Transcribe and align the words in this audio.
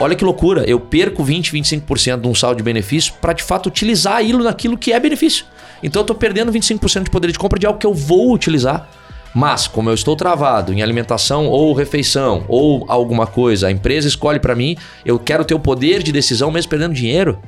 olha 0.00 0.14
que 0.14 0.24
loucura, 0.24 0.64
eu 0.64 0.78
perco 0.78 1.22
20, 1.24 1.52
25% 1.52 2.20
de 2.20 2.28
um 2.28 2.34
saldo 2.34 2.56
de 2.56 2.62
benefício 2.62 3.14
para 3.20 3.32
de 3.32 3.42
fato 3.42 3.66
utilizar 3.66 4.18
aquilo 4.18 4.42
naquilo 4.42 4.76
que 4.78 4.92
é 4.92 5.00
benefício. 5.00 5.44
Então 5.82 6.00
eu 6.00 6.04
estou 6.04 6.16
perdendo 6.16 6.52
25% 6.52 7.04
de 7.04 7.10
poder 7.10 7.32
de 7.32 7.38
compra 7.38 7.58
de 7.58 7.66
algo 7.66 7.78
que 7.78 7.86
eu 7.86 7.94
vou 7.94 8.32
utilizar. 8.32 8.88
Mas, 9.34 9.68
como 9.68 9.90
eu 9.90 9.94
estou 9.94 10.16
travado 10.16 10.72
em 10.72 10.82
alimentação 10.82 11.46
ou 11.46 11.72
refeição 11.74 12.44
ou 12.48 12.84
alguma 12.88 13.26
coisa, 13.26 13.68
a 13.68 13.70
empresa 13.70 14.08
escolhe 14.08 14.40
para 14.40 14.54
mim, 14.54 14.76
eu 15.04 15.18
quero 15.18 15.44
ter 15.44 15.54
o 15.54 15.60
poder 15.60 16.02
de 16.02 16.10
decisão 16.10 16.50
mesmo 16.50 16.70
perdendo 16.70 16.94
dinheiro. 16.94 17.38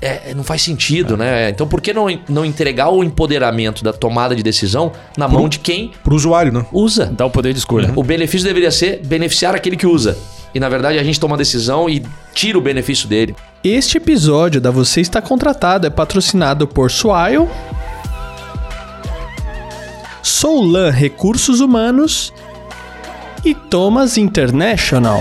É, 0.00 0.34
não 0.34 0.42
faz 0.42 0.62
sentido, 0.62 1.14
é. 1.14 1.16
né? 1.16 1.50
Então 1.50 1.68
por 1.68 1.80
que 1.80 1.92
não, 1.92 2.06
não 2.28 2.44
entregar 2.44 2.88
o 2.88 3.04
empoderamento 3.04 3.84
da 3.84 3.92
tomada 3.92 4.34
de 4.34 4.42
decisão 4.42 4.90
na 5.16 5.28
mão 5.28 5.48
de 5.48 5.60
quem? 5.60 5.92
Para 6.02 6.12
o 6.12 6.16
usuário, 6.16 6.50
né? 6.50 6.66
Usa. 6.72 7.06
Dá 7.06 7.24
o 7.24 7.30
poder 7.30 7.52
de 7.52 7.60
escolha. 7.60 7.90
Uhum. 7.90 8.00
O 8.00 8.02
benefício 8.02 8.44
deveria 8.44 8.72
ser 8.72 9.00
beneficiar 9.04 9.54
aquele 9.54 9.76
que 9.76 9.86
usa. 9.86 10.18
E 10.54 10.60
na 10.60 10.68
verdade 10.68 10.98
a 10.98 11.04
gente 11.04 11.18
toma 11.18 11.34
a 11.34 11.38
decisão 11.38 11.88
e 11.88 12.04
tira 12.34 12.58
o 12.58 12.60
benefício 12.60 13.08
dele. 13.08 13.34
Este 13.64 13.96
episódio 13.96 14.60
da 14.60 14.70
Você 14.70 15.00
Está 15.00 15.22
Contratado 15.22 15.86
é 15.86 15.90
patrocinado 15.90 16.66
por 16.66 16.90
Swile, 16.90 17.48
Soulan 20.22 20.90
Recursos 20.90 21.60
Humanos 21.60 22.32
e 23.44 23.54
Thomas 23.54 24.18
International. 24.18 25.20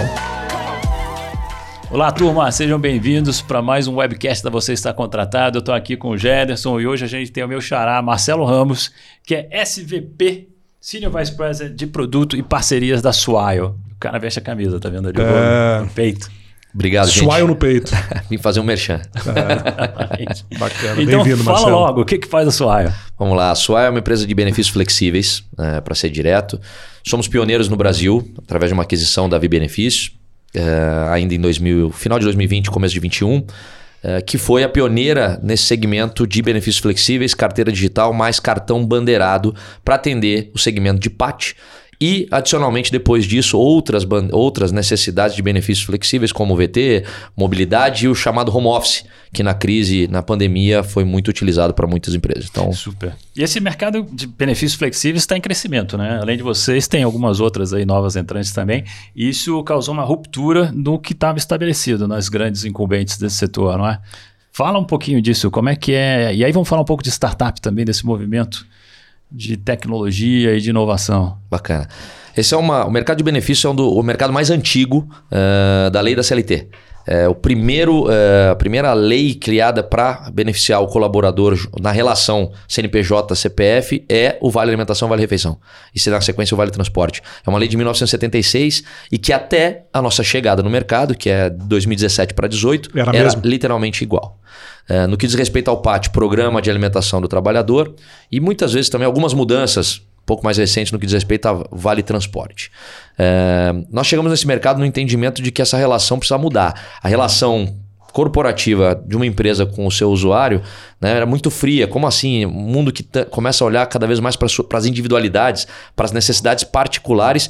Olá, 1.89 2.11
turma, 2.11 2.49
sejam 2.51 2.79
bem-vindos 2.79 3.41
para 3.41 3.61
mais 3.61 3.85
um 3.87 3.95
webcast 3.95 4.43
da 4.43 4.49
Você 4.49 4.73
Está 4.73 4.93
Contratado. 4.93 5.57
Eu 5.57 5.59
estou 5.59 5.75
aqui 5.75 5.97
com 5.97 6.11
o 6.11 6.17
Gederson 6.17 6.79
e 6.79 6.87
hoje 6.87 7.03
a 7.03 7.07
gente 7.07 7.31
tem 7.31 7.43
o 7.43 7.47
meu 7.47 7.59
xará, 7.59 8.01
Marcelo 8.01 8.45
Ramos, 8.45 8.91
que 9.25 9.35
é 9.35 9.49
SVP, 9.61 10.47
Senior 10.79 11.11
Vice 11.17 11.35
President 11.35 11.75
de 11.75 11.85
Produto 11.85 12.37
e 12.37 12.41
Parcerias 12.41 13.01
da 13.01 13.11
Swile. 13.11 13.73
O 14.01 14.09
cara 14.09 14.17
veste 14.17 14.39
a 14.39 14.41
camisa, 14.41 14.79
tá 14.79 14.89
vendo 14.89 15.09
ali 15.09 15.17
é... 15.19 15.81
no 15.81 15.89
peito. 15.89 16.27
Obrigado, 16.73 17.07
gente. 17.11 17.23
Swile 17.23 17.47
no 17.47 17.55
peito. 17.55 17.91
Vim 18.31 18.39
fazer 18.39 18.59
um 18.59 18.63
merchan. 18.63 18.99
É. 19.15 20.57
Bacana, 20.57 21.03
então, 21.03 21.23
bem-vindo, 21.23 21.43
Marcelo. 21.43 21.69
Fala 21.69 21.85
logo, 21.85 22.01
o 22.01 22.05
que, 22.05 22.17
que 22.17 22.27
faz 22.27 22.47
a 22.47 22.51
Swile? 22.51 22.91
Vamos 23.19 23.37
lá, 23.37 23.51
a 23.51 23.55
Swile 23.55 23.85
é 23.85 23.89
uma 23.91 23.99
empresa 23.99 24.25
de 24.25 24.33
benefícios 24.33 24.73
flexíveis, 24.73 25.43
é, 25.55 25.81
para 25.81 25.93
ser 25.93 26.09
direto. 26.09 26.59
Somos 27.05 27.27
pioneiros 27.27 27.69
no 27.69 27.75
Brasil, 27.75 28.27
através 28.39 28.69
de 28.69 28.73
uma 28.73 28.81
aquisição 28.81 29.29
da 29.29 29.37
Vi 29.37 29.47
Benefícios 29.47 30.11
uh, 30.55 31.11
ainda 31.11 31.35
em 31.35 31.39
2000, 31.39 31.91
final 31.91 32.19
de 32.19 32.25
2020, 32.25 32.71
começo 32.71 32.93
de 32.93 32.99
2021, 32.99 33.37
uh, 33.37 33.45
eh, 34.03 34.21
que 34.21 34.37
foi 34.37 34.63
a 34.63 34.69
pioneira 34.69 35.39
nesse 35.43 35.63
segmento 35.63 36.25
de 36.25 36.41
benefícios 36.41 36.81
flexíveis, 36.81 37.33
carteira 37.33 37.71
digital 37.71 38.11
mais 38.13 38.39
cartão 38.39 38.85
bandeirado 38.85 39.53
para 39.85 39.95
atender 39.95 40.49
o 40.53 40.59
segmento 40.59 40.99
de 40.99 41.09
PAT 41.09 41.53
e, 42.01 42.27
adicionalmente, 42.31 42.91
depois 42.91 43.25
disso, 43.25 43.59
outras, 43.59 44.03
outras 44.31 44.71
necessidades 44.71 45.35
de 45.35 45.41
benefícios 45.43 45.85
flexíveis, 45.85 46.31
como 46.31 46.55
VT, 46.55 47.05
mobilidade 47.37 48.05
e 48.05 48.07
o 48.07 48.15
chamado 48.15 48.51
home 48.51 48.65
office, 48.65 49.05
que 49.31 49.43
na 49.43 49.53
crise, 49.53 50.07
na 50.07 50.23
pandemia, 50.23 50.81
foi 50.81 51.05
muito 51.05 51.27
utilizado 51.27 51.75
para 51.75 51.85
muitas 51.85 52.15
empresas. 52.15 52.49
Então, 52.49 52.73
Super. 52.73 53.15
E 53.35 53.43
esse 53.43 53.59
mercado 53.59 54.03
de 54.11 54.25
benefícios 54.25 54.73
flexíveis 54.73 55.21
está 55.21 55.37
em 55.37 55.41
crescimento, 55.41 55.95
né? 55.95 56.17
Além 56.19 56.37
de 56.37 56.41
vocês, 56.41 56.87
tem 56.87 57.03
algumas 57.03 57.39
outras 57.39 57.71
aí 57.71 57.85
novas 57.85 58.15
entrantes 58.15 58.51
também. 58.51 58.83
Isso 59.15 59.63
causou 59.63 59.93
uma 59.93 60.03
ruptura 60.03 60.71
no 60.73 60.97
que 60.97 61.13
estava 61.13 61.37
estabelecido 61.37 62.07
nas 62.07 62.29
grandes 62.29 62.65
incumbentes 62.65 63.19
desse 63.19 63.35
setor, 63.35 63.77
não 63.77 63.87
é? 63.87 63.99
Fala 64.51 64.79
um 64.79 64.85
pouquinho 64.85 65.21
disso, 65.21 65.51
como 65.51 65.69
é 65.69 65.75
que 65.75 65.93
é. 65.93 66.33
E 66.33 66.43
aí 66.43 66.51
vamos 66.51 66.67
falar 66.67 66.81
um 66.81 66.85
pouco 66.85 67.03
de 67.03 67.11
startup 67.11 67.61
também, 67.61 67.85
desse 67.85 68.03
movimento 68.03 68.65
de 69.31 69.57
tecnologia 69.57 70.55
e 70.55 70.61
de 70.61 70.69
inovação. 70.69 71.37
Bacana. 71.49 71.87
Esse 72.35 72.53
é 72.53 72.57
uma, 72.57 72.85
o 72.85 72.91
mercado 72.91 73.17
de 73.17 73.23
benefícios 73.23 73.65
é 73.65 73.69
um 73.69 73.75
do, 73.75 73.91
o 73.93 74.03
mercado 74.03 74.31
mais 74.31 74.49
antigo 74.49 75.09
uh, 75.31 75.89
da 75.89 76.01
lei 76.01 76.15
da 76.15 76.23
CLT. 76.23 76.67
É, 77.05 77.27
o 77.27 77.35
primeiro, 77.35 78.09
é, 78.11 78.49
a 78.49 78.55
primeira 78.55 78.93
lei 78.93 79.33
criada 79.33 79.81
para 79.83 80.29
beneficiar 80.31 80.81
o 80.81 80.87
colaborador 80.87 81.57
na 81.79 81.91
relação 81.91 82.51
CNPJ-CPF 82.67 84.05
é 84.07 84.37
o 84.41 84.49
Vale 84.49 84.69
Alimentação 84.71 85.07
Vale 85.07 85.21
Refeição. 85.21 85.57
E 85.93 85.99
se 85.99 86.09
na 86.09 86.21
sequência 86.21 86.53
o 86.53 86.57
Vale 86.57 86.71
Transporte. 86.71 87.21
É 87.45 87.49
uma 87.49 87.57
lei 87.57 87.67
de 87.67 87.77
1976 87.77 88.83
e 89.11 89.17
que 89.17 89.33
até 89.33 89.85
a 89.93 90.01
nossa 90.01 90.23
chegada 90.23 90.61
no 90.61 90.69
mercado, 90.69 91.15
que 91.15 91.29
é 91.29 91.49
2017 91.49 92.33
para 92.33 92.47
2018, 92.47 92.97
era, 92.97 93.17
era 93.17 93.41
literalmente 93.43 94.03
igual. 94.03 94.39
É, 94.87 95.07
no 95.07 95.17
que 95.17 95.25
diz 95.25 95.35
respeito 95.35 95.69
ao 95.69 95.81
PAT, 95.81 96.09
Programa 96.09 96.61
de 96.61 96.69
Alimentação 96.69 97.21
do 97.21 97.27
Trabalhador, 97.27 97.93
e 98.31 98.39
muitas 98.39 98.73
vezes 98.73 98.89
também 98.89 99.05
algumas 99.05 99.33
mudanças 99.33 100.01
um 100.21 100.25
pouco 100.25 100.43
mais 100.43 100.57
recente 100.57 100.93
no 100.93 100.99
que 100.99 101.05
diz 101.05 101.13
respeito 101.13 101.47
a 101.47 101.65
Vale 101.71 102.03
Transporte. 102.03 102.71
É, 103.17 103.73
nós 103.89 104.07
chegamos 104.07 104.31
nesse 104.31 104.47
mercado 104.47 104.79
no 104.79 104.85
entendimento 104.85 105.41
de 105.41 105.51
que 105.51 105.61
essa 105.61 105.77
relação 105.77 106.19
precisa 106.19 106.37
mudar. 106.37 106.99
A 107.01 107.07
relação 107.07 107.75
corporativa 108.11 109.01
de 109.05 109.15
uma 109.15 109.25
empresa 109.25 109.65
com 109.65 109.87
o 109.87 109.91
seu 109.91 110.11
usuário 110.11 110.61
né, 110.99 111.11
era 111.11 111.25
muito 111.25 111.49
fria. 111.49 111.87
Como 111.87 112.05
assim? 112.05 112.45
Um 112.45 112.49
mundo 112.49 112.91
que 112.91 113.03
começa 113.29 113.63
a 113.63 113.67
olhar 113.67 113.85
cada 113.87 114.05
vez 114.05 114.19
mais 114.19 114.35
para 114.35 114.47
as 114.77 114.85
individualidades, 114.85 115.67
para 115.95 116.05
as 116.05 116.11
necessidades 116.11 116.63
particulares. 116.63 117.49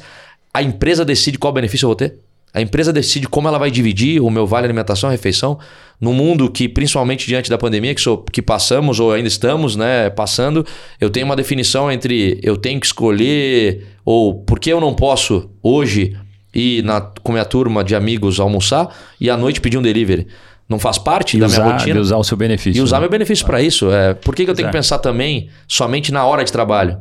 A 0.54 0.62
empresa 0.62 1.04
decide 1.04 1.38
qual 1.38 1.52
benefício 1.52 1.86
eu 1.86 1.88
vou 1.88 1.96
ter? 1.96 2.18
A 2.54 2.60
empresa 2.60 2.92
decide 2.92 3.26
como 3.26 3.48
ela 3.48 3.58
vai 3.58 3.70
dividir 3.70 4.20
o 4.20 4.28
meu 4.28 4.46
vale 4.46 4.66
alimentação 4.66 5.08
e 5.08 5.12
refeição 5.12 5.58
no 5.98 6.12
mundo 6.12 6.50
que, 6.50 6.68
principalmente 6.68 7.26
diante 7.26 7.48
da 7.48 7.56
pandemia 7.56 7.94
que, 7.94 8.00
sou, 8.00 8.18
que 8.18 8.42
passamos 8.42 9.00
ou 9.00 9.12
ainda 9.12 9.28
estamos 9.28 9.74
né, 9.74 10.10
passando, 10.10 10.66
eu 11.00 11.08
tenho 11.08 11.24
uma 11.24 11.36
definição 11.36 11.90
entre 11.90 12.38
eu 12.42 12.56
tenho 12.56 12.78
que 12.78 12.86
escolher 12.86 13.86
ou 14.04 14.34
por 14.34 14.58
que 14.58 14.70
eu 14.70 14.80
não 14.80 14.94
posso 14.94 15.48
hoje 15.62 16.16
ir 16.54 16.82
na, 16.84 17.00
com 17.00 17.32
minha 17.32 17.44
turma 17.44 17.82
de 17.82 17.94
amigos 17.94 18.38
almoçar 18.38 18.94
e 19.18 19.30
à 19.30 19.36
noite 19.36 19.60
pedir 19.60 19.78
um 19.78 19.82
delivery. 19.82 20.26
Não 20.68 20.78
faz 20.78 20.98
parte 20.98 21.36
e 21.36 21.40
da 21.40 21.46
usar, 21.46 21.62
minha 21.62 21.72
rotina. 21.72 21.98
E 21.98 22.00
usar 22.00 22.16
o 22.16 22.24
seu 22.24 22.36
benefício. 22.36 22.80
E 22.80 22.82
usar 22.82 22.96
né? 22.96 23.02
meu 23.02 23.10
benefício 23.10 23.46
para 23.46 23.62
isso. 23.62 23.90
É, 23.90 24.14
por 24.14 24.34
que, 24.34 24.44
que 24.44 24.50
eu 24.50 24.54
tenho 24.54 24.68
que 24.68 24.72
pensar 24.72 24.98
também 24.98 25.48
somente 25.66 26.12
na 26.12 26.24
hora 26.24 26.44
de 26.44 26.52
trabalho? 26.52 26.98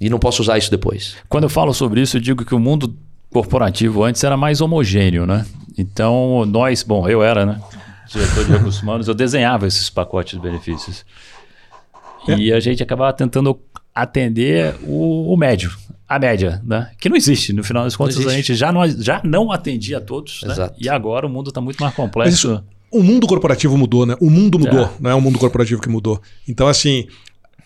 E 0.00 0.10
não 0.10 0.18
posso 0.18 0.42
usar 0.42 0.58
isso 0.58 0.70
depois. 0.70 1.16
Quando 1.28 1.44
eu 1.44 1.50
falo 1.50 1.72
sobre 1.72 2.00
isso, 2.00 2.16
eu 2.16 2.20
digo 2.20 2.44
que 2.44 2.54
o 2.54 2.58
mundo 2.58 2.96
corporativo 3.32 4.04
antes 4.04 4.22
era 4.22 4.36
mais 4.36 4.60
homogêneo, 4.60 5.26
né? 5.26 5.46
Então, 5.76 6.44
nós, 6.46 6.82
bom, 6.82 7.08
eu 7.08 7.22
era, 7.22 7.46
né? 7.46 7.60
Diretor 8.06 8.44
de 8.44 8.52
recursos 8.52 8.82
humanos, 8.82 9.08
eu 9.08 9.14
desenhava 9.14 9.66
esses 9.66 9.88
pacotes 9.88 10.34
de 10.34 10.40
benefícios. 10.40 11.04
É. 12.28 12.36
E 12.36 12.52
a 12.52 12.60
gente 12.60 12.82
acabava 12.82 13.12
tentando 13.12 13.58
atender 13.94 14.76
o, 14.82 15.32
o, 15.32 15.36
médio, 15.36 15.72
a 16.08 16.18
média, 16.18 16.62
né? 16.64 16.90
Que 16.98 17.08
não 17.08 17.16
existe. 17.16 17.52
No 17.52 17.64
final 17.64 17.84
das 17.84 17.96
contas, 17.96 18.24
a 18.26 18.30
gente 18.30 18.54
já 18.54 18.70
não, 18.70 18.86
já 18.86 19.20
não 19.24 19.50
atendia 19.50 19.98
a 19.98 20.00
todos, 20.00 20.42
né? 20.42 20.70
E 20.78 20.88
agora 20.88 21.26
o 21.26 21.30
mundo 21.30 21.48
está 21.48 21.60
muito 21.60 21.82
mais 21.82 21.94
complexo. 21.94 22.34
Isso, 22.34 22.64
o 22.90 23.02
mundo 23.02 23.26
corporativo 23.26 23.76
mudou, 23.78 24.04
né? 24.04 24.14
O 24.20 24.28
mundo 24.28 24.58
mudou, 24.58 24.84
é. 24.84 24.90
não 25.00 25.10
é 25.10 25.14
o 25.14 25.20
mundo 25.20 25.38
corporativo 25.38 25.80
que 25.80 25.88
mudou. 25.88 26.20
Então, 26.46 26.68
assim, 26.68 27.06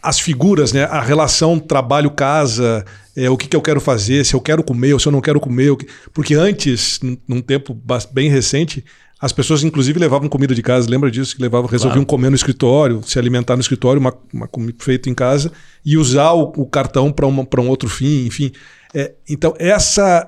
as 0.02 0.20
figuras, 0.20 0.72
né? 0.72 0.84
A 0.84 1.00
relação 1.00 1.58
trabalho-casa, 1.58 2.84
é, 3.16 3.28
o 3.30 3.36
que, 3.36 3.48
que 3.48 3.56
eu 3.56 3.62
quero 3.62 3.80
fazer, 3.80 4.24
se 4.24 4.34
eu 4.34 4.40
quero 4.40 4.62
comer 4.62 4.92
ou 4.92 5.00
se 5.00 5.08
eu 5.08 5.12
não 5.12 5.20
quero 5.20 5.40
comer. 5.40 5.74
Porque 6.12 6.34
antes, 6.34 7.00
num, 7.26 7.40
tempo 7.40 7.76
bem 8.12 8.30
recente, 8.30 8.84
as 9.20 9.32
pessoas 9.32 9.64
inclusive 9.64 9.98
levavam 9.98 10.28
comida 10.28 10.54
de 10.54 10.62
casa, 10.62 10.88
lembra 10.88 11.10
disso? 11.10 11.34
Que 11.34 11.42
levavam, 11.42 11.68
resolviam 11.68 12.04
claro. 12.04 12.06
comer 12.06 12.30
no 12.30 12.36
escritório, 12.36 13.02
se 13.04 13.18
alimentar 13.18 13.56
no 13.56 13.62
escritório, 13.62 14.00
uma, 14.00 14.14
uma 14.32 14.46
comida 14.46 14.76
feita 14.80 15.08
em 15.08 15.14
casa, 15.14 15.50
e 15.84 15.96
usar 15.96 16.32
o, 16.32 16.52
o 16.56 16.66
cartão 16.66 17.10
para 17.10 17.26
um 17.26 17.68
outro 17.68 17.88
fim, 17.88 18.26
enfim. 18.26 18.52
É, 18.94 19.12
então, 19.28 19.54
essa. 19.58 20.26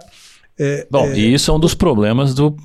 É, 0.59 0.87
Bom, 0.91 1.07
é... 1.07 1.19
e 1.19 1.35
isso 1.35 1.51
é 1.51 1.55
um 1.55 1.61
dos 1.61 1.75
problemas 1.75 2.35
do 2.35 2.57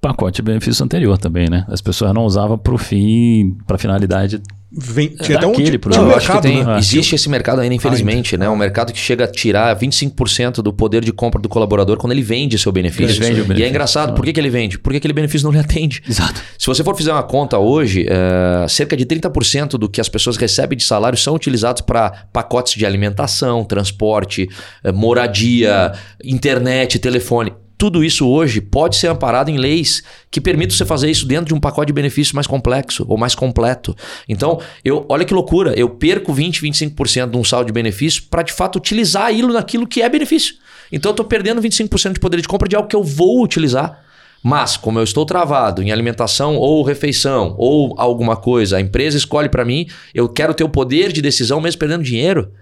pacote 0.00 0.36
de 0.36 0.42
benefício 0.42 0.84
anterior 0.84 1.18
também, 1.18 1.48
né? 1.50 1.66
As 1.68 1.80
pessoas 1.80 2.14
não 2.14 2.24
usavam 2.24 2.56
para 2.56 2.74
o 2.74 2.78
fim, 2.78 3.56
para 3.66 3.76
finalidade 3.76 4.40
Vem, 4.72 5.08
tinha 5.08 5.36
até 5.36 5.48
um, 5.48 5.52
tinha 5.52 6.00
um 6.00 6.06
mercado, 6.06 6.42
tem, 6.42 6.64
né? 6.64 6.78
Existe 6.78 7.16
esse 7.16 7.28
mercado 7.28 7.60
ainda, 7.60 7.74
infelizmente, 7.74 8.36
né? 8.36 8.48
Um 8.48 8.54
mercado 8.54 8.92
que 8.92 8.98
chega 9.00 9.24
a 9.24 9.26
tirar 9.26 9.76
25% 9.76 10.62
do 10.62 10.72
poder 10.72 11.04
de 11.04 11.12
compra 11.12 11.42
do 11.42 11.48
colaborador 11.48 11.96
quando 11.96 12.12
ele 12.12 12.22
vende 12.22 12.56
seu 12.56 12.70
benefício. 12.70 13.20
Vende 13.20 13.42
benefício. 13.42 13.58
E 13.58 13.64
é 13.64 13.68
engraçado, 13.68 14.14
por 14.14 14.24
que, 14.24 14.32
que 14.32 14.38
ele 14.38 14.48
vende? 14.48 14.78
Porque 14.78 14.98
aquele 14.98 15.12
benefício 15.12 15.44
não 15.44 15.52
lhe 15.52 15.58
atende. 15.58 16.00
Exato. 16.08 16.40
Se 16.56 16.68
você 16.68 16.84
for 16.84 16.96
fazer 16.96 17.10
uma 17.10 17.24
conta 17.24 17.58
hoje, 17.58 18.06
uh, 18.06 18.68
cerca 18.68 18.96
de 18.96 19.04
30% 19.04 19.70
do 19.70 19.88
que 19.88 20.00
as 20.00 20.08
pessoas 20.08 20.36
recebem 20.36 20.78
de 20.78 20.84
salário 20.84 21.18
são 21.18 21.34
utilizados 21.34 21.82
para 21.82 22.26
pacotes 22.32 22.74
de 22.74 22.86
alimentação, 22.86 23.64
transporte, 23.64 24.48
uh, 24.84 24.92
moradia, 24.92 25.92
internet, 26.22 27.00
telefone 27.00 27.52
tudo 27.80 28.04
isso 28.04 28.28
hoje 28.28 28.60
pode 28.60 28.96
ser 28.96 29.06
amparado 29.06 29.50
em 29.50 29.56
leis 29.56 30.02
que 30.30 30.38
permitam 30.38 30.76
você 30.76 30.84
fazer 30.84 31.10
isso 31.10 31.26
dentro 31.26 31.46
de 31.46 31.54
um 31.54 31.58
pacote 31.58 31.86
de 31.86 31.94
benefícios 31.94 32.34
mais 32.34 32.46
complexo 32.46 33.06
ou 33.08 33.16
mais 33.16 33.34
completo. 33.34 33.96
Então, 34.28 34.60
eu, 34.84 35.06
olha 35.08 35.24
que 35.24 35.32
loucura, 35.32 35.72
eu 35.72 35.88
perco 35.88 36.30
20, 36.30 36.60
25% 36.60 37.30
de 37.30 37.38
um 37.38 37.42
saldo 37.42 37.68
de 37.68 37.72
benefício 37.72 38.24
para 38.30 38.42
de 38.42 38.52
fato 38.52 38.76
utilizar 38.76 39.28
aquilo 39.28 39.54
naquilo 39.54 39.86
que 39.86 40.02
é 40.02 40.10
benefício. 40.10 40.56
Então, 40.92 41.08
eu 41.08 41.14
estou 41.14 41.24
perdendo 41.24 41.62
25% 41.62 42.12
de 42.12 42.20
poder 42.20 42.42
de 42.42 42.46
compra 42.46 42.68
de 42.68 42.76
algo 42.76 42.86
que 42.86 42.94
eu 42.94 43.02
vou 43.02 43.42
utilizar. 43.42 43.98
Mas, 44.42 44.76
como 44.76 44.98
eu 44.98 45.02
estou 45.02 45.24
travado 45.24 45.82
em 45.82 45.90
alimentação 45.90 46.56
ou 46.56 46.82
refeição 46.82 47.54
ou 47.56 47.94
alguma 47.96 48.36
coisa, 48.36 48.76
a 48.76 48.80
empresa 48.82 49.16
escolhe 49.16 49.48
para 49.48 49.64
mim, 49.64 49.86
eu 50.12 50.28
quero 50.28 50.52
ter 50.52 50.64
o 50.64 50.68
poder 50.68 51.12
de 51.12 51.22
decisão 51.22 51.62
mesmo 51.62 51.78
perdendo 51.78 52.04
dinheiro. 52.04 52.52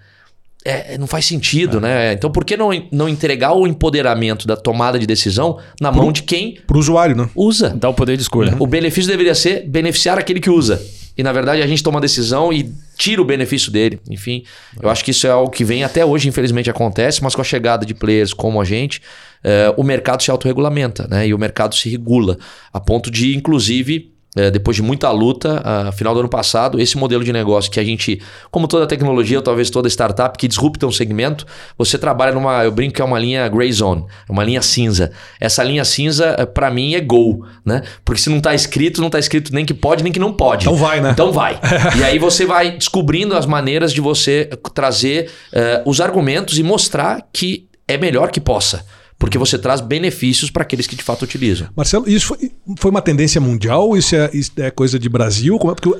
É, 0.68 0.98
não 0.98 1.06
faz 1.06 1.24
sentido, 1.24 1.80
né? 1.80 2.12
Então 2.12 2.30
por 2.30 2.44
que 2.44 2.56
não, 2.56 2.68
não 2.92 3.08
entregar 3.08 3.54
o 3.54 3.66
empoderamento 3.66 4.46
da 4.46 4.54
tomada 4.54 4.98
de 4.98 5.06
decisão 5.06 5.58
na 5.80 5.90
mão 5.90 6.12
de 6.12 6.22
quem 6.22 6.58
Pro 6.66 6.78
usuário, 6.78 7.16
né? 7.16 7.28
usa? 7.34 7.70
Dá 7.70 7.88
o 7.88 7.94
poder 7.94 8.16
de 8.16 8.22
escolha. 8.22 8.54
O 8.58 8.66
benefício 8.66 9.10
deveria 9.10 9.34
ser 9.34 9.66
beneficiar 9.66 10.18
aquele 10.18 10.40
que 10.40 10.50
usa. 10.50 10.80
E 11.16 11.22
na 11.22 11.32
verdade 11.32 11.62
a 11.62 11.66
gente 11.66 11.82
toma 11.82 11.98
a 11.98 12.02
decisão 12.02 12.52
e 12.52 12.70
tira 12.98 13.22
o 13.22 13.24
benefício 13.24 13.72
dele. 13.72 13.98
Enfim, 14.10 14.44
eu 14.80 14.90
acho 14.90 15.02
que 15.02 15.10
isso 15.10 15.26
é 15.26 15.30
algo 15.30 15.50
que 15.50 15.64
vem 15.64 15.82
até 15.82 16.04
hoje, 16.04 16.28
infelizmente 16.28 16.68
acontece, 16.70 17.22
mas 17.22 17.34
com 17.34 17.40
a 17.40 17.44
chegada 17.44 17.86
de 17.86 17.94
players 17.94 18.34
como 18.34 18.60
a 18.60 18.64
gente, 18.64 19.00
eh, 19.42 19.72
o 19.76 19.82
mercado 19.82 20.22
se 20.22 20.30
autorregulamenta, 20.30 21.08
né? 21.08 21.26
E 21.26 21.34
o 21.34 21.38
mercado 21.38 21.74
se 21.74 21.88
regula, 21.88 22.38
a 22.72 22.78
ponto 22.78 23.10
de, 23.10 23.36
inclusive, 23.36 24.12
eh, 24.38 24.50
depois 24.50 24.76
de 24.76 24.82
muita 24.82 25.10
luta, 25.10 25.60
a 25.64 25.90
final 25.90 26.14
do 26.14 26.20
ano 26.20 26.28
passado, 26.28 26.80
esse 26.80 26.96
modelo 26.96 27.24
de 27.24 27.32
negócio 27.32 27.70
que 27.70 27.80
a 27.80 27.84
gente, 27.84 28.22
como 28.50 28.68
toda 28.68 28.86
tecnologia, 28.86 29.38
ou 29.38 29.42
talvez 29.42 29.68
toda 29.68 29.88
startup 29.88 30.38
que 30.38 30.46
disrupta 30.46 30.86
um 30.86 30.92
segmento, 30.92 31.44
você 31.76 31.98
trabalha 31.98 32.32
numa, 32.32 32.64
eu 32.64 32.70
brinco 32.70 32.94
que 32.94 33.02
é 33.02 33.04
uma 33.04 33.18
linha 33.18 33.48
gray 33.48 33.72
zone, 33.72 34.04
uma 34.28 34.44
linha 34.44 34.62
cinza. 34.62 35.10
Essa 35.40 35.64
linha 35.64 35.84
cinza, 35.84 36.46
para 36.54 36.70
mim, 36.70 36.94
é 36.94 37.00
go, 37.00 37.44
né? 37.64 37.82
Porque 38.04 38.20
se 38.20 38.30
não 38.30 38.40
tá 38.40 38.54
escrito, 38.54 39.00
não 39.00 39.10
tá 39.10 39.18
escrito 39.18 39.52
nem 39.52 39.64
que 39.64 39.74
pode, 39.74 40.04
nem 40.04 40.12
que 40.12 40.20
não 40.20 40.32
pode. 40.32 40.66
Então 40.66 40.76
vai, 40.76 41.00
né? 41.00 41.10
Então 41.10 41.32
vai. 41.32 41.58
e 41.98 42.04
aí 42.04 42.18
você 42.18 42.46
vai 42.46 42.70
descobrindo 42.70 43.36
as 43.36 43.44
maneiras 43.44 43.92
de 43.92 44.00
você 44.00 44.48
trazer 44.72 45.30
eh, 45.52 45.82
os 45.84 46.00
argumentos 46.00 46.58
e 46.58 46.62
mostrar 46.62 47.26
que 47.32 47.66
é 47.88 47.96
melhor 47.96 48.30
que 48.30 48.40
possa. 48.40 48.84
Porque 49.18 49.36
você 49.36 49.58
traz 49.58 49.80
benefícios 49.80 50.50
para 50.50 50.62
aqueles 50.62 50.86
que 50.86 50.94
de 50.94 51.02
fato 51.02 51.22
utilizam. 51.22 51.68
Marcelo, 51.76 52.08
isso 52.08 52.26
foi, 52.26 52.52
foi 52.78 52.90
uma 52.90 53.02
tendência 53.02 53.40
mundial? 53.40 53.96
Isso 53.96 54.14
é, 54.14 54.30
isso 54.32 54.52
é 54.56 54.70
coisa 54.70 54.98
de 54.98 55.08
Brasil? 55.08 55.58
Como 55.58 55.72
é? 55.72 55.74
Porque 55.74 55.92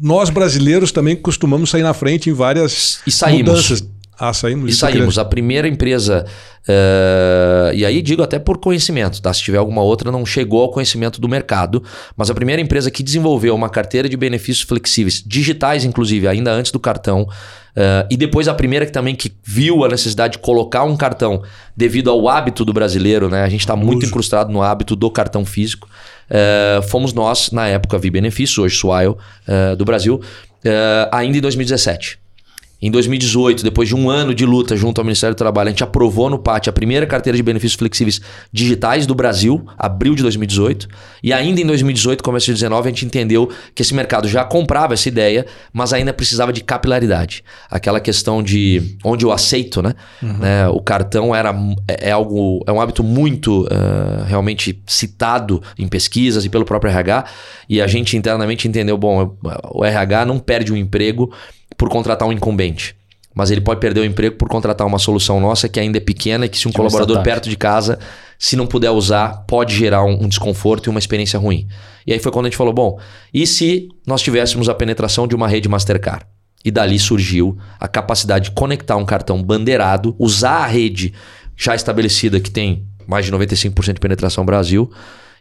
nós 0.00 0.30
brasileiros 0.30 0.90
também 0.90 1.14
costumamos 1.14 1.70
sair 1.70 1.82
na 1.82 1.94
frente 1.94 2.28
em 2.30 2.32
várias 2.32 3.00
E 3.06 3.10
saímos. 3.12 3.48
mudanças. 3.50 3.88
Ah, 4.18 4.32
saímos. 4.32 4.72
E 4.72 4.74
saímos. 4.74 5.18
A 5.18 5.24
primeira 5.24 5.68
empresa, 5.68 6.24
eh, 6.66 7.72
e 7.74 7.84
aí 7.84 8.00
digo 8.00 8.22
até 8.22 8.38
por 8.38 8.56
conhecimento, 8.58 9.20
tá? 9.20 9.32
Se 9.32 9.42
tiver 9.42 9.58
alguma 9.58 9.82
outra, 9.82 10.10
não 10.10 10.24
chegou 10.24 10.62
ao 10.62 10.70
conhecimento 10.70 11.20
do 11.20 11.28
mercado, 11.28 11.82
mas 12.16 12.30
a 12.30 12.34
primeira 12.34 12.60
empresa 12.62 12.90
que 12.90 13.02
desenvolveu 13.02 13.54
uma 13.54 13.68
carteira 13.68 14.08
de 14.08 14.16
benefícios 14.16 14.66
flexíveis, 14.66 15.22
digitais 15.24 15.84
inclusive, 15.84 16.26
ainda 16.26 16.50
antes 16.50 16.72
do 16.72 16.80
cartão, 16.80 17.28
eh, 17.76 18.06
e 18.10 18.16
depois 18.16 18.48
a 18.48 18.54
primeira 18.54 18.86
que 18.86 18.92
também 18.92 19.14
que 19.14 19.30
viu 19.44 19.84
a 19.84 19.88
necessidade 19.88 20.32
de 20.34 20.38
colocar 20.38 20.84
um 20.84 20.96
cartão 20.96 21.42
devido 21.76 22.10
ao 22.10 22.26
hábito 22.26 22.64
do 22.64 22.72
brasileiro, 22.72 23.28
né? 23.28 23.42
A 23.42 23.48
gente 23.50 23.60
está 23.60 23.76
muito 23.76 24.06
incrustado 24.06 24.50
no 24.50 24.62
hábito 24.62 24.96
do 24.96 25.10
cartão 25.10 25.44
físico. 25.44 25.88
Eh, 26.30 26.80
fomos 26.88 27.12
nós, 27.12 27.50
na 27.50 27.68
época, 27.68 27.98
Vi 27.98 28.10
Benefícios, 28.10 28.58
hoje 28.58 28.76
Swile, 28.76 29.14
do 29.76 29.84
Brasil, 29.84 30.20
ainda 31.12 31.36
em 31.36 31.40
2017. 31.40 32.18
Em 32.80 32.90
2018, 32.90 33.62
depois 33.62 33.88
de 33.88 33.94
um 33.94 34.10
ano 34.10 34.34
de 34.34 34.44
luta 34.44 34.76
junto 34.76 35.00
ao 35.00 35.04
Ministério 35.04 35.34
do 35.34 35.38
Trabalho, 35.38 35.68
a 35.68 35.70
gente 35.70 35.82
aprovou 35.82 36.28
no 36.28 36.38
PAT 36.38 36.68
a 36.68 36.72
primeira 36.72 37.06
carteira 37.06 37.34
de 37.34 37.42
benefícios 37.42 37.78
flexíveis 37.78 38.20
digitais 38.52 39.06
do 39.06 39.14
Brasil, 39.14 39.66
abril 39.78 40.14
de 40.14 40.22
2018. 40.22 40.86
E 41.22 41.32
ainda 41.32 41.58
em 41.60 41.66
2018, 41.66 42.22
começo 42.22 42.44
de 42.44 42.52
2019, 42.52 42.88
a 42.88 42.90
gente 42.90 43.06
entendeu 43.06 43.48
que 43.74 43.80
esse 43.80 43.94
mercado 43.94 44.28
já 44.28 44.44
comprava 44.44 44.92
essa 44.92 45.08
ideia, 45.08 45.46
mas 45.72 45.94
ainda 45.94 46.12
precisava 46.12 46.52
de 46.52 46.62
capilaridade. 46.62 47.42
Aquela 47.70 47.98
questão 47.98 48.42
de 48.42 48.96
onde 49.02 49.24
eu 49.24 49.32
aceito, 49.32 49.80
né? 49.80 49.94
Né, 50.20 50.68
O 50.68 50.80
cartão 50.80 51.34
era, 51.34 51.54
é, 51.88 52.10
é 52.10 52.12
algo, 52.12 52.62
é 52.66 52.72
um 52.72 52.80
hábito 52.80 53.02
muito 53.02 53.66
eh, 53.70 54.24
realmente 54.26 54.82
citado 54.86 55.62
em 55.78 55.88
pesquisas 55.88 56.44
e 56.44 56.50
pelo 56.50 56.64
próprio 56.64 56.90
RH. 56.90 57.24
E 57.68 57.80
a 57.80 57.86
gente 57.86 58.18
internamente 58.18 58.68
entendeu, 58.68 58.98
bom, 58.98 59.34
o 59.70 59.84
RH 59.84 60.26
não 60.26 60.38
perde 60.38 60.72
um 60.72 60.76
emprego 60.76 61.32
por 61.76 61.88
contratar 61.88 62.28
um 62.28 62.32
incumbente. 62.32 62.96
Mas 63.34 63.50
ele 63.50 63.60
pode 63.60 63.80
perder 63.80 64.00
o 64.00 64.04
emprego 64.04 64.36
por 64.36 64.48
contratar 64.48 64.86
uma 64.86 64.98
solução 64.98 65.38
nossa 65.40 65.68
que 65.68 65.78
ainda 65.78 65.98
é 65.98 66.00
pequena 66.00 66.46
e 66.46 66.48
que 66.48 66.56
se 66.56 66.66
um 66.66 66.70
Que 66.70 66.76
é 66.76 66.78
colaborador 66.78 67.22
perto 67.22 67.50
de 67.50 67.56
casa, 67.56 67.98
se 68.38 68.56
não 68.56 68.66
puder 68.66 68.90
usar, 68.90 69.44
pode 69.46 69.74
gerar 69.76 70.04
um, 70.04 70.24
um 70.24 70.28
desconforto 70.28 70.86
e 70.86 70.90
uma 70.90 70.98
experiência 70.98 71.38
ruim. 71.38 71.68
E 72.06 72.12
aí 72.14 72.18
foi 72.18 72.32
quando 72.32 72.46
a 72.46 72.48
gente 72.48 72.56
falou, 72.56 72.72
bom, 72.72 72.98
e 73.34 73.46
se 73.46 73.88
nós 74.06 74.22
tivéssemos 74.22 74.70
a 74.70 74.74
penetração 74.74 75.26
de 75.26 75.34
uma 75.34 75.48
rede 75.48 75.68
Mastercard? 75.68 76.24
E 76.64 76.70
dali 76.70 76.98
surgiu 76.98 77.58
a 77.78 77.86
capacidade 77.86 78.46
de 78.46 78.50
conectar 78.52 78.96
um 78.96 79.04
cartão 79.04 79.42
bandeirado, 79.42 80.16
usar 80.18 80.64
a 80.64 80.66
rede 80.66 81.12
já 81.54 81.74
estabelecida 81.74 82.40
que 82.40 82.50
tem 82.50 82.86
mais 83.06 83.26
de 83.26 83.32
95% 83.32 83.94
de 83.94 84.00
penetração 84.00 84.42
no 84.42 84.46
Brasil, 84.46 84.90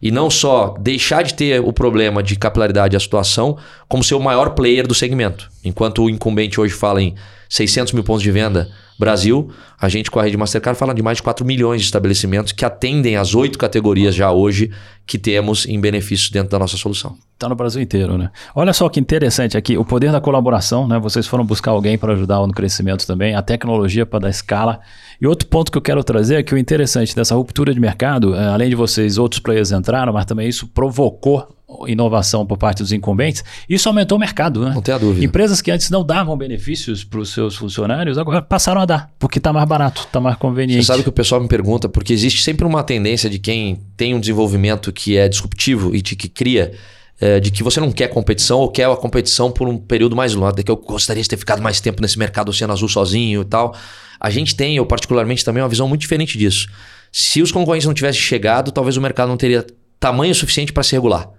e 0.02 0.12
não 0.12 0.30
só 0.30 0.76
deixar 0.80 1.24
de 1.24 1.34
ter 1.34 1.60
o 1.62 1.72
problema 1.72 2.22
de 2.22 2.36
capilaridade 2.36 2.96
e 2.96 2.98
atuação, 2.98 3.58
como 3.88 4.04
ser 4.04 4.16
o 4.16 4.20
maior 4.20 4.52
player 4.52 4.88
do 4.88 4.94
segmento. 4.94 5.50
Enquanto 5.64 6.04
o 6.04 6.10
incumbente 6.10 6.60
hoje 6.60 6.74
fala 6.74 7.02
em 7.02 7.16
600 7.50 7.94
mil 7.94 8.04
pontos 8.04 8.24
de 8.24 8.32
venda 8.32 8.70
Brasil, 8.98 9.50
a 9.80 9.90
gente 9.90 10.10
com 10.10 10.20
a 10.20 10.24
rede 10.24 10.38
Mastercard 10.38 10.80
fala 10.80 10.94
de 10.94 11.04
mais 11.04 11.18
de 11.18 11.24
4 11.24 11.46
milhões 11.46 11.82
de 11.82 11.88
estabelecimentos 11.88 12.54
que 12.54 12.64
atendem 12.64 13.18
as 13.18 13.36
oito 13.36 13.60
categorias 13.60 14.16
já 14.16 14.32
hoje 14.32 14.72
que 15.06 15.18
temos 15.18 15.68
em 15.68 15.80
benefícios 15.80 16.30
dentro 16.30 16.50
da 16.50 16.60
nossa 16.60 16.78
solução. 16.78 17.16
Tá 17.38 17.50
no 17.50 17.56
Brasil 17.56 17.82
inteiro, 17.82 18.18
né? 18.18 18.32
Olha 18.56 18.72
só 18.72 18.88
que 18.88 19.00
interessante 19.00 19.58
aqui, 19.58 19.78
o 19.78 19.84
poder 19.84 20.12
da 20.12 20.22
colaboração, 20.22 20.88
né? 20.88 20.98
Vocês 20.98 21.28
foram 21.28 21.46
buscar 21.46 21.72
alguém 21.72 21.98
para 21.98 22.14
ajudar 22.14 22.40
no 22.48 22.54
crescimento 22.54 23.06
também, 23.06 23.36
a 23.36 23.42
tecnologia 23.42 24.06
para 24.06 24.20
dar 24.20 24.30
escala. 24.30 24.80
E 25.20 25.28
outro 25.28 25.48
ponto 25.48 25.72
que 25.72 25.78
eu 25.78 25.82
quero 25.82 26.04
trazer 26.04 26.36
é 26.36 26.44
que 26.44 26.56
o 26.56 26.58
interessante 26.58 27.14
dessa 27.14 27.36
ruptura 27.36 27.74
de 27.74 27.80
mercado, 27.80 28.34
eh, 28.34 28.48
além 28.48 28.70
de 28.70 28.76
vocês, 28.76 29.18
outros 29.18 29.40
players 29.40 29.72
entraram, 29.72 30.14
mas 30.14 30.26
também 30.26 30.48
isso 30.48 30.68
provocou 30.68 31.55
inovação 31.88 32.46
por 32.46 32.58
parte 32.58 32.84
dos 32.84 32.92
incumbentes, 32.92 33.44
isso 33.68 33.90
aumentou 33.90 34.18
o 34.18 34.22
mercado, 34.22 34.64
né? 34.64 34.72
Não 34.74 34.82
tenha 34.82 35.00
dúvida. 35.00 35.26
Empresas 35.26 35.62
que 35.62 35.72
antes 35.72 35.90
não 35.90 36.06
davam 36.06 36.38
benefícios 36.38 37.04
para 37.04 37.20
os 37.20 37.34
seus 37.34 37.56
funcionários, 37.56 38.18
agora 38.18 38.42
passaram 38.42 38.82
a 38.82 38.86
dar, 38.86 39.12
porque 39.18 39.40
está 39.40 39.52
mais 39.52 39.68
barato, 39.68 40.02
está 40.02 40.20
mais 40.20 40.38
conveniente. 40.38 40.84
Você 40.84 40.88
sabe 40.88 41.04
que 41.04 41.10
o 41.10 41.12
pessoal 41.12 41.42
me 41.42 41.48
pergunta, 41.48 41.90
porque 41.90 42.14
existe 42.14 42.44
sempre 42.44 42.66
uma 42.66 42.84
tendência 42.84 43.30
de 43.30 43.40
quem 43.40 43.80
tem 43.98 44.14
um 44.14 44.20
desenvolvimento 44.20 44.92
que 44.92 45.18
é 45.18 45.28
disruptivo 45.28 45.96
e 45.96 46.02
de 46.02 46.16
que 46.16 46.30
cria, 46.30 46.72
é, 47.20 47.40
de 47.40 47.50
que 47.50 47.64
você 47.64 47.80
não 47.80 47.92
quer 47.92 48.10
competição 48.10 48.60
ou 48.60 48.70
quer 48.70 48.86
a 48.86 48.96
competição 48.96 49.52
por 49.52 49.68
um 49.68 49.78
período 49.78 50.16
mais 50.16 50.34
longo, 50.36 50.56
de 50.56 50.64
que 50.64 50.72
eu 50.72 50.78
gostaria 50.78 51.24
de 51.24 51.30
ter 51.30 51.38
ficado 51.38 51.62
mais 51.62 51.82
tempo 51.82 52.02
nesse 52.02 52.20
mercado 52.20 52.50
oceano 52.50 52.74
azul 52.74 52.88
sozinho 52.88 53.42
e 53.42 53.46
tal. 53.46 53.76
A 54.20 54.30
gente 54.30 54.56
tem, 54.56 54.78
eu 54.78 54.86
particularmente 54.86 55.44
também, 55.44 55.64
uma 55.64 55.70
visão 55.70 55.88
muito 55.88 56.02
diferente 56.02 56.38
disso. 56.38 56.68
Se 57.12 57.42
os 57.42 57.52
concorrentes 57.52 57.88
não 57.88 57.94
tivessem 57.94 58.22
chegado, 58.22 58.72
talvez 58.72 58.98
o 58.98 59.02
mercado 59.02 59.30
não 59.30 59.38
teria 59.38 59.66
tamanho 60.00 60.36
suficiente 60.36 60.72
para 60.72 60.84
se 60.84 60.94
regular. 60.94 61.30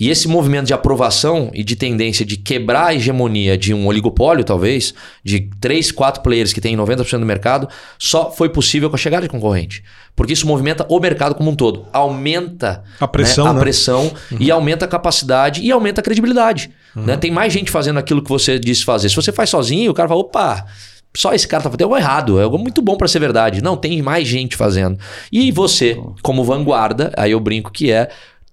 E 0.00 0.10
esse 0.10 0.28
movimento 0.28 0.68
de 0.68 0.72
aprovação 0.72 1.50
e 1.52 1.64
de 1.64 1.74
tendência 1.74 2.24
de 2.24 2.36
quebrar 2.36 2.86
a 2.86 2.94
hegemonia 2.94 3.58
de 3.58 3.74
um 3.74 3.84
oligopólio, 3.88 4.44
talvez, 4.44 4.94
de 5.24 5.50
três, 5.60 5.90
quatro 5.90 6.22
players 6.22 6.52
que 6.52 6.60
têm 6.60 6.76
90% 6.76 7.18
do 7.18 7.26
mercado, 7.26 7.68
só 7.98 8.30
foi 8.30 8.48
possível 8.48 8.88
com 8.88 8.94
a 8.94 8.98
chegada 8.98 9.22
de 9.26 9.28
concorrente. 9.28 9.82
Porque 10.14 10.32
isso 10.32 10.46
movimenta 10.46 10.86
o 10.88 11.00
mercado 11.00 11.34
como 11.34 11.50
um 11.50 11.54
todo. 11.56 11.86
Aumenta 11.92 12.84
A 13.00 13.08
pressão, 13.08 13.46
né, 13.46 13.50
a 13.50 13.54
né? 13.54 13.60
pressão 13.60 14.12
e 14.38 14.52
aumenta 14.52 14.84
a 14.84 14.88
capacidade 14.88 15.62
e 15.62 15.72
aumenta 15.72 16.00
a 16.00 16.04
credibilidade. 16.04 16.70
né? 16.94 17.16
Tem 17.16 17.32
mais 17.32 17.52
gente 17.52 17.68
fazendo 17.68 17.98
aquilo 17.98 18.22
que 18.22 18.28
você 18.28 18.56
disse 18.56 18.84
fazer. 18.84 19.08
Se 19.08 19.16
você 19.16 19.32
faz 19.32 19.50
sozinho, 19.50 19.90
o 19.90 19.94
cara 19.94 20.08
fala, 20.08 20.20
opa, 20.20 20.64
só 21.16 21.32
esse 21.32 21.48
cara 21.48 21.64
tá 21.64 21.70
fazendo 21.70 21.82
algo 21.84 21.96
errado, 21.96 22.38
é 22.38 22.44
algo 22.44 22.58
muito 22.58 22.80
bom 22.80 22.96
para 22.96 23.08
ser 23.08 23.18
verdade. 23.18 23.62
Não, 23.62 23.76
tem 23.76 24.00
mais 24.00 24.28
gente 24.28 24.56
fazendo. 24.56 24.96
E 25.32 25.50
você, 25.50 26.00
como 26.22 26.44
vanguarda, 26.44 27.12
aí 27.16 27.32
eu 27.32 27.40
brinco 27.40 27.72
que 27.72 27.90
é, 27.90 28.08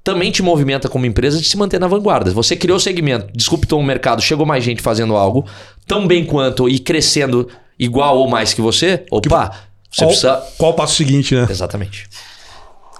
também 0.05 0.29
te 0.29 0.43
movimenta 0.43 0.87
como 0.87 1.07
empresa 1.07 1.41
de 1.41 1.47
se 1.47 1.57
manter 1.57 1.79
na 1.79 1.87
vanguarda. 1.87 2.29
Você 2.29 2.55
criou 2.55 2.77
o 2.77 2.79
segmento, 2.79 3.27
disruptou 3.33 3.79
um 3.79 3.83
mercado, 3.83 4.21
chegou 4.21 4.45
mais 4.45 4.63
gente 4.63 4.79
fazendo 4.79 5.15
algo 5.15 5.43
tão 5.87 6.05
bem 6.05 6.23
quanto 6.23 6.69
e 6.69 6.77
crescendo 6.77 7.49
igual 7.77 8.19
ou 8.19 8.29
mais 8.29 8.53
que 8.53 8.61
você. 8.61 9.03
Opa, 9.09 9.51
você 9.89 10.01
qual, 10.01 10.07
precisa. 10.09 10.43
qual 10.59 10.71
o 10.71 10.73
passo 10.75 10.93
seguinte, 10.93 11.33
né? 11.33 11.47
Exatamente. 11.49 12.07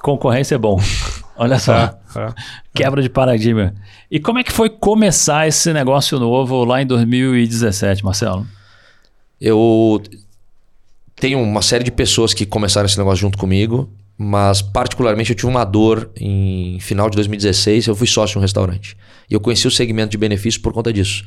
Concorrência 0.02 0.56
é 0.56 0.58
bom. 0.58 0.82
Olha 1.38 1.60
só. 1.60 1.76
É, 1.76 1.96
é. 2.18 2.34
Quebra 2.74 3.04
de 3.04 3.10
paradigma. 3.10 3.76
E 4.10 4.20
como 4.20 4.40
é 4.40 4.44
que 4.44 4.52
foi 4.52 4.68
começar 4.68 5.48
esse 5.48 5.72
negócio 5.72 6.20
novo 6.20 6.66
lá 6.66 6.82
em 6.82 6.88
2017, 6.88 8.04
Marcelo? 8.04 8.48
Eu 9.40 10.02
tenho 11.16 11.40
uma 11.40 11.62
série 11.62 11.84
de 11.84 11.92
pessoas 11.92 12.34
que 12.34 12.48
começaram 12.48 12.88
esse 12.88 12.98
negócio 12.98 13.20
junto 13.20 13.38
comigo, 13.38 13.88
mas 14.18 14.62
particularmente 14.62 15.32
eu 15.32 15.36
tive 15.36 15.48
uma 15.48 15.66
dor 15.66 16.10
em 16.20 16.80
final 16.80 17.10
de 17.10 17.16
2016. 17.16 17.88
Eu 17.88 17.96
fui 17.96 18.08
sócio 18.08 18.34
de 18.34 18.38
um 18.40 18.42
restaurante 18.42 18.96
e 19.30 19.34
eu 19.34 19.40
conheci 19.40 19.68
o 19.68 19.72
segmento 19.72 20.12
de 20.12 20.18
benefícios 20.18 20.62
por 20.62 20.72
conta 20.74 20.92
disso. 20.94 21.24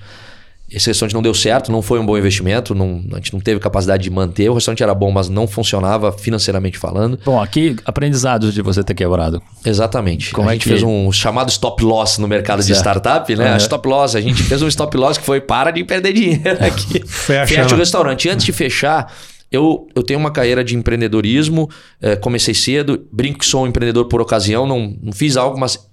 Esse 0.71 0.89
restaurante 0.89 1.15
não 1.15 1.23
deu 1.23 1.33
certo, 1.33 1.73
não 1.73 1.81
foi 1.81 1.99
um 1.99 2.05
bom 2.05 2.19
investimento, 2.19 2.75
não- 2.75 3.03
a 3.13 3.15
gente 3.17 3.33
não 3.33 3.41
teve 3.41 3.59
capacidade 3.59 4.03
de 4.03 4.11
manter. 4.11 4.51
O 4.51 4.55
restaurante 4.55 4.83
era 4.83 4.95
bom, 4.95 5.11
mas 5.11 5.27
não 5.31 5.47
funcionava 5.47 6.13
financeiramente 6.13 6.77
falando. 6.77 7.19
Bom, 7.25 7.41
aqui 7.41 7.75
aprendizados 7.87 8.53
de 8.53 8.61
você 8.61 8.85
ter 8.85 8.93
quebrado. 8.93 9.43
Exatamente. 9.65 10.31
Como 10.31 10.47
a 10.47 10.53
é 10.53 10.55
gente 10.57 10.65
que- 10.65 10.69
fez 10.69 10.83
um 10.83 11.11
chamado 11.11 11.49
stop 11.49 11.83
loss 11.83 12.19
no 12.19 12.29
mercado 12.29 12.59
de 12.61 12.67
Certo. 12.67 12.81
startup, 12.81 13.35
né? 13.35 13.53
Uhum. 13.53 13.57
Stop 13.57 13.89
loss. 13.89 14.15
A 14.15 14.21
gente 14.21 14.43
fez 14.43 14.61
um 14.61 14.69
stop 14.69 14.95
loss 14.95 15.17
que 15.17 15.25
foi 15.25 15.41
para 15.41 15.71
de 15.71 15.83
perder 15.85 16.13
dinheiro 16.13 16.59
aqui. 16.63 17.03
Fecha, 17.07 17.47
Fecha 17.63 17.75
o 17.75 17.79
restaurante. 17.79 18.29
Antes 18.29 18.45
de 18.45 18.53
fechar, 18.53 19.11
eu, 19.51 19.87
eu 19.95 20.03
tenho 20.03 20.21
uma 20.21 20.31
carreira 20.31 20.63
de 20.63 20.77
empreendedorismo. 20.77 21.69
eh, 22.01 22.17
comecei 22.17 22.55
cedo. 22.55 23.07
Brinco 23.11 23.39
que 23.41 23.47
sou 23.47 23.65
um 23.65 23.67
empreendedor 23.67 24.07
por 24.07 24.21
ocasião. 24.21 24.67
Não, 24.67 24.97
não 25.03 25.13
fiz 25.13 25.37
algo, 25.37 25.59
mas 25.59 25.89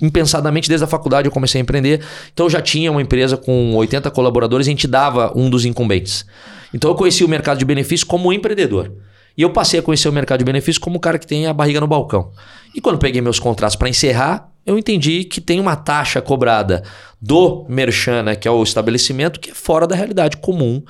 impensadamente 0.00 0.68
desde 0.68 0.84
a 0.84 0.88
faculdade 0.88 1.26
eu 1.26 1.32
comecei 1.32 1.60
a 1.60 1.62
empreender. 1.62 2.02
Então 2.32 2.46
eu 2.46 2.50
já 2.50 2.60
tinha 2.60 2.90
uma 2.90 3.00
empresa 3.00 3.36
com 3.36 3.74
80 3.74 4.10
colaboradores 4.10 4.66
e 4.66 4.70
a 4.70 4.72
gente 4.72 4.86
dava 4.86 5.32
um 5.36 5.48
dos 5.48 5.64
incumbentes. 5.64 6.26
Então 6.74 6.90
eu 6.90 6.94
conheci 6.94 7.24
o 7.24 7.28
mercado 7.28 7.58
de 7.58 7.64
benefícios 7.64 8.04
como 8.04 8.32
empreendedor. 8.32 8.92
E 9.36 9.42
eu 9.42 9.50
passei 9.50 9.78
a 9.78 9.82
conhecer 9.82 10.08
o 10.08 10.12
mercado 10.12 10.38
de 10.38 10.44
benefícios 10.44 10.78
como 10.78 10.96
o 10.96 11.00
cara 11.00 11.18
que 11.18 11.26
tem 11.26 11.46
a 11.46 11.52
barriga 11.52 11.80
no 11.80 11.86
balcão. 11.86 12.32
E 12.74 12.80
quando 12.80 12.98
peguei 12.98 13.20
meus 13.20 13.38
contratos 13.38 13.76
para 13.76 13.88
encerrar, 13.88 14.50
eu 14.64 14.78
entendi 14.78 15.24
que 15.24 15.40
tem 15.40 15.60
uma 15.60 15.76
taxa 15.76 16.20
cobrada 16.20 16.82
do 17.20 17.64
merchan, 17.68 18.22
né, 18.22 18.34
que 18.34 18.48
é 18.48 18.50
o 18.50 18.62
estabelecimento, 18.62 19.38
que 19.38 19.50
é 19.50 19.54
fora 19.54 19.86
da 19.86 19.94
realidade 19.94 20.38
comum, 20.38 20.82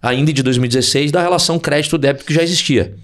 ainda 0.00 0.32
de 0.32 0.42
2016, 0.42 1.12
da 1.12 1.22
relação 1.22 1.58
crédito-débito 1.58 2.24
que 2.24 2.34
já 2.34 2.42
existia. 2.42 2.94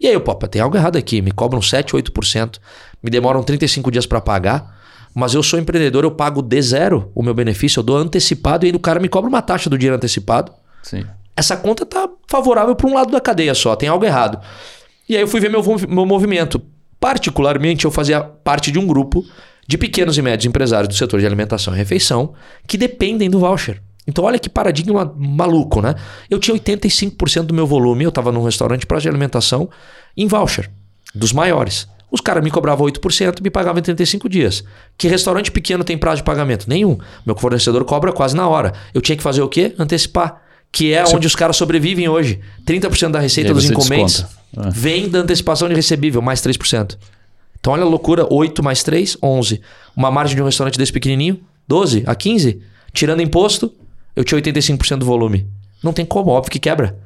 E 0.00 0.06
aí, 0.06 0.14
eu, 0.14 0.20
pô, 0.20 0.34
tem 0.34 0.60
algo 0.60 0.76
errado 0.76 0.96
aqui, 0.96 1.22
me 1.22 1.30
cobram 1.30 1.60
7, 1.62 1.94
8%, 1.94 2.58
me 3.02 3.10
demoram 3.10 3.42
35 3.42 3.90
dias 3.90 4.06
para 4.06 4.20
pagar, 4.20 4.76
mas 5.14 5.32
eu 5.32 5.42
sou 5.42 5.58
empreendedor, 5.58 6.04
eu 6.04 6.10
pago 6.10 6.42
de 6.42 6.60
zero 6.60 7.10
o 7.14 7.22
meu 7.22 7.32
benefício, 7.32 7.80
eu 7.80 7.82
dou 7.82 7.96
antecipado 7.96 8.66
e 8.66 8.68
aí 8.68 8.76
o 8.76 8.78
cara 8.78 9.00
me 9.00 9.08
cobra 9.08 9.28
uma 9.28 9.40
taxa 9.40 9.70
do 9.70 9.78
dinheiro 9.78 9.96
antecipado. 9.96 10.52
Sim. 10.82 11.06
Essa 11.34 11.56
conta 11.56 11.86
tá 11.86 12.08
favorável 12.28 12.74
para 12.76 12.86
um 12.86 12.94
lado 12.94 13.10
da 13.10 13.20
cadeia 13.20 13.54
só, 13.54 13.74
tem 13.74 13.88
algo 13.88 14.04
errado. 14.04 14.38
E 15.08 15.16
aí 15.16 15.22
eu 15.22 15.28
fui 15.28 15.40
ver 15.40 15.50
meu, 15.50 15.62
meu 15.88 16.04
movimento. 16.04 16.60
Particularmente, 17.00 17.84
eu 17.84 17.90
fazia 17.90 18.20
parte 18.20 18.70
de 18.70 18.78
um 18.78 18.86
grupo 18.86 19.24
de 19.68 19.76
pequenos 19.78 20.16
e 20.18 20.22
médios 20.22 20.46
empresários 20.46 20.88
do 20.88 20.94
setor 20.94 21.20
de 21.20 21.26
alimentação 21.26 21.74
e 21.74 21.76
refeição 21.76 22.34
que 22.66 22.76
dependem 22.76 23.30
do 23.30 23.38
voucher. 23.38 23.82
Então, 24.06 24.24
olha 24.24 24.38
que 24.38 24.48
paradigma 24.48 25.12
maluco, 25.16 25.80
né? 25.80 25.94
Eu 26.30 26.38
tinha 26.38 26.56
85% 26.56 27.42
do 27.42 27.54
meu 27.54 27.66
volume, 27.66 28.04
eu 28.04 28.10
estava 28.10 28.30
num 28.30 28.42
restaurante 28.42 28.86
prazo 28.86 29.02
de 29.02 29.08
alimentação 29.08 29.68
em 30.16 30.26
voucher, 30.26 30.70
dos 31.14 31.32
maiores. 31.32 31.88
Os 32.10 32.20
caras 32.20 32.42
me 32.42 32.50
cobravam 32.50 32.86
8% 32.86 33.40
e 33.40 33.42
me 33.42 33.50
pagavam 33.50 33.80
em 33.80 33.82
35 33.82 34.28
dias. 34.28 34.62
Que 34.96 35.08
restaurante 35.08 35.50
pequeno 35.50 35.82
tem 35.82 35.98
prazo 35.98 36.18
de 36.18 36.22
pagamento? 36.22 36.68
Nenhum. 36.68 36.96
Meu 37.24 37.36
fornecedor 37.36 37.84
cobra 37.84 38.12
quase 38.12 38.36
na 38.36 38.48
hora. 38.48 38.72
Eu 38.94 39.00
tinha 39.00 39.16
que 39.16 39.22
fazer 39.22 39.42
o 39.42 39.48
quê? 39.48 39.74
Antecipar. 39.78 40.40
Que 40.70 40.92
é 40.92 41.04
onde 41.08 41.26
os 41.26 41.34
caras 41.34 41.56
sobrevivem 41.56 42.08
hoje. 42.08 42.40
30% 42.64 43.10
da 43.10 43.18
receita 43.18 43.52
dos 43.52 43.68
encomendas 43.68 44.24
ah. 44.56 44.68
vem 44.70 45.08
da 45.08 45.20
antecipação 45.20 45.68
de 45.68 45.74
recebível, 45.74 46.22
mais 46.22 46.40
3%. 46.40 46.96
Então 47.58 47.72
olha 47.72 47.82
a 47.82 47.86
loucura, 47.86 48.26
8 48.30 48.62
mais 48.62 48.82
3, 48.82 49.18
11. 49.22 49.60
Uma 49.96 50.10
margem 50.10 50.36
de 50.36 50.42
um 50.42 50.44
restaurante 50.44 50.78
desse 50.78 50.92
pequenininho, 50.92 51.40
12 51.66 52.04
a 52.06 52.14
15. 52.14 52.60
Tirando 52.92 53.20
imposto, 53.20 53.72
eu 54.16 54.24
tinha 54.24 54.40
85% 54.40 54.96
do 54.96 55.06
volume. 55.06 55.46
Não 55.82 55.92
tem 55.92 56.04
como, 56.04 56.30
óbvio 56.30 56.50
que 56.50 56.58
quebra. 56.58 56.98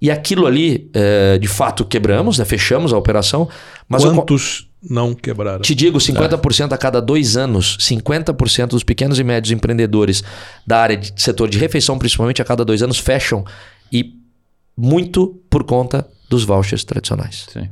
E 0.00 0.10
aquilo 0.10 0.46
ali, 0.46 0.90
é, 0.94 1.38
de 1.38 1.46
fato, 1.46 1.84
quebramos, 1.84 2.38
né? 2.38 2.44
fechamos 2.44 2.92
a 2.92 2.98
operação. 2.98 3.48
Mas 3.88 4.04
Quantos 4.04 4.68
eu, 4.82 4.94
não 4.94 5.14
quebraram? 5.14 5.60
Te 5.60 5.74
digo, 5.74 5.98
50% 5.98 6.72
a 6.72 6.78
cada 6.78 7.00
dois 7.00 7.36
anos, 7.36 7.76
50% 7.80 8.68
dos 8.68 8.82
pequenos 8.82 9.18
e 9.18 9.24
médios 9.24 9.52
empreendedores 9.52 10.24
da 10.66 10.78
área 10.80 10.96
de 10.96 11.12
setor 11.20 11.48
de 11.48 11.58
refeição, 11.58 11.98
principalmente 11.98 12.40
a 12.40 12.44
cada 12.44 12.64
dois 12.64 12.82
anos, 12.82 12.98
fecham. 12.98 13.44
E 13.92 14.14
muito 14.76 15.40
por 15.50 15.62
conta 15.64 16.08
dos 16.28 16.44
vouchers 16.44 16.82
tradicionais. 16.82 17.46
Sim. 17.52 17.68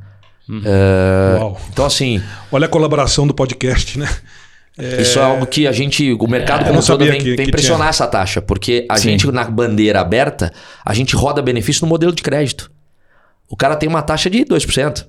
É, 0.65 1.39
então, 1.71 1.85
assim. 1.85 2.23
Olha 2.51 2.67
a 2.67 2.69
colaboração 2.69 3.27
do 3.27 3.35
podcast, 3.35 3.99
né? 3.99 4.09
É... 4.81 5.03
Isso 5.03 5.19
é 5.19 5.23
algo 5.23 5.47
que 5.47 5.67
a 5.67 5.73
gente, 5.73 6.13
o 6.13 6.27
mercado 6.29 6.65
é, 6.65 6.69
como 6.69 6.85
todo, 6.85 7.05
vem, 7.05 7.21
que, 7.21 7.37
vem 7.37 7.47
que 7.47 7.53
pressionar 7.53 7.81
tinha. 7.81 7.91
essa 7.91 8.07
taxa, 8.07 8.41
porque 8.41 8.87
a 8.89 8.97
Sim. 8.97 9.11
gente, 9.11 9.31
na 9.31 9.45
bandeira 9.45 10.01
aberta, 10.01 10.53
a 10.85 10.95
gente 10.95 11.15
roda 11.15 11.43
benefício 11.43 11.83
no 11.83 11.89
modelo 11.89 12.13
de 12.13 12.23
crédito. 12.23 12.71
O 13.49 13.57
cara 13.57 13.77
tem 13.77 13.89
uma 13.89 14.03
taxa 14.03 14.31
de 14.31 14.45
2%. 14.45 15.07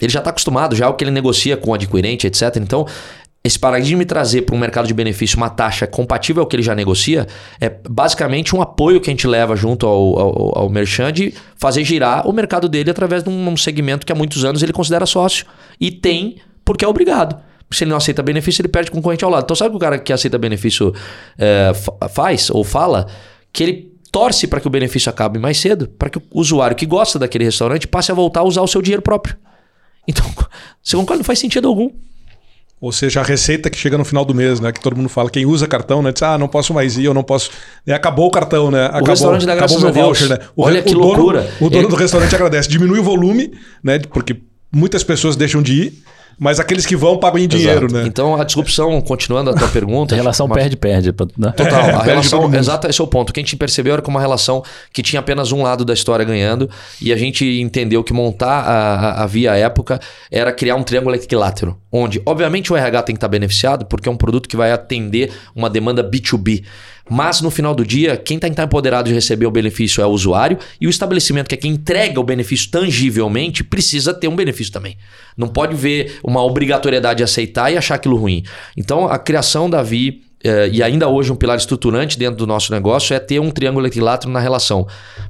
Ele 0.00 0.12
já 0.12 0.20
está 0.20 0.30
acostumado, 0.30 0.76
já 0.76 0.86
é 0.86 0.88
o 0.88 0.94
que 0.94 1.04
ele 1.04 1.10
negocia 1.10 1.56
com 1.56 1.70
o 1.70 1.74
adquirente, 1.74 2.26
etc. 2.26 2.56
Então, 2.56 2.86
esse 3.42 3.58
paradigma 3.58 4.00
de 4.00 4.06
trazer 4.06 4.42
para 4.42 4.54
um 4.54 4.58
mercado 4.58 4.86
de 4.86 4.94
benefício 4.94 5.36
uma 5.36 5.48
taxa 5.48 5.86
compatível 5.86 6.42
ao 6.42 6.46
que 6.46 6.56
ele 6.56 6.62
já 6.62 6.74
negocia 6.74 7.26
é 7.60 7.70
basicamente 7.88 8.54
um 8.54 8.60
apoio 8.60 9.00
que 9.00 9.10
a 9.10 9.12
gente 9.12 9.26
leva 9.26 9.56
junto 9.56 9.86
ao, 9.86 10.18
ao, 10.18 10.58
ao 10.58 10.68
merchant 10.68 11.14
de 11.14 11.34
fazer 11.56 11.84
girar 11.84 12.28
o 12.28 12.32
mercado 12.32 12.68
dele 12.68 12.90
através 12.90 13.22
de 13.22 13.30
um 13.30 13.56
segmento 13.56 14.04
que 14.04 14.12
há 14.12 14.14
muitos 14.14 14.44
anos 14.44 14.62
ele 14.62 14.72
considera 14.72 15.06
sócio. 15.06 15.46
E 15.80 15.90
tem 15.90 16.36
porque 16.64 16.84
é 16.84 16.88
obrigado. 16.88 17.40
Se 17.70 17.84
ele 17.84 17.90
não 17.90 17.96
aceita 17.98 18.22
benefício, 18.22 18.62
ele 18.62 18.68
perde 18.68 18.90
concorrente 18.90 19.24
ao 19.24 19.30
lado. 19.30 19.44
Então, 19.44 19.54
sabe 19.54 19.68
o 19.68 19.72
que 19.72 19.76
o 19.76 19.80
cara 19.80 19.98
que 19.98 20.12
aceita 20.12 20.38
benefício 20.38 20.94
é, 21.38 21.72
faz 22.10 22.50
ou 22.50 22.64
fala? 22.64 23.06
Que 23.52 23.62
ele 23.62 23.98
torce 24.10 24.46
para 24.46 24.60
que 24.60 24.66
o 24.66 24.70
benefício 24.70 25.10
acabe 25.10 25.38
mais 25.38 25.58
cedo, 25.58 25.88
para 25.88 26.08
que 26.08 26.18
o 26.18 26.22
usuário 26.32 26.76
que 26.76 26.86
gosta 26.86 27.18
daquele 27.18 27.44
restaurante 27.44 27.86
passe 27.86 28.10
a 28.10 28.14
voltar 28.14 28.40
a 28.40 28.44
usar 28.44 28.62
o 28.62 28.66
seu 28.66 28.80
dinheiro 28.80 29.02
próprio. 29.02 29.36
Então, 30.06 30.24
você 30.82 30.96
concorda? 30.96 31.18
Não 31.18 31.24
faz 31.24 31.38
sentido 31.38 31.68
algum. 31.68 31.90
Ou 32.80 32.92
seja, 32.92 33.20
a 33.20 33.24
receita 33.24 33.68
que 33.68 33.76
chega 33.76 33.98
no 33.98 34.04
final 34.04 34.24
do 34.24 34.32
mês, 34.32 34.60
né? 34.60 34.70
Que 34.70 34.80
todo 34.80 34.96
mundo 34.96 35.08
fala, 35.08 35.28
quem 35.28 35.44
usa 35.44 35.66
cartão, 35.66 36.00
né? 36.00 36.12
Diz, 36.12 36.22
ah, 36.22 36.38
não 36.38 36.46
posso 36.46 36.72
mais 36.72 36.96
ir, 36.96 37.04
eu 37.04 37.14
não 37.14 37.24
posso. 37.24 37.50
E 37.84 37.92
acabou 37.92 38.28
o 38.28 38.30
cartão, 38.30 38.70
né? 38.70 38.86
Acabou, 38.86 39.02
o 39.02 39.10
restaurante 39.10 39.46
da 39.46 39.54
acabou 39.54 39.80
meu 39.80 39.92
voucher, 39.92 40.28
né? 40.28 40.38
O 40.54 40.62
Olha 40.62 40.80
que 40.80 40.94
o 40.94 40.98
loucura. 40.98 41.40
Dono, 41.40 41.54
o 41.60 41.70
dono 41.70 41.82
Ele... 41.82 41.88
do 41.88 41.96
restaurante 41.96 42.34
agradece. 42.34 42.68
Diminui 42.68 43.00
o 43.00 43.02
volume, 43.02 43.52
né? 43.82 43.98
Porque 43.98 44.40
muitas 44.72 45.02
pessoas 45.02 45.34
deixam 45.34 45.60
de 45.60 45.72
ir. 45.72 46.04
Mas 46.38 46.60
aqueles 46.60 46.86
que 46.86 46.94
vão 46.94 47.18
pagam 47.18 47.40
em 47.40 47.48
dinheiro, 47.48 47.86
exato. 47.86 47.94
né? 47.94 48.06
Então 48.06 48.40
a 48.40 48.44
disrupção, 48.44 49.00
continuando 49.00 49.50
a 49.50 49.54
tua 49.54 49.68
pergunta. 49.68 50.14
a 50.16 50.18
relação 50.18 50.48
perde-perde. 50.48 51.12
Né? 51.36 51.50
Total. 51.52 51.80
É, 51.80 51.92
a 51.92 52.02
relação, 52.04 52.54
exato, 52.54 52.88
esse 52.88 53.00
é 53.00 53.04
o 53.04 53.06
ponto. 53.06 53.30
O 53.30 53.32
que 53.32 53.40
a 53.40 53.42
gente 53.42 53.56
percebeu 53.56 53.94
era 53.94 54.02
que 54.02 54.08
uma 54.08 54.20
relação 54.20 54.62
que 54.92 55.02
tinha 55.02 55.18
apenas 55.18 55.50
um 55.50 55.62
lado 55.62 55.84
da 55.84 55.92
história 55.92 56.24
ganhando. 56.24 56.70
E 57.02 57.12
a 57.12 57.16
gente 57.16 57.44
entendeu 57.60 58.04
que 58.04 58.12
montar 58.12 58.60
a, 58.60 58.94
a, 58.94 59.24
a 59.24 59.26
via 59.26 59.56
época 59.56 60.00
era 60.30 60.52
criar 60.52 60.76
um 60.76 60.82
triângulo 60.84 61.16
equilátero. 61.16 61.76
Onde, 61.90 62.22
obviamente, 62.24 62.72
o 62.72 62.76
RH 62.76 63.02
tem 63.02 63.14
que 63.14 63.18
estar 63.18 63.28
beneficiado, 63.28 63.86
porque 63.86 64.08
é 64.08 64.12
um 64.12 64.16
produto 64.16 64.48
que 64.48 64.56
vai 64.56 64.70
atender 64.70 65.32
uma 65.56 65.68
demanda 65.68 66.04
B2B. 66.04 66.64
Mas 67.08 67.40
no 67.40 67.50
final 67.50 67.74
do 67.74 67.84
dia, 67.84 68.16
quem 68.16 68.36
está 68.36 68.48
tá 68.50 68.64
empoderado 68.64 69.08
de 69.08 69.14
receber 69.14 69.46
o 69.46 69.50
benefício 69.50 70.02
é 70.02 70.06
o 70.06 70.10
usuário 70.10 70.58
e 70.80 70.86
o 70.86 70.90
estabelecimento, 70.90 71.48
que 71.48 71.54
é 71.54 71.58
quem 71.58 71.72
entrega 71.72 72.20
o 72.20 72.24
benefício 72.24 72.70
tangivelmente, 72.70 73.64
precisa 73.64 74.12
ter 74.12 74.28
um 74.28 74.36
benefício 74.36 74.72
também. 74.72 74.96
Não 75.36 75.48
pode 75.48 75.74
ver 75.74 76.18
uma 76.22 76.42
obrigatoriedade 76.42 77.18
de 77.18 77.24
aceitar 77.24 77.72
e 77.72 77.76
achar 77.76 77.94
aquilo 77.94 78.16
ruim. 78.16 78.42
Então, 78.76 79.06
a 79.08 79.18
criação 79.18 79.68
da 79.70 79.82
Vi 79.82 80.22
eh, 80.42 80.70
e 80.72 80.82
ainda 80.82 81.08
hoje 81.08 81.32
um 81.32 81.36
pilar 81.36 81.56
estruturante 81.56 82.18
dentro 82.18 82.36
do 82.36 82.46
nosso 82.46 82.72
negócio 82.72 83.14
é 83.14 83.18
ter 83.18 83.40
um 83.40 83.50
triângulo 83.50 83.86
equilátero 83.86 84.30
na 84.30 84.38
relação 84.38 84.86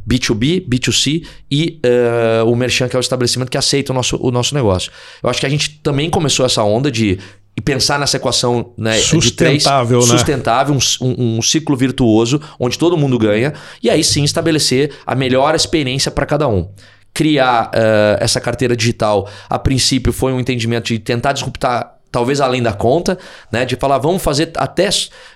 B2B, 0.07 0.69
B2C 0.69 1.25
e 1.51 1.81
uh, 1.85 2.51
o 2.51 2.55
merchant, 2.55 2.91
que 2.91 2.97
é 2.97 2.99
o 2.99 3.01
estabelecimento 3.01 3.51
que 3.51 3.59
aceita 3.59 3.93
o 3.93 3.95
nosso, 3.95 4.17
o 4.21 4.31
nosso 4.31 4.55
negócio. 4.55 4.93
Eu 5.23 5.31
acho 5.31 5.41
que 5.41 5.47
a 5.47 5.49
gente 5.49 5.81
também 5.83 6.11
começou 6.11 6.45
essa 6.45 6.63
onda 6.63 6.91
de 6.91 7.19
e 7.59 7.61
pensar 7.61 7.99
nessa 7.99 8.19
equação 8.19 8.73
né, 8.79 8.99
sustentável, 8.99 9.99
de 9.99 10.07
três, 10.07 10.13
né? 10.13 10.17
sustentável, 10.17 10.75
um, 10.77 11.05
um, 11.05 11.39
um, 11.39 11.43
ciclo 11.43 11.77
virtuoso 11.77 12.41
onde 12.57 12.79
todo 12.79 12.97
mundo 12.97 13.19
ganha 13.19 13.53
e 13.83 13.91
aí 13.91 14.05
sim 14.05 14.23
estabelecer 14.23 14.93
a 15.05 15.13
melhor 15.17 15.57
experiência 15.57 16.09
para 16.09 16.25
cada 16.25 16.47
um. 16.47 16.71
Criar 17.13 17.73
uh, 17.75 18.23
essa 18.23 18.41
carteira 18.41 18.77
digital, 18.77 19.29
a 19.51 19.59
princípio, 19.59 20.13
foi 20.13 20.33
um 20.33 20.39
entendimento 20.39 20.87
de 20.87 21.01
tentar 21.01 21.33
disruptar 21.33 21.97
talvez 22.13 22.41
além 22.41 22.63
da 22.63 22.73
conta, 22.73 23.19
né? 23.51 23.65
De 23.65 23.75
falar, 23.75 23.99
vamos 23.99 24.23
fazer 24.23 24.53
até 24.57 24.89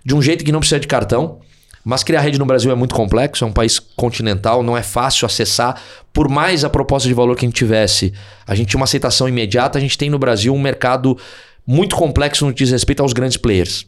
de 0.04 0.14
um 0.14 0.22
jeito 0.22 0.44
que 0.44 0.52
não 0.52 0.60
precisa 0.60 0.78
de 0.78 0.86
cartão. 0.86 1.40
Mas 1.84 2.04
criar 2.04 2.20
rede 2.20 2.38
no 2.38 2.46
Brasil 2.46 2.70
é 2.70 2.76
muito 2.76 2.94
complexo, 2.94 3.42
é 3.42 3.46
um 3.48 3.52
país 3.52 3.80
continental, 3.80 4.62
não 4.62 4.76
é 4.76 4.82
fácil 4.82 5.26
acessar. 5.26 5.80
Por 6.12 6.28
mais 6.28 6.64
a 6.64 6.70
proposta 6.70 7.08
de 7.08 7.14
valor 7.14 7.34
que 7.34 7.44
a 7.44 7.48
gente 7.48 7.56
tivesse, 7.56 8.14
a 8.46 8.54
gente 8.54 8.68
tinha 8.68 8.78
uma 8.78 8.84
aceitação 8.84 9.28
imediata, 9.28 9.78
a 9.78 9.80
gente 9.80 9.98
tem 9.98 10.08
no 10.08 10.20
Brasil 10.20 10.54
um 10.54 10.60
mercado 10.60 11.18
muito 11.66 11.96
complexo 11.96 12.46
no 12.46 12.52
que 12.52 12.58
diz 12.58 12.70
respeito 12.70 13.02
aos 13.02 13.12
grandes 13.12 13.36
players. 13.36 13.86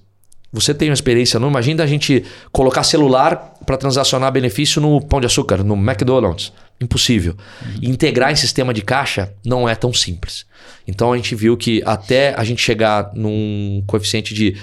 Você 0.52 0.72
tem 0.72 0.88
uma 0.88 0.94
experiência, 0.94 1.40
não 1.40 1.48
imagina 1.48 1.82
a 1.82 1.86
gente 1.86 2.24
colocar 2.52 2.84
celular 2.84 3.54
para 3.66 3.76
transacionar 3.76 4.30
benefício 4.30 4.80
no 4.80 5.00
Pão 5.00 5.20
de 5.20 5.26
Açúcar, 5.26 5.64
no 5.64 5.74
McDonald's. 5.74 6.52
Impossível. 6.80 7.36
Uhum. 7.64 7.90
Integrar 7.90 8.30
em 8.30 8.36
sistema 8.36 8.72
de 8.72 8.82
caixa 8.82 9.32
não 9.44 9.68
é 9.68 9.74
tão 9.74 9.92
simples. 9.92 10.44
Então 10.86 11.12
a 11.12 11.16
gente 11.16 11.34
viu 11.34 11.56
que 11.56 11.82
até 11.84 12.34
a 12.36 12.44
gente 12.44 12.62
chegar 12.62 13.10
num 13.14 13.82
coeficiente 13.86 14.32
de 14.32 14.56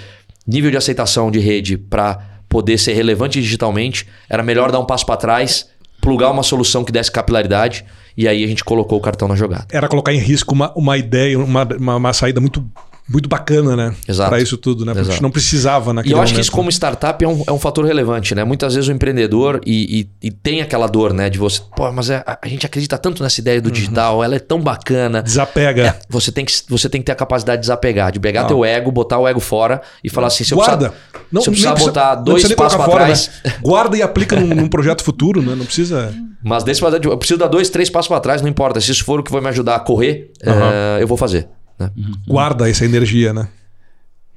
nível 0.46 0.70
de 0.70 0.76
aceitação 0.76 1.30
de 1.30 1.38
rede 1.38 1.76
para 1.76 2.18
poder 2.48 2.78
ser 2.78 2.92
relevante 2.92 3.40
digitalmente, 3.40 4.06
era 4.28 4.42
melhor 4.42 4.70
dar 4.70 4.78
um 4.78 4.84
passo 4.84 5.06
para 5.06 5.16
trás, 5.16 5.68
plugar 6.00 6.30
uma 6.30 6.42
solução 6.42 6.84
que 6.84 6.92
desse 6.92 7.10
capilaridade 7.10 7.84
e 8.16 8.28
aí 8.28 8.44
a 8.44 8.46
gente 8.46 8.64
colocou 8.64 8.98
o 8.98 9.00
cartão 9.00 9.26
na 9.26 9.34
jogada. 9.34 9.66
Era 9.70 9.88
colocar 9.88 10.12
em 10.12 10.18
risco 10.18 10.54
uma, 10.54 10.72
uma 10.74 10.98
ideia, 10.98 11.38
uma, 11.38 11.64
uma, 11.64 11.96
uma 11.96 12.12
saída 12.12 12.40
muito 12.40 12.64
muito 13.12 13.28
bacana, 13.28 13.76
né? 13.76 13.94
Exato. 14.08 14.30
Para 14.30 14.40
isso 14.40 14.56
tudo, 14.56 14.86
né? 14.86 14.92
Porque 14.94 15.08
a 15.08 15.12
gente 15.12 15.22
não 15.22 15.30
precisava 15.30 15.92
naquele 15.92 16.14
E 16.14 16.16
eu 16.16 16.20
acho 16.20 16.32
momento. 16.32 16.34
que 16.36 16.40
isso 16.40 16.50
como 16.50 16.70
startup 16.70 17.22
é 17.22 17.28
um, 17.28 17.44
é 17.46 17.52
um 17.52 17.58
fator 17.58 17.84
relevante, 17.84 18.34
né? 18.34 18.42
Muitas 18.42 18.74
vezes 18.74 18.88
o 18.88 18.92
empreendedor 18.92 19.60
e, 19.66 20.08
e, 20.22 20.28
e 20.28 20.30
tem 20.30 20.62
aquela 20.62 20.86
dor, 20.86 21.12
né? 21.12 21.28
De 21.28 21.38
você, 21.38 21.60
pô, 21.76 21.92
mas 21.92 22.08
é, 22.08 22.24
a 22.26 22.48
gente 22.48 22.64
acredita 22.64 22.96
tanto 22.96 23.22
nessa 23.22 23.38
ideia 23.40 23.60
do 23.60 23.66
uhum. 23.66 23.72
digital, 23.72 24.24
ela 24.24 24.34
é 24.34 24.38
tão 24.38 24.60
bacana. 24.60 25.22
Desapega. 25.22 25.82
É, 25.88 25.98
você, 26.08 26.32
tem 26.32 26.44
que, 26.44 26.52
você 26.68 26.88
tem 26.88 27.00
que 27.00 27.06
ter 27.06 27.12
a 27.12 27.16
capacidade 27.16 27.58
de 27.58 27.64
desapegar, 27.64 28.10
de 28.10 28.18
pegar 28.18 28.42
ah. 28.42 28.44
teu 28.44 28.64
ego, 28.64 28.90
botar 28.90 29.18
o 29.18 29.28
ego 29.28 29.40
fora 29.40 29.82
e 30.02 30.08
falar 30.08 30.28
assim, 30.28 30.42
se 30.42 30.54
eu 30.54 30.56
Guarda. 30.56 30.90
precisar, 30.90 31.26
não, 31.30 31.42
se 31.42 31.48
eu 31.48 31.52
precisar 31.52 31.74
botar 31.74 32.14
dois 32.14 32.54
passos 32.54 32.78
para 32.78 32.92
trás... 32.92 33.30
Né? 33.44 33.52
Guarda 33.62 33.96
e 33.96 34.02
aplica 34.02 34.40
num, 34.40 34.54
num 34.54 34.68
projeto 34.68 35.04
futuro, 35.04 35.42
né? 35.42 35.54
Não 35.54 35.66
precisa... 35.66 36.14
Mas 36.42 36.64
desse 36.64 36.82
eu 36.82 37.16
preciso 37.18 37.38
dar 37.38 37.46
dois, 37.46 37.70
três 37.70 37.88
passos 37.88 38.08
para 38.08 38.18
trás, 38.18 38.42
não 38.42 38.48
importa. 38.48 38.80
Se 38.80 38.90
isso 38.90 39.04
for 39.04 39.20
o 39.20 39.22
que 39.22 39.30
vai 39.30 39.40
me 39.40 39.48
ajudar 39.48 39.76
a 39.76 39.80
correr, 39.80 40.32
uhum. 40.44 40.98
eu 40.98 41.06
vou 41.06 41.16
fazer. 41.16 41.48
Né? 41.82 41.90
Uhum. 41.96 42.12
Guarda 42.26 42.68
essa 42.68 42.84
energia, 42.84 43.32
né? 43.32 43.48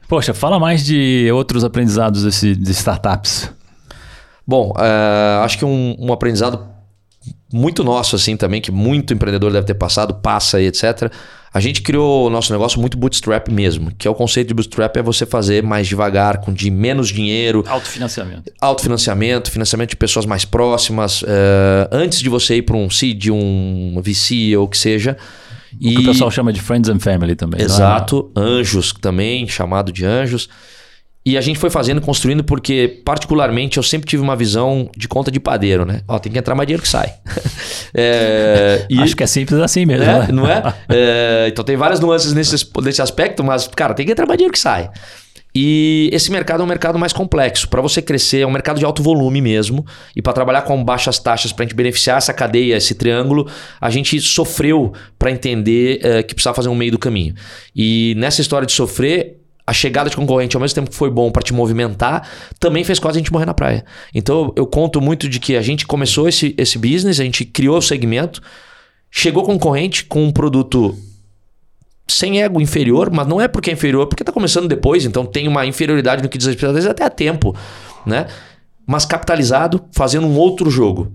Poxa, 0.07 0.33
fala 0.33 0.59
mais 0.59 0.85
de 0.85 1.29
outros 1.31 1.63
aprendizados 1.63 2.23
desse, 2.23 2.55
de 2.55 2.71
startups. 2.71 3.51
Bom, 4.45 4.71
uh, 4.71 5.43
acho 5.43 5.57
que 5.57 5.65
um, 5.65 5.95
um, 5.97 6.13
aprendizado 6.13 6.67
muito 7.51 7.83
nosso 7.83 8.15
assim 8.15 8.37
também, 8.37 8.61
que 8.61 8.71
muito 8.71 9.13
empreendedor 9.13 9.51
deve 9.51 9.65
ter 9.65 9.73
passado, 9.73 10.13
passa 10.13 10.61
e 10.61 10.67
etc. 10.67 11.11
A 11.51 11.59
gente 11.59 11.81
criou 11.81 12.27
o 12.27 12.29
nosso 12.29 12.51
negócio 12.51 12.79
muito 12.79 12.97
bootstrap 12.97 13.49
mesmo, 13.49 13.91
que 13.97 14.07
é 14.07 14.11
o 14.11 14.13
conceito 14.13 14.49
de 14.49 14.53
bootstrap 14.53 14.95
é 14.97 15.01
você 15.01 15.25
fazer 15.25 15.63
mais 15.63 15.87
devagar, 15.87 16.39
com 16.39 16.53
de 16.53 16.69
menos 16.69 17.09
dinheiro. 17.09 17.63
Autofinanciamento. 17.65 18.51
Autofinanciamento, 18.61 19.49
financiamento 19.49 19.91
de 19.91 19.95
pessoas 19.95 20.25
mais 20.25 20.45
próximas, 20.45 21.23
uh, 21.23 21.25
antes 21.91 22.19
de 22.19 22.29
você 22.29 22.57
ir 22.57 22.61
para 22.61 22.75
um 22.75 22.89
seed, 22.89 23.29
um 23.29 23.99
VC 24.03 24.55
ou 24.57 24.65
o 24.65 24.67
que 24.67 24.77
seja. 24.77 25.17
O 25.75 25.89
que 25.89 25.99
o 25.99 26.05
pessoal 26.05 26.31
chama 26.31 26.51
de 26.51 26.61
friends 26.61 26.89
and 26.89 26.99
family 26.99 27.35
também. 27.35 27.61
É? 27.61 27.63
Exato, 27.63 28.31
anjos 28.35 28.93
também, 28.93 29.47
chamado 29.47 29.91
de 29.91 30.05
anjos. 30.05 30.49
E 31.27 31.39
a 31.39 31.41
gente 31.41 31.57
foi 31.57 31.71
fazendo, 31.71 31.99
construindo, 32.01 32.43
porque, 32.43 33.01
particularmente, 33.03 33.77
eu 33.77 33.83
sempre 33.83 34.07
tive 34.07 34.21
uma 34.21 34.35
visão 34.35 34.87
de 34.95 35.07
conta 35.07 35.31
de 35.31 35.39
padeiro, 35.39 35.83
né? 35.83 36.01
Ó, 36.07 36.19
tem 36.19 36.31
que 36.31 36.37
entrar 36.37 36.53
mais 36.53 36.67
dinheiro 36.67 36.83
que 36.83 36.87
sai. 36.87 37.11
é, 37.95 38.85
e... 38.87 38.99
Acho 39.01 39.15
que 39.15 39.23
é 39.23 39.27
simples 39.27 39.59
assim 39.59 39.87
mesmo. 39.87 40.03
É, 40.03 40.19
né? 40.19 40.27
Não 40.31 40.47
é? 40.47 40.61
é? 40.87 41.47
Então 41.47 41.65
tem 41.65 41.75
várias 41.75 41.99
nuances 41.99 42.31
nesse, 42.31 42.69
nesse 42.79 43.01
aspecto, 43.01 43.43
mas, 43.43 43.67
cara, 43.67 43.95
tem 43.95 44.05
que 44.05 44.11
entrar 44.11 44.27
mais 44.27 44.37
dinheiro 44.37 44.53
que 44.53 44.59
sai. 44.59 44.91
E 45.55 46.09
esse 46.11 46.29
mercado 46.29 46.59
é 46.61 46.63
um 46.65 46.67
mercado 46.67 46.99
mais 46.99 47.13
complexo. 47.13 47.69
Para 47.69 47.81
você 47.81 48.01
crescer, 48.01 48.41
é 48.41 48.47
um 48.47 48.51
mercado 48.51 48.77
de 48.77 48.83
alto 48.83 49.01
volume 49.01 49.39
mesmo. 49.39 49.85
E 50.13 50.21
para 50.21 50.33
trabalhar 50.33 50.63
com 50.63 50.83
baixas 50.83 51.17
taxas, 51.17 51.53
para 51.53 51.63
a 51.63 51.65
gente 51.65 51.75
beneficiar 51.75 52.17
essa 52.17 52.33
cadeia, 52.33 52.75
esse 52.75 52.93
triângulo, 52.93 53.49
a 53.79 53.89
gente 53.89 54.19
sofreu 54.19 54.91
para 55.17 55.31
entender 55.31 55.99
uh, 55.99 56.27
que 56.27 56.35
precisava 56.35 56.55
fazer 56.55 56.67
um 56.67 56.75
meio 56.75 56.91
do 56.91 56.99
caminho. 56.99 57.33
E 57.73 58.13
nessa 58.17 58.41
história 58.41 58.65
de 58.65 58.73
sofrer, 58.73 59.37
a 59.65 59.71
chegada 59.71 60.09
de 60.09 60.15
concorrente, 60.17 60.57
ao 60.57 60.61
mesmo 60.61 60.75
tempo 60.75 60.89
que 60.89 60.95
foi 60.95 61.09
bom 61.09 61.31
para 61.31 61.41
te 61.41 61.53
movimentar, 61.53 62.27
também 62.59 62.83
fez 62.83 62.99
quase 62.99 63.17
a 63.17 63.21
gente 63.21 63.31
morrer 63.31 63.45
na 63.45 63.53
praia. 63.53 63.85
Então 64.13 64.53
eu 64.57 64.67
conto 64.67 64.99
muito 64.99 65.29
de 65.29 65.39
que 65.39 65.55
a 65.55 65.61
gente 65.61 65.87
começou 65.87 66.27
esse, 66.27 66.53
esse 66.57 66.77
business, 66.77 67.19
a 67.19 67.23
gente 67.23 67.45
criou 67.45 67.77
o 67.77 67.81
segmento, 67.81 68.41
chegou 69.09 69.43
concorrente 69.43 70.03
com 70.03 70.23
um 70.25 70.31
produto 70.31 70.95
sem 72.07 72.41
ego 72.41 72.61
inferior, 72.61 73.09
mas 73.11 73.27
não 73.27 73.41
é 73.41 73.47
porque 73.47 73.69
é 73.69 73.73
inferior, 73.73 74.07
porque 74.07 74.23
está 74.23 74.31
começando 74.31 74.67
depois, 74.67 75.05
então 75.05 75.25
tem 75.25 75.47
uma 75.47 75.65
inferioridade 75.65 76.21
no 76.21 76.29
que 76.29 76.37
diz 76.37 76.47
respeito, 76.47 76.67
às 76.67 76.73
vezes 76.73 76.89
até 76.89 77.03
a 77.03 77.09
tempo, 77.09 77.55
né? 78.05 78.27
Mas 78.85 79.05
capitalizado, 79.05 79.83
fazendo 79.91 80.27
um 80.27 80.37
outro 80.37 80.69
jogo. 80.69 81.11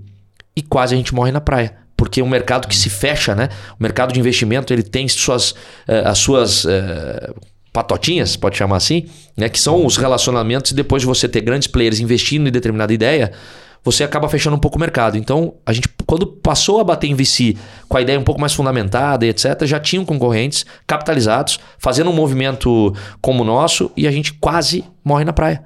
E 0.56 0.62
quase 0.62 0.94
a 0.94 0.96
gente 0.96 1.14
morre 1.14 1.30
na 1.30 1.40
praia 1.40 1.78
porque 1.96 2.22
é 2.22 2.24
um 2.24 2.28
mercado 2.28 2.66
que 2.66 2.74
se 2.74 2.88
fecha, 2.88 3.34
né? 3.34 3.50
O 3.78 3.82
mercado 3.82 4.10
de 4.10 4.18
investimento 4.18 4.72
ele 4.72 4.82
tem 4.82 5.06
suas, 5.06 5.50
uh, 5.50 6.06
as 6.06 6.16
suas 6.16 6.64
uh, 6.64 7.34
patotinhas, 7.72 8.36
pode 8.36 8.56
chamar 8.56 8.76
assim, 8.76 9.06
né? 9.36 9.48
que 9.48 9.60
são 9.60 9.84
os 9.84 9.96
relacionamentos 9.96 10.70
e 10.70 10.74
depois 10.74 11.02
de 11.02 11.06
você 11.06 11.28
ter 11.28 11.40
grandes 11.40 11.68
players 11.68 12.00
investindo 12.00 12.48
em 12.48 12.50
determinada 12.50 12.92
ideia, 12.92 13.32
você 13.84 14.04
acaba 14.04 14.28
fechando 14.28 14.56
um 14.56 14.58
pouco 14.58 14.76
o 14.76 14.80
mercado. 14.80 15.16
Então, 15.16 15.54
a 15.64 15.72
gente, 15.72 15.88
quando 16.06 16.26
passou 16.26 16.80
a 16.80 16.84
bater 16.84 17.08
em 17.08 17.14
VC 17.14 17.56
com 17.88 17.96
a 17.96 18.02
ideia 18.02 18.18
um 18.18 18.24
pouco 18.24 18.40
mais 18.40 18.52
fundamentada 18.52 19.24
e 19.24 19.28
etc., 19.30 19.64
já 19.64 19.80
tinham 19.80 20.04
concorrentes 20.04 20.66
capitalizados, 20.86 21.58
fazendo 21.78 22.10
um 22.10 22.14
movimento 22.14 22.94
como 23.20 23.42
o 23.42 23.46
nosso 23.46 23.90
e 23.96 24.06
a 24.06 24.10
gente 24.10 24.34
quase 24.34 24.84
morre 25.04 25.24
na 25.24 25.32
praia. 25.32 25.64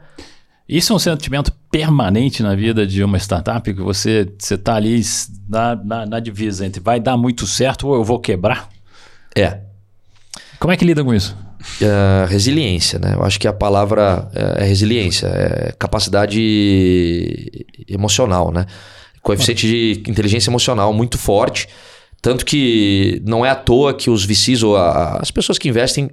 Isso 0.68 0.92
é 0.92 0.96
um 0.96 0.98
sentimento 0.98 1.52
permanente 1.70 2.42
na 2.42 2.54
vida 2.54 2.86
de 2.86 3.04
uma 3.04 3.18
startup, 3.18 3.74
que 3.74 3.82
você 3.82 4.32
está 4.38 4.76
ali 4.76 5.02
na, 5.48 5.76
na, 5.76 6.06
na 6.06 6.20
divisa 6.20 6.64
entre 6.64 6.80
vai 6.80 6.98
dar 6.98 7.16
muito 7.16 7.46
certo 7.46 7.88
ou 7.88 7.94
eu 7.96 8.04
vou 8.04 8.18
quebrar? 8.18 8.68
É. 9.36 9.58
Como 10.58 10.72
é 10.72 10.76
que 10.76 10.84
lida 10.84 11.04
com 11.04 11.12
isso? 11.12 11.36
Uh, 11.80 12.26
resiliência, 12.28 12.98
né? 12.98 13.14
Eu 13.14 13.24
acho 13.24 13.40
que 13.40 13.48
a 13.48 13.52
palavra 13.52 14.28
é, 14.34 14.62
é 14.62 14.66
resiliência, 14.66 15.26
é 15.26 15.72
capacidade 15.78 17.64
emocional, 17.88 18.52
né? 18.52 18.66
Coeficiente 19.22 19.66
de 19.66 20.02
inteligência 20.10 20.50
emocional 20.50 20.92
muito 20.92 21.18
forte. 21.18 21.68
Tanto 22.20 22.44
que 22.44 23.20
não 23.26 23.44
é 23.44 23.50
à 23.50 23.54
toa 23.54 23.92
que 23.92 24.08
os 24.08 24.24
VCs 24.24 24.62
ou 24.62 24.76
a, 24.76 25.18
as 25.20 25.30
pessoas 25.30 25.58
que 25.58 25.68
investem, 25.68 26.10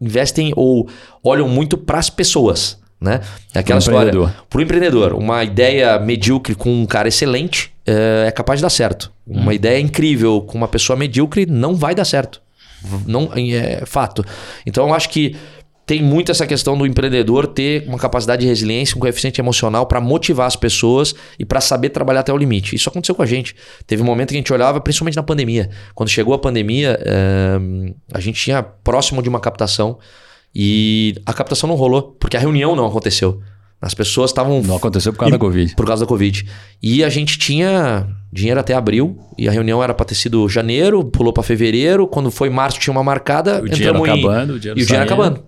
investem 0.00 0.52
ou 0.56 0.88
olham 1.22 1.48
muito 1.48 1.76
para 1.76 1.98
as 1.98 2.08
pessoas. 2.08 2.78
Né? 3.00 3.20
É 3.52 3.58
aquela 3.58 3.80
pro 3.80 3.92
história. 3.92 4.34
Para 4.48 4.58
o 4.58 4.62
empreendedor, 4.62 5.12
uma 5.14 5.42
ideia 5.42 5.98
medíocre 5.98 6.54
com 6.54 6.72
um 6.72 6.86
cara 6.86 7.08
excelente 7.08 7.72
é, 7.84 8.26
é 8.28 8.30
capaz 8.30 8.60
de 8.60 8.62
dar 8.62 8.70
certo. 8.70 9.12
Uma 9.26 9.50
hum. 9.50 9.52
ideia 9.52 9.80
incrível 9.80 10.40
com 10.42 10.56
uma 10.56 10.68
pessoa 10.68 10.96
medíocre 10.96 11.46
não 11.46 11.74
vai 11.74 11.94
dar 11.94 12.04
certo. 12.04 12.41
Não, 13.06 13.30
é 13.34 13.84
fato. 13.86 14.24
Então 14.66 14.88
eu 14.88 14.94
acho 14.94 15.08
que 15.08 15.36
tem 15.84 16.02
muito 16.02 16.30
essa 16.30 16.46
questão 16.46 16.78
do 16.78 16.86
empreendedor 16.86 17.46
ter 17.46 17.84
uma 17.88 17.98
capacidade 17.98 18.42
de 18.42 18.48
resiliência, 18.48 18.96
um 18.96 19.00
coeficiente 19.00 19.40
emocional 19.40 19.84
para 19.86 20.00
motivar 20.00 20.46
as 20.46 20.54
pessoas 20.54 21.14
e 21.38 21.44
para 21.44 21.60
saber 21.60 21.90
trabalhar 21.90 22.20
até 22.20 22.32
o 22.32 22.36
limite. 22.36 22.76
Isso 22.76 22.88
aconteceu 22.88 23.14
com 23.14 23.22
a 23.22 23.26
gente. 23.26 23.54
Teve 23.86 24.02
um 24.02 24.06
momento 24.06 24.28
que 24.28 24.36
a 24.36 24.38
gente 24.38 24.52
olhava, 24.52 24.80
principalmente 24.80 25.16
na 25.16 25.22
pandemia. 25.22 25.68
Quando 25.94 26.08
chegou 26.08 26.34
a 26.34 26.38
pandemia, 26.38 26.98
é, 27.00 27.58
a 28.14 28.20
gente 28.20 28.40
tinha 28.40 28.62
próximo 28.62 29.22
de 29.22 29.28
uma 29.28 29.40
captação 29.40 29.98
e 30.54 31.14
a 31.26 31.32
captação 31.32 31.68
não 31.68 31.76
rolou, 31.76 32.16
porque 32.18 32.36
a 32.36 32.40
reunião 32.40 32.76
não 32.76 32.86
aconteceu. 32.86 33.40
As 33.80 33.94
pessoas 33.94 34.30
estavam. 34.30 34.62
Não 34.62 34.76
aconteceu 34.76 35.12
por 35.12 35.18
causa 35.18 35.32
da 35.32 35.38
Covid. 35.38 35.74
Por 35.74 35.86
causa 35.86 36.04
da 36.04 36.08
Covid. 36.08 36.46
E 36.80 37.02
a 37.02 37.08
gente 37.08 37.36
tinha 37.36 38.06
dinheiro 38.32 38.58
até 38.58 38.74
abril, 38.74 39.18
e 39.36 39.48
a 39.48 39.52
reunião 39.52 39.82
era 39.82 39.92
para 39.92 40.06
ter 40.06 40.14
sido 40.14 40.48
janeiro, 40.48 41.04
pulou 41.04 41.32
para 41.32 41.42
fevereiro. 41.42 42.06
Quando 42.06 42.30
foi 42.30 42.48
março, 42.48 42.80
tinha 42.80 42.92
uma 42.92 43.04
marcada. 43.04 43.60
O 43.62 43.68
dinheiro 43.68 44.02
acabando, 44.02 44.54
o 44.54 44.58
dinheiro 44.58 44.80
E 44.80 44.82
o 44.82 44.86
dinheiro 44.86 45.04
acabando. 45.04 45.44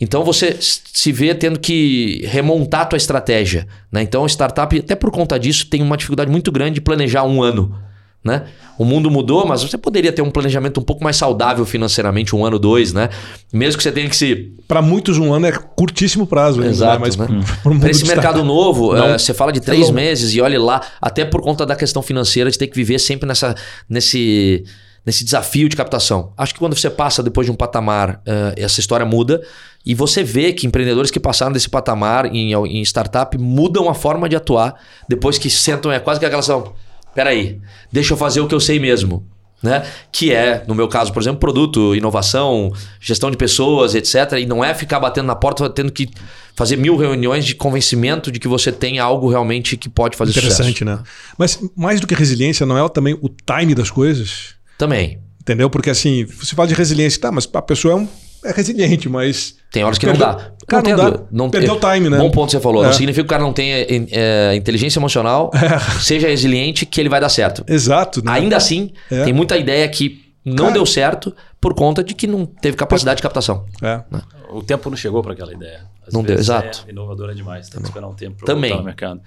Então 0.00 0.24
você 0.24 0.56
se 0.60 1.12
vê 1.12 1.34
tendo 1.34 1.58
que 1.58 2.24
remontar 2.26 2.82
a 2.82 2.86
tua 2.86 2.96
estratégia. 2.96 3.66
Né? 3.90 4.02
Então, 4.02 4.24
a 4.24 4.28
startup, 4.28 4.76
até 4.76 4.94
por 4.94 5.10
conta 5.10 5.38
disso, 5.38 5.66
tem 5.66 5.82
uma 5.82 5.96
dificuldade 5.96 6.30
muito 6.30 6.50
grande 6.50 6.74
de 6.74 6.80
planejar 6.80 7.24
um 7.24 7.42
ano. 7.42 7.76
Né? 8.24 8.44
O 8.78 8.86
mundo 8.86 9.10
mudou, 9.10 9.46
mas 9.46 9.62
você 9.62 9.76
poderia 9.76 10.10
ter 10.10 10.22
um 10.22 10.30
planejamento 10.30 10.80
um 10.80 10.82
pouco 10.82 11.04
mais 11.04 11.14
saudável 11.14 11.66
financeiramente, 11.66 12.34
um 12.34 12.42
ano, 12.42 12.58
dois, 12.58 12.94
né? 12.94 13.10
Mesmo 13.52 13.76
que 13.76 13.82
você 13.82 13.92
tenha 13.92 14.08
que 14.08 14.16
se. 14.16 14.54
Para 14.66 14.80
muitos, 14.80 15.18
um 15.18 15.32
ano 15.32 15.46
é 15.46 15.52
curtíssimo 15.52 16.26
prazo. 16.26 16.62
Ainda, 16.62 16.68
né? 16.68 16.72
Exato. 16.72 16.94
Né? 16.94 16.98
Mas 17.00 17.16
né? 17.16 17.28
para 17.78 17.90
esse 17.90 18.06
mercado 18.06 18.42
novo, 18.42 18.96
é, 18.96 19.18
você 19.18 19.34
fala 19.34 19.52
de 19.52 19.60
três 19.60 19.90
é 19.90 19.92
meses 19.92 20.34
e 20.34 20.40
olhe 20.40 20.56
lá, 20.56 20.80
até 21.02 21.22
por 21.24 21.42
conta 21.42 21.66
da 21.66 21.76
questão 21.76 22.00
financeira, 22.00 22.50
de 22.50 22.56
ter 22.56 22.66
que 22.66 22.74
viver 22.74 22.98
sempre 22.98 23.28
nessa, 23.28 23.54
nesse, 23.88 24.64
nesse 25.04 25.22
desafio 25.22 25.68
de 25.68 25.76
captação. 25.76 26.32
Acho 26.34 26.54
que 26.54 26.58
quando 26.58 26.74
você 26.74 26.88
passa 26.88 27.22
depois 27.22 27.46
de 27.46 27.52
um 27.52 27.54
patamar, 27.54 28.22
uh, 28.26 28.54
essa 28.56 28.80
história 28.80 29.04
muda. 29.04 29.42
E 29.84 29.94
você 29.94 30.24
vê 30.24 30.50
que 30.50 30.66
empreendedores 30.66 31.10
que 31.10 31.20
passaram 31.20 31.52
desse 31.52 31.68
patamar 31.68 32.24
em, 32.34 32.54
em 32.54 32.82
startup 32.82 33.36
mudam 33.36 33.86
a 33.90 33.94
forma 33.94 34.30
de 34.30 34.34
atuar 34.34 34.74
depois 35.06 35.36
que 35.36 35.50
sentam, 35.50 35.92
é 35.92 36.00
quase 36.00 36.18
que 36.18 36.24
aquela 36.24 36.40
ação 36.40 36.72
peraí, 37.14 37.60
deixa 37.92 38.12
eu 38.12 38.16
fazer 38.16 38.40
o 38.40 38.46
que 38.48 38.54
eu 38.54 38.60
sei 38.60 38.78
mesmo. 38.78 39.26
Né? 39.62 39.82
Que 40.12 40.30
é, 40.30 40.62
no 40.68 40.74
meu 40.74 40.86
caso, 40.88 41.10
por 41.10 41.22
exemplo, 41.22 41.40
produto, 41.40 41.94
inovação, 41.94 42.70
gestão 43.00 43.30
de 43.30 43.36
pessoas, 43.36 43.94
etc. 43.94 44.32
E 44.38 44.44
não 44.44 44.62
é 44.62 44.74
ficar 44.74 45.00
batendo 45.00 45.24
na 45.24 45.34
porta 45.34 45.70
tendo 45.70 45.90
que 45.90 46.10
fazer 46.54 46.76
mil 46.76 46.98
reuniões 46.98 47.46
de 47.46 47.54
convencimento 47.54 48.30
de 48.30 48.38
que 48.38 48.46
você 48.46 48.70
tem 48.70 48.98
algo 48.98 49.30
realmente 49.30 49.74
que 49.78 49.88
pode 49.88 50.18
fazer 50.18 50.32
Interessante, 50.32 50.80
sucesso. 50.80 50.84
né? 50.84 51.02
Mas 51.38 51.58
mais 51.74 51.98
do 51.98 52.06
que 52.06 52.14
resiliência, 52.14 52.66
não 52.66 52.76
é 52.76 52.86
também 52.90 53.14
o 53.14 53.28
time 53.30 53.74
das 53.74 53.90
coisas? 53.90 54.54
Também. 54.76 55.18
Entendeu? 55.40 55.70
Porque 55.70 55.88
assim, 55.88 56.24
você 56.24 56.54
fala 56.54 56.68
de 56.68 56.74
resiliência, 56.74 57.20
tá, 57.20 57.32
mas 57.32 57.48
a 57.50 57.62
pessoa 57.62 57.94
é 57.94 57.96
um 57.96 58.08
é 58.44 58.52
resiliente, 58.52 59.08
mas. 59.08 59.56
Tem 59.72 59.82
horas 59.82 59.98
que 59.98 60.06
perdeu, 60.06 60.26
não 60.26 60.36
dá. 60.36 60.52
Cara, 60.66 60.82
não, 60.82 60.96
não 60.96 61.10
dá. 61.10 61.20
Não, 61.30 61.50
Perdeu 61.50 61.74
o 61.74 61.80
time, 61.80 62.10
né? 62.10 62.18
Bom 62.18 62.30
ponto 62.30 62.46
que 62.46 62.52
você 62.52 62.60
falou. 62.60 62.84
É. 62.84 62.86
Não 62.86 62.92
significa 62.92 63.22
que 63.22 63.26
o 63.26 63.28
cara 63.28 63.42
não 63.42 63.52
tenha 63.52 63.86
é, 64.10 64.54
inteligência 64.54 64.98
emocional, 64.98 65.50
é. 65.56 66.00
seja 66.00 66.28
resiliente, 66.28 66.86
que 66.86 67.00
ele 67.00 67.08
vai 67.08 67.20
dar 67.20 67.28
certo. 67.28 67.64
Exato. 67.66 68.24
Né? 68.24 68.30
Ainda 68.32 68.56
assim, 68.56 68.92
é. 69.10 69.24
tem 69.24 69.32
muita 69.32 69.56
ideia 69.56 69.88
que 69.88 70.22
não 70.44 70.66
cara, 70.66 70.72
deu 70.72 70.86
certo 70.86 71.34
por 71.60 71.74
conta 71.74 72.04
de 72.04 72.14
que 72.14 72.26
não 72.26 72.44
teve 72.44 72.76
capacidade 72.76 73.16
de 73.16 73.22
captação. 73.22 73.66
É. 73.82 74.02
Né? 74.10 74.22
O 74.50 74.62
tempo 74.62 74.90
não 74.90 74.96
chegou 74.96 75.22
para 75.22 75.32
aquela 75.32 75.52
ideia. 75.52 75.86
Às 76.06 76.12
não 76.12 76.22
deu, 76.22 76.38
exato. 76.38 76.84
É 76.86 76.90
inovadora 76.90 77.34
demais, 77.34 77.68
tem 77.68 77.80
que 77.80 77.88
esperar 77.88 78.06
um 78.06 78.14
tempo 78.14 78.44
para 78.44 78.54
voltar 78.54 78.76
no 78.76 78.84
mercado. 78.84 79.20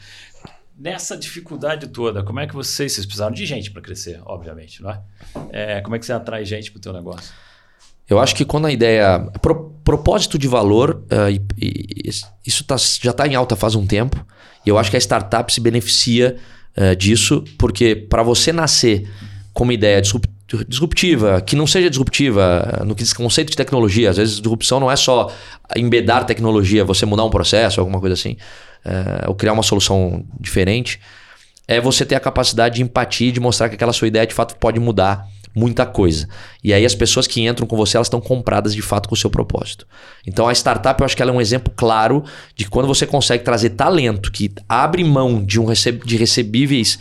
Nessa 0.77 1.17
dificuldade 1.17 1.87
toda, 1.87 2.21
como 2.21 2.39
é 2.39 2.45
que 2.45 2.53
vocês, 2.53 2.93
vocês 2.93 3.05
precisaram 3.05 3.33
de 3.33 3.43
gente 3.47 3.71
para 3.71 3.81
crescer, 3.81 4.21
obviamente, 4.23 4.83
não 4.83 4.91
é? 4.91 5.01
é? 5.51 5.81
Como 5.81 5.95
é 5.95 5.99
que 5.99 6.05
você 6.05 6.13
atrai 6.13 6.45
gente 6.45 6.71
para 6.71 6.77
o 6.77 6.81
teu 6.81 6.93
negócio? 6.93 7.33
Eu 8.09 8.19
acho 8.19 8.35
que 8.35 8.45
quando 8.45 8.67
a 8.67 8.71
ideia. 8.71 9.19
Pro, 9.41 9.75
propósito 9.83 10.37
de 10.37 10.49
valor, 10.49 11.03
uh, 11.11 11.29
e, 11.29 11.41
e, 11.57 12.09
isso 12.45 12.63
tá, 12.65 12.75
já 12.77 13.11
está 13.11 13.25
em 13.25 13.35
alta 13.35 13.55
faz 13.55 13.73
um 13.73 13.85
tempo. 13.85 14.25
E 14.65 14.69
eu 14.69 14.77
acho 14.77 14.91
que 14.91 14.97
a 14.97 14.99
startup 14.99 15.51
se 15.53 15.61
beneficia 15.61 16.35
uh, 16.77 16.95
disso, 16.95 17.43
porque 17.57 17.95
para 17.95 18.21
você 18.21 18.51
nascer 18.51 19.09
com 19.53 19.63
uma 19.63 19.73
ideia 19.73 20.01
disruptiva, 20.67 21.41
que 21.41 21.55
não 21.55 21.65
seja 21.65 21.89
disruptiva 21.89 22.83
no 22.85 22.95
que 22.95 23.03
diz 23.03 23.13
conceito 23.13 23.49
de 23.49 23.57
tecnologia, 23.57 24.09
às 24.09 24.17
vezes 24.17 24.35
disrupção 24.35 24.79
não 24.79 24.91
é 24.91 24.95
só 24.95 25.31
embedar 25.75 26.25
tecnologia, 26.25 26.83
você 26.83 27.05
mudar 27.05 27.23
um 27.23 27.29
processo, 27.29 27.79
alguma 27.79 27.99
coisa 27.99 28.13
assim, 28.13 28.37
uh, 28.85 29.29
ou 29.29 29.35
criar 29.35 29.53
uma 29.53 29.63
solução 29.63 30.25
diferente, 30.39 30.99
é 31.67 31.81
você 31.81 32.05
ter 32.05 32.15
a 32.15 32.19
capacidade 32.19 32.75
de 32.75 32.83
empatia, 32.83 33.31
de 33.31 33.39
mostrar 33.39 33.69
que 33.69 33.75
aquela 33.75 33.93
sua 33.93 34.07
ideia 34.07 34.27
de 34.27 34.33
fato 34.33 34.55
pode 34.57 34.79
mudar 34.79 35.25
muita 35.57 35.87
coisa. 35.87 36.29
E 36.63 36.71
aí 36.71 36.85
as 36.85 36.93
pessoas 36.93 37.25
que 37.25 37.41
entram 37.41 37.65
com 37.65 37.75
você, 37.75 37.97
elas 37.97 38.05
estão 38.05 38.21
compradas 38.21 38.75
de 38.75 38.81
fato 38.83 39.09
com 39.09 39.15
o 39.15 39.17
seu 39.17 39.29
propósito. 39.29 39.87
Então 40.25 40.47
a 40.47 40.53
startup, 40.53 41.01
eu 41.01 41.05
acho 41.05 41.15
que 41.15 41.21
ela 41.21 41.31
é 41.31 41.33
um 41.33 41.41
exemplo 41.41 41.73
claro 41.75 42.23
de 42.55 42.69
quando 42.69 42.87
você 42.87 43.07
consegue 43.07 43.43
trazer 43.43 43.71
talento 43.71 44.31
que 44.31 44.51
abre 44.69 45.03
mão 45.03 45.43
de 45.43 45.59
um 45.59 45.65
de 46.05 46.15
recebíveis 46.15 46.99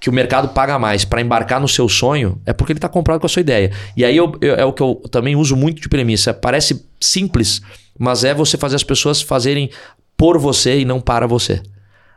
que 0.00 0.08
o 0.08 0.12
mercado 0.12 0.48
paga 0.48 0.78
mais 0.78 1.04
para 1.04 1.20
embarcar 1.20 1.60
no 1.60 1.68
seu 1.68 1.88
sonho, 1.88 2.40
é 2.46 2.52
porque 2.52 2.72
ele 2.72 2.78
está 2.78 2.88
comprado 2.88 3.20
com 3.20 3.26
a 3.26 3.28
sua 3.28 3.40
ideia. 3.40 3.70
E 3.96 4.04
aí 4.04 4.16
eu, 4.16 4.32
eu, 4.40 4.54
é 4.54 4.64
o 4.64 4.72
que 4.72 4.82
eu 4.82 4.96
também 5.10 5.36
uso 5.36 5.54
muito 5.54 5.80
de 5.80 5.88
premissa. 5.88 6.34
Parece 6.34 6.84
simples, 7.00 7.60
mas 7.96 8.24
é 8.24 8.34
você 8.34 8.56
fazer 8.56 8.74
as 8.74 8.82
pessoas 8.82 9.20
fazerem 9.22 9.70
por 10.16 10.38
você 10.38 10.80
e 10.80 10.84
não 10.84 11.00
para 11.00 11.26
você. 11.26 11.62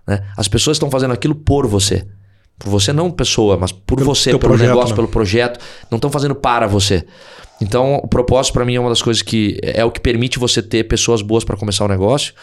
Né? 0.07 0.25
As 0.35 0.47
pessoas 0.47 0.77
estão 0.77 0.89
fazendo 0.89 1.13
aquilo 1.13 1.35
por 1.35 1.67
você. 1.67 2.07
Por 2.57 2.69
você 2.69 2.93
não 2.93 3.11
pessoa, 3.11 3.57
mas 3.57 3.71
por 3.71 3.97
pelo 3.97 4.05
você, 4.05 4.29
pelo 4.29 4.39
projeto, 4.39 4.67
negócio, 4.67 4.89
né? 4.89 4.95
pelo 4.95 5.07
projeto. 5.07 5.59
Não 5.91 5.97
estão 5.97 6.09
fazendo 6.09 6.35
para 6.35 6.67
você. 6.67 7.05
Então, 7.61 7.95
o 7.95 8.07
propósito 8.07 8.53
para 8.53 8.65
mim 8.65 8.75
é 8.75 8.79
uma 8.79 8.89
das 8.89 9.01
coisas 9.01 9.21
que 9.21 9.59
é 9.61 9.83
o 9.83 9.91
que 9.91 9.99
permite 9.99 10.39
você 10.39 10.61
ter 10.61 10.85
pessoas 10.85 11.21
boas 11.21 11.43
para 11.43 11.57
começar 11.57 11.85
o 11.85 11.87
negócio. 11.87 12.33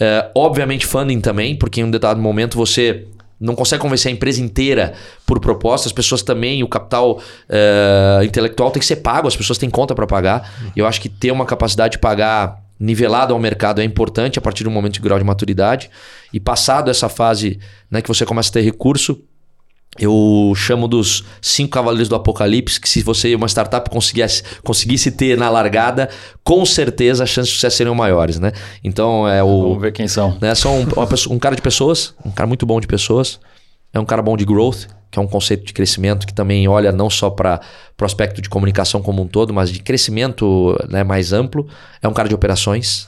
É, 0.00 0.30
obviamente, 0.34 0.86
funding 0.86 1.20
também, 1.20 1.56
porque 1.56 1.80
em 1.80 1.84
um 1.84 1.90
determinado 1.90 2.20
momento 2.20 2.56
você 2.56 3.06
não 3.42 3.56
consegue 3.56 3.82
convencer 3.82 4.10
a 4.10 4.14
empresa 4.14 4.40
inteira 4.40 4.94
por 5.26 5.40
proposta. 5.40 5.88
As 5.88 5.92
pessoas 5.92 6.22
também, 6.22 6.62
o 6.62 6.68
capital 6.68 7.20
é, 7.48 8.20
intelectual 8.24 8.70
tem 8.70 8.80
que 8.80 8.86
ser 8.86 8.96
pago, 8.96 9.26
as 9.26 9.36
pessoas 9.36 9.58
têm 9.58 9.68
conta 9.68 9.94
para 9.94 10.06
pagar. 10.06 10.52
Eu 10.76 10.86
acho 10.86 11.00
que 11.00 11.08
ter 11.08 11.32
uma 11.32 11.44
capacidade 11.44 11.92
de 11.92 11.98
pagar 11.98 12.62
nivelado 12.78 13.32
ao 13.34 13.40
mercado 13.40 13.80
é 13.80 13.84
importante 13.84 14.38
a 14.38 14.42
partir 14.42 14.64
do 14.64 14.70
momento 14.70 14.94
de 14.94 15.00
grau 15.00 15.18
de 15.18 15.24
maturidade. 15.24 15.90
E 16.32 16.38
passado 16.38 16.90
essa 16.90 17.08
fase 17.08 17.58
né, 17.90 18.00
que 18.00 18.08
você 18.08 18.24
começa 18.24 18.48
a 18.48 18.52
ter 18.52 18.62
recurso, 18.62 19.20
eu 19.98 20.52
chamo 20.56 20.88
dos 20.88 21.22
cinco 21.40 21.72
cavaleiros 21.72 22.08
do 22.08 22.14
apocalipse, 22.14 22.80
que 22.80 22.88
se 22.88 23.02
você, 23.02 23.34
uma 23.34 23.46
startup, 23.46 23.90
conseguisse, 23.90 24.42
conseguisse 24.62 25.10
ter 25.10 25.36
na 25.36 25.50
largada, 25.50 26.08
com 26.42 26.64
certeza 26.64 27.24
as 27.24 27.30
chances 27.30 27.50
de 27.50 27.56
sucesso 27.56 27.76
seriam 27.76 27.94
maiores, 27.94 28.38
né? 28.38 28.52
Então 28.82 29.28
é 29.28 29.42
o. 29.42 29.62
Vamos 29.62 29.82
ver 29.82 29.92
quem 29.92 30.08
são. 30.08 30.38
Né, 30.40 30.54
são 30.54 30.80
um, 30.80 31.06
pessoa, 31.06 31.36
um 31.36 31.38
cara 31.38 31.54
de 31.54 31.60
pessoas, 31.60 32.14
um 32.24 32.30
cara 32.30 32.46
muito 32.46 32.64
bom 32.64 32.80
de 32.80 32.86
pessoas, 32.86 33.38
é 33.92 34.00
um 34.00 34.04
cara 34.06 34.22
bom 34.22 34.34
de 34.34 34.46
growth, 34.46 34.86
que 35.10 35.18
é 35.18 35.22
um 35.22 35.26
conceito 35.26 35.64
de 35.64 35.74
crescimento 35.74 36.26
que 36.26 36.32
também 36.32 36.66
olha 36.66 36.90
não 36.90 37.10
só 37.10 37.28
para 37.28 37.60
o 38.00 38.04
aspecto 38.04 38.40
de 38.40 38.48
comunicação 38.48 39.02
como 39.02 39.22
um 39.22 39.26
todo, 39.26 39.52
mas 39.52 39.70
de 39.70 39.80
crescimento 39.80 40.74
né, 40.88 41.04
mais 41.04 41.34
amplo. 41.34 41.68
É 42.00 42.08
um 42.08 42.14
cara 42.14 42.30
de 42.30 42.34
operações, 42.34 43.06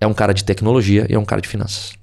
é 0.00 0.06
um 0.06 0.14
cara 0.14 0.34
de 0.34 0.42
tecnologia 0.42 1.06
e 1.08 1.14
é 1.14 1.18
um 1.18 1.24
cara 1.24 1.40
de 1.40 1.46
finanças. 1.46 1.97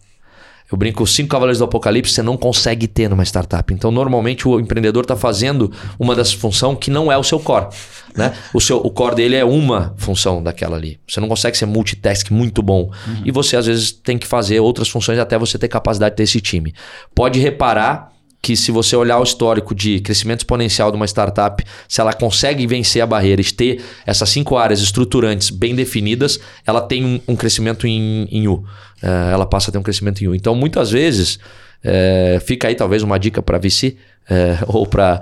Eu 0.72 0.78
brinco, 0.78 1.04
os 1.04 1.14
cinco 1.14 1.30
cavaleiros 1.30 1.60
do 1.60 1.66
apocalipse 1.66 2.14
você 2.14 2.24
não 2.24 2.36
consegue 2.36 2.88
ter 2.88 3.08
numa 3.10 3.24
startup. 3.24 3.72
Então, 3.74 3.92
normalmente, 3.92 4.48
o 4.48 4.60
empreendedor 4.60 5.04
está 5.04 5.16
fazendo 5.16 5.72
uma 6.00 6.16
das 6.16 6.34
funções 6.34 6.78
que 6.80 6.90
não 6.90 7.12
é 7.12 7.18
o 7.18 7.24
seu 7.24 7.40
core. 7.40 7.68
Né? 8.16 8.34
O, 8.54 8.60
seu, 8.60 8.78
o 8.78 8.90
core 8.90 9.16
dele 9.16 9.36
é 9.36 9.46
uma 9.46 9.94
função 9.98 10.42
daquela 10.42 10.76
ali. 10.76 11.00
Você 11.08 11.20
não 11.20 11.28
consegue 11.28 11.56
ser 11.58 11.66
multitask 11.66 12.32
muito 12.32 12.64
bom. 12.64 12.90
Uhum. 13.08 13.22
E 13.26 13.32
você, 13.32 13.58
às 13.58 13.68
vezes, 13.68 13.92
tem 13.92 14.18
que 14.18 14.26
fazer 14.26 14.60
outras 14.60 14.90
funções 14.90 15.20
até 15.20 15.38
você 15.38 15.60
ter 15.60 15.68
capacidade 15.68 16.14
de 16.14 16.18
ter 16.18 16.24
esse 16.24 16.42
time. 16.42 16.74
Pode 17.14 17.40
reparar 17.40 18.15
que 18.46 18.56
se 18.56 18.72
você 18.72 18.96
olhar 18.96 19.18
o 19.18 19.24
histórico 19.24 19.74
de 19.74 20.00
crescimento 20.02 20.42
exponencial 20.42 20.92
de 20.92 20.96
uma 20.96 21.08
startup, 21.08 21.64
se 21.90 22.00
ela 22.00 22.14
consegue 22.14 22.68
vencer 22.68 23.02
a 23.02 23.06
barreira 23.08 23.42
e 23.42 23.46
ter 23.46 23.84
essas 24.06 24.30
cinco 24.30 24.56
áreas 24.56 24.82
estruturantes 24.82 25.50
bem 25.50 25.74
definidas, 25.74 26.40
ela 26.64 26.80
tem 26.80 27.04
um, 27.04 27.20
um 27.28 27.36
crescimento 27.36 27.88
em, 27.88 28.28
em 28.32 28.48
U. 28.48 28.64
É, 29.02 29.34
ela 29.34 29.48
passa 29.48 29.72
a 29.72 29.74
ter 29.74 29.80
um 29.80 29.82
crescimento 29.82 30.24
em 30.24 30.28
U. 30.28 30.36
Então, 30.36 30.54
muitas 30.54 30.92
vezes, 30.92 31.40
é, 31.84 32.40
fica 32.46 32.68
aí 32.68 32.76
talvez 32.76 33.02
uma 33.02 33.18
dica 33.18 33.42
para 33.42 33.58
VC 33.58 33.98
é, 34.30 34.60
ou 34.68 34.86
para 34.86 35.22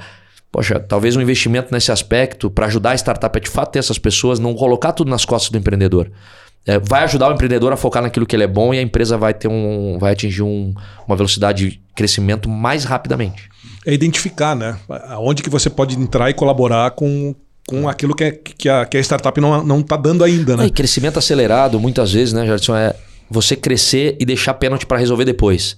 poxa, 0.52 0.78
talvez 0.78 1.16
um 1.16 1.22
investimento 1.22 1.74
nesse 1.74 1.94
aspecto 1.94 2.52
para 2.52 2.66
ajudar 2.66 2.92
a 2.92 2.96
startup 2.96 3.38
a 3.38 3.40
de 3.40 3.50
fato 3.50 3.72
ter 3.72 3.80
essas 3.80 3.98
pessoas, 3.98 4.38
não 4.38 4.54
colocar 4.54 4.92
tudo 4.92 5.10
nas 5.10 5.24
costas 5.24 5.50
do 5.50 5.58
empreendedor 5.58 6.12
é, 6.66 6.80
vai 6.80 7.04
ajudar 7.04 7.30
o 7.30 7.34
empreendedor 7.34 7.74
a 7.74 7.78
focar 7.78 8.02
naquilo 8.02 8.26
que 8.26 8.36
ele 8.36 8.44
é 8.44 8.48
bom 8.48 8.74
e 8.74 8.80
a 8.80 8.82
empresa 8.82 9.18
vai 9.18 9.34
ter 9.34 9.48
um, 9.48 9.98
vai 10.00 10.14
atingir 10.14 10.44
um, 10.44 10.74
uma 11.08 11.16
velocidade 11.16 11.70
de 11.70 11.82
crescimento 11.96 12.48
mais 12.48 12.86
rapidamente. 12.86 13.50
É 13.86 13.94
identificar, 13.94 14.56
né? 14.56 14.78
Onde 15.20 15.44
que 15.44 15.50
você 15.50 15.70
pode 15.70 16.00
entrar 16.00 16.30
e 16.30 16.34
colaborar 16.34 16.92
com, 16.92 17.36
com 17.68 17.88
aquilo 17.90 18.16
que, 18.16 18.24
é, 18.24 18.32
que, 18.32 18.70
a, 18.70 18.86
que 18.86 18.98
a 18.98 19.00
startup 19.02 19.40
não 19.42 19.80
está 19.82 19.98
dando 19.98 20.24
ainda, 20.24 20.56
né? 20.56 20.64
É, 20.64 20.68
e 20.68 20.72
crescimento 20.72 21.20
acelerado, 21.20 21.80
muitas 21.80 22.14
vezes, 22.14 22.34
né, 22.34 22.46
Jardson, 22.46 22.76
é 22.76 22.96
você 23.30 23.56
crescer 23.56 24.16
e 24.20 24.26
deixar 24.26 24.54
pênalti 24.54 24.86
para 24.86 24.98
resolver 24.98 25.26
depois. 25.26 25.78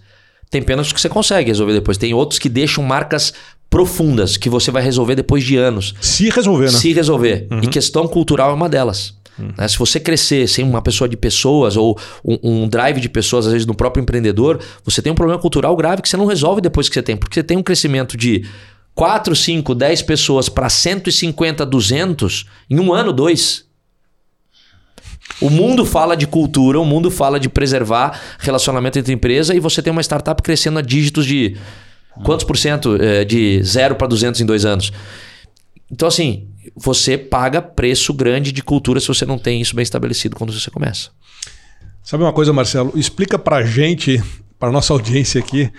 Tem 0.51 0.61
pênaltis 0.61 0.93
que 0.93 1.01
você 1.01 1.09
consegue 1.09 1.49
resolver 1.49 1.73
depois. 1.73 1.97
Tem 1.97 2.13
outros 2.13 2.37
que 2.37 2.47
deixam 2.47 2.83
marcas 2.83 3.33
profundas 3.69 4.37
que 4.37 4.49
você 4.49 4.69
vai 4.69 4.83
resolver 4.83 5.15
depois 5.15 5.43
de 5.43 5.57
anos. 5.57 5.95
Se 5.99 6.29
resolver, 6.29 6.65
né? 6.65 6.77
Se 6.77 6.93
resolver. 6.93 7.47
Uhum. 7.49 7.61
E 7.63 7.67
questão 7.67 8.07
cultural 8.07 8.51
é 8.51 8.53
uma 8.53 8.69
delas. 8.69 9.15
Né? 9.37 9.67
Se 9.67 9.77
você 9.77 9.99
crescer 9.99 10.47
sem 10.47 10.63
uma 10.63 10.81
pessoa 10.81 11.07
de 11.07 11.17
pessoas 11.17 11.75
ou 11.75 11.99
um, 12.23 12.63
um, 12.63 12.67
drive 12.67 12.99
de 12.99 13.09
pessoas, 13.09 13.45
às 13.45 13.53
vezes 13.53 13.67
no 13.67 13.75
próprio 13.75 14.01
empreendedor, 14.01 14.59
você 14.83 15.01
tem 15.01 15.11
um 15.11 15.15
problema 15.15 15.39
cultural 15.39 15.75
grave 15.75 16.01
que 16.01 16.09
você 16.09 16.17
não 16.17 16.25
resolve 16.25 16.61
depois 16.61 16.87
que 16.87 16.93
você 16.93 17.03
tem. 17.03 17.17
Porque 17.17 17.35
você 17.35 17.43
tem 17.43 17.57
um 17.57 17.63
crescimento 17.63 18.17
de 18.17 18.45
4, 18.93 19.35
5, 19.35 19.75
10 19.75 20.01
pessoas 20.03 20.47
para 20.47 20.69
150, 20.69 21.65
200 21.65 22.45
em 22.69 22.79
um 22.79 22.93
ano, 22.93 23.11
dois. 23.11 23.65
O 25.41 25.49
mundo 25.49 25.85
fala 25.85 26.15
de 26.15 26.25
cultura, 26.25 26.79
o 26.79 26.85
mundo 26.85 27.11
fala 27.11 27.39
de 27.39 27.49
preservar 27.49 28.19
relacionamento 28.39 28.97
entre 28.97 29.13
empresa 29.13 29.53
e 29.53 29.59
você 29.59 29.81
tem 29.81 29.91
uma 29.91 30.01
startup 30.01 30.41
crescendo 30.41 30.79
a 30.79 30.81
dígitos 30.81 31.25
de 31.25 31.57
quantos 32.23 32.45
por 32.45 32.55
cento? 32.55 32.95
É, 33.01 33.25
de 33.25 33.61
0 33.61 33.95
para 33.95 34.07
200 34.07 34.39
em 34.39 34.45
dois 34.45 34.63
anos. 34.63 34.93
Então, 35.91 36.07
assim, 36.07 36.47
você 36.75 37.17
paga 37.17 37.61
preço 37.61 38.13
grande 38.13 38.51
de 38.51 38.63
cultura 38.63 38.99
se 38.99 39.07
você 39.07 39.25
não 39.25 39.37
tem 39.37 39.61
isso 39.61 39.75
bem 39.75 39.83
estabelecido 39.83 40.35
quando 40.35 40.53
você 40.53 40.71
começa. 40.71 41.09
Sabe 42.03 42.23
uma 42.23 42.33
coisa, 42.33 42.53
Marcelo? 42.53 42.93
Explica 42.95 43.37
pra 43.37 43.63
gente, 43.63 44.23
pra 44.59 44.71
nossa 44.71 44.93
audiência 44.93 45.39
aqui, 45.39 45.71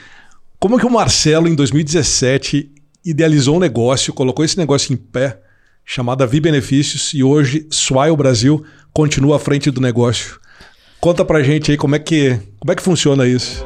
como 0.59 0.79
que 0.79 0.87
o 0.87 0.91
Marcelo, 0.91 1.49
em 1.49 1.55
2017, 1.55 2.71
idealizou 3.05 3.57
um 3.57 3.61
negócio, 3.61 4.13
colocou 4.13 4.45
esse 4.45 4.59
negócio 4.59 4.93
em 4.93 4.97
pé, 4.97 5.41
chamado 5.85 6.27
Vi 6.27 6.41
Benefícios, 6.41 7.15
e 7.15 7.23
hoje 7.23 7.69
Swile 7.71 8.17
Brasil 8.17 8.65
continua 8.93 9.37
à 9.37 9.39
frente 9.39 9.71
do 9.71 9.81
negócio. 9.81 10.41
Conta 11.01 11.25
pra 11.25 11.43
gente 11.43 11.71
aí 11.71 11.77
como 11.77 11.95
é 11.95 11.99
que, 12.01 12.41
como 12.59 12.73
é 12.73 12.75
que 12.75 12.83
funciona 12.83 13.27
isso. 13.27 13.65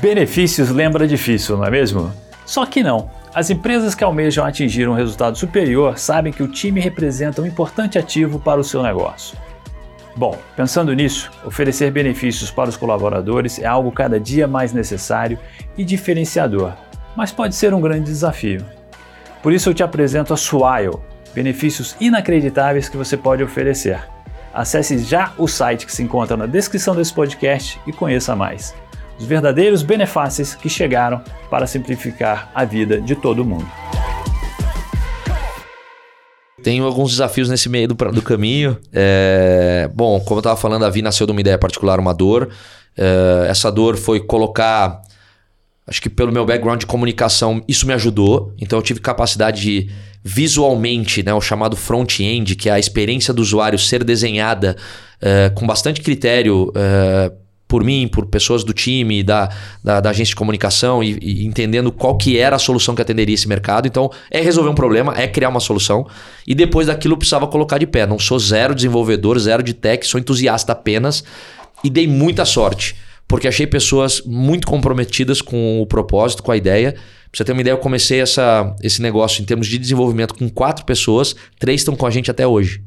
Benefícios 0.00 0.70
lembra 0.70 1.06
difícil, 1.06 1.58
não 1.58 1.64
é 1.66 1.70
mesmo? 1.70 2.10
Só 2.46 2.64
que 2.64 2.82
não. 2.82 3.10
As 3.32 3.48
empresas 3.48 3.94
que 3.94 4.02
almejam 4.02 4.44
atingir 4.44 4.88
um 4.88 4.94
resultado 4.94 5.38
superior 5.38 5.96
sabem 5.98 6.32
que 6.32 6.42
o 6.42 6.48
time 6.48 6.80
representa 6.80 7.40
um 7.40 7.46
importante 7.46 7.96
ativo 7.96 8.40
para 8.40 8.60
o 8.60 8.64
seu 8.64 8.82
negócio. 8.82 9.38
Bom, 10.16 10.36
pensando 10.56 10.92
nisso, 10.92 11.30
oferecer 11.44 11.92
benefícios 11.92 12.50
para 12.50 12.68
os 12.68 12.76
colaboradores 12.76 13.60
é 13.60 13.66
algo 13.66 13.92
cada 13.92 14.18
dia 14.18 14.48
mais 14.48 14.72
necessário 14.72 15.38
e 15.78 15.84
diferenciador, 15.84 16.72
mas 17.14 17.30
pode 17.30 17.54
ser 17.54 17.72
um 17.72 17.80
grande 17.80 18.06
desafio. 18.06 18.66
Por 19.40 19.52
isso 19.52 19.70
eu 19.70 19.74
te 19.74 19.84
apresento 19.84 20.34
a 20.34 20.36
Swile, 20.36 20.98
benefícios 21.32 21.94
inacreditáveis 22.00 22.88
que 22.88 22.96
você 22.96 23.16
pode 23.16 23.44
oferecer. 23.44 24.00
Acesse 24.52 24.98
já 24.98 25.32
o 25.38 25.46
site 25.46 25.86
que 25.86 25.92
se 25.92 26.02
encontra 26.02 26.36
na 26.36 26.46
descrição 26.46 26.96
desse 26.96 27.14
podcast 27.14 27.80
e 27.86 27.92
conheça 27.92 28.34
mais 28.34 28.74
os 29.20 29.26
verdadeiros 29.26 29.82
benefícios 29.82 30.54
que 30.54 30.68
chegaram 30.68 31.22
para 31.50 31.66
simplificar 31.66 32.50
a 32.54 32.64
vida 32.64 33.00
de 33.00 33.14
todo 33.14 33.44
mundo. 33.44 33.66
Tenho 36.62 36.84
alguns 36.84 37.12
desafios 37.12 37.48
nesse 37.48 37.68
meio 37.68 37.88
do, 37.88 37.94
do 37.94 38.22
caminho. 38.22 38.78
É, 38.92 39.90
bom, 39.94 40.18
como 40.20 40.38
eu 40.38 40.40
estava 40.40 40.56
falando, 40.56 40.84
a 40.84 40.90
Vi 40.90 41.02
nasceu 41.02 41.26
de 41.26 41.32
uma 41.32 41.40
ideia 41.40 41.58
particular, 41.58 41.98
uma 42.00 42.14
dor. 42.14 42.48
É, 42.96 43.46
essa 43.48 43.70
dor 43.70 43.96
foi 43.96 44.20
colocar. 44.20 45.02
Acho 45.86 46.00
que 46.00 46.10
pelo 46.10 46.32
meu 46.32 46.44
background 46.44 46.80
de 46.80 46.86
comunicação, 46.86 47.62
isso 47.68 47.86
me 47.86 47.92
ajudou. 47.92 48.54
Então 48.60 48.78
eu 48.78 48.82
tive 48.82 49.00
capacidade 49.00 49.60
de 49.60 49.90
visualmente, 50.22 51.22
né, 51.22 51.32
o 51.32 51.40
chamado 51.40 51.76
front-end, 51.76 52.54
que 52.54 52.68
é 52.68 52.72
a 52.72 52.78
experiência 52.78 53.32
do 53.32 53.40
usuário 53.40 53.78
ser 53.78 54.04
desenhada 54.04 54.76
é, 55.20 55.50
com 55.50 55.66
bastante 55.66 56.02
critério 56.02 56.70
é, 56.76 57.32
por 57.70 57.84
mim, 57.84 58.08
por 58.08 58.26
pessoas 58.26 58.64
do 58.64 58.72
time, 58.72 59.22
da, 59.22 59.48
da, 59.82 60.00
da 60.00 60.10
agência 60.10 60.32
de 60.32 60.36
comunicação 60.36 61.04
e, 61.04 61.16
e, 61.22 61.46
entendendo 61.46 61.92
qual 61.92 62.18
que 62.18 62.36
era 62.36 62.56
a 62.56 62.58
solução 62.58 62.96
que 62.96 63.00
atenderia 63.00 63.32
esse 63.32 63.46
mercado. 63.46 63.86
Então, 63.86 64.10
é 64.28 64.40
resolver 64.40 64.68
um 64.68 64.74
problema, 64.74 65.14
é 65.16 65.28
criar 65.28 65.48
uma 65.48 65.60
solução 65.60 66.04
e 66.44 66.52
depois 66.52 66.88
daquilo 66.88 67.14
eu 67.14 67.18
precisava 67.18 67.46
colocar 67.46 67.78
de 67.78 67.86
pé. 67.86 68.08
Não 68.08 68.18
sou 68.18 68.40
zero 68.40 68.74
desenvolvedor, 68.74 69.38
zero 69.38 69.62
de 69.62 69.72
tech, 69.72 70.04
sou 70.04 70.18
entusiasta 70.18 70.72
apenas 70.72 71.22
e 71.84 71.88
dei 71.88 72.08
muita 72.08 72.44
sorte, 72.44 72.96
porque 73.28 73.46
achei 73.46 73.68
pessoas 73.68 74.20
muito 74.26 74.66
comprometidas 74.66 75.40
com 75.40 75.80
o 75.80 75.86
propósito, 75.86 76.42
com 76.42 76.50
a 76.50 76.56
ideia. 76.56 76.94
Pra 76.94 77.00
você 77.32 77.44
ter 77.44 77.52
uma 77.52 77.60
ideia, 77.60 77.74
eu 77.74 77.78
comecei 77.78 78.20
essa, 78.20 78.74
esse 78.82 79.00
negócio 79.00 79.40
em 79.40 79.44
termos 79.44 79.68
de 79.68 79.78
desenvolvimento 79.78 80.34
com 80.34 80.48
quatro 80.50 80.84
pessoas, 80.84 81.36
três 81.56 81.82
estão 81.82 81.94
com 81.94 82.04
a 82.04 82.10
gente 82.10 82.32
até 82.32 82.44
hoje. 82.44 82.82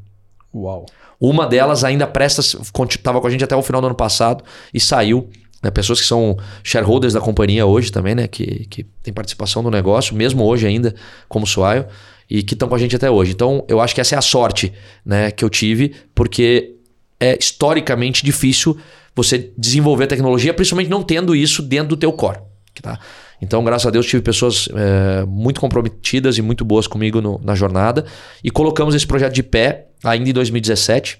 Uau! 0.53 0.85
Uma 1.25 1.47
delas 1.47 1.85
ainda 1.85 2.05
presta, 2.05 2.41
estava 2.41 3.21
com 3.21 3.27
a 3.27 3.29
gente 3.29 3.45
até 3.45 3.55
o 3.55 3.61
final 3.61 3.79
do 3.79 3.87
ano 3.87 3.95
passado 3.95 4.43
e 4.73 4.79
saiu. 4.79 5.29
Né? 5.63 5.71
Pessoas 5.71 6.01
que 6.01 6.05
são 6.05 6.37
shareholders 6.61 7.13
da 7.13 7.21
companhia 7.21 7.65
hoje 7.65 7.89
também, 7.93 8.13
né? 8.13 8.27
Que, 8.27 8.67
que 8.69 8.83
tem 9.01 9.13
participação 9.13 9.63
no 9.63 9.71
negócio, 9.71 10.13
mesmo 10.13 10.43
hoje 10.43 10.67
ainda, 10.67 10.93
como 11.29 11.47
Suaio, 11.47 11.85
e 12.29 12.43
que 12.43 12.55
estão 12.55 12.67
com 12.67 12.75
a 12.75 12.77
gente 12.77 12.93
até 12.97 13.09
hoje. 13.09 13.31
Então, 13.31 13.63
eu 13.69 13.79
acho 13.79 13.95
que 13.95 14.01
essa 14.01 14.15
é 14.15 14.17
a 14.17 14.21
sorte 14.21 14.73
né, 15.05 15.31
que 15.31 15.45
eu 15.45 15.49
tive, 15.49 15.95
porque 16.13 16.75
é 17.17 17.37
historicamente 17.39 18.25
difícil 18.25 18.77
você 19.15 19.49
desenvolver 19.57 20.07
tecnologia, 20.07 20.53
principalmente 20.53 20.89
não 20.89 21.01
tendo 21.01 21.33
isso 21.33 21.61
dentro 21.61 21.87
do 21.87 21.97
teu 21.97 22.11
core. 22.11 22.39
Tá? 22.81 22.99
Então, 23.41 23.63
graças 23.63 23.87
a 23.87 23.91
Deus, 23.91 24.05
tive 24.05 24.21
pessoas 24.21 24.67
é, 24.75 25.25
muito 25.25 25.61
comprometidas 25.61 26.37
e 26.37 26.41
muito 26.41 26.65
boas 26.65 26.85
comigo 26.85 27.21
no, 27.21 27.39
na 27.41 27.55
jornada. 27.55 28.03
E 28.43 28.51
colocamos 28.51 28.93
esse 28.93 29.07
projeto 29.07 29.33
de 29.33 29.43
pé 29.43 29.87
ainda 30.03 30.29
em 30.29 30.33
2017. 30.33 31.19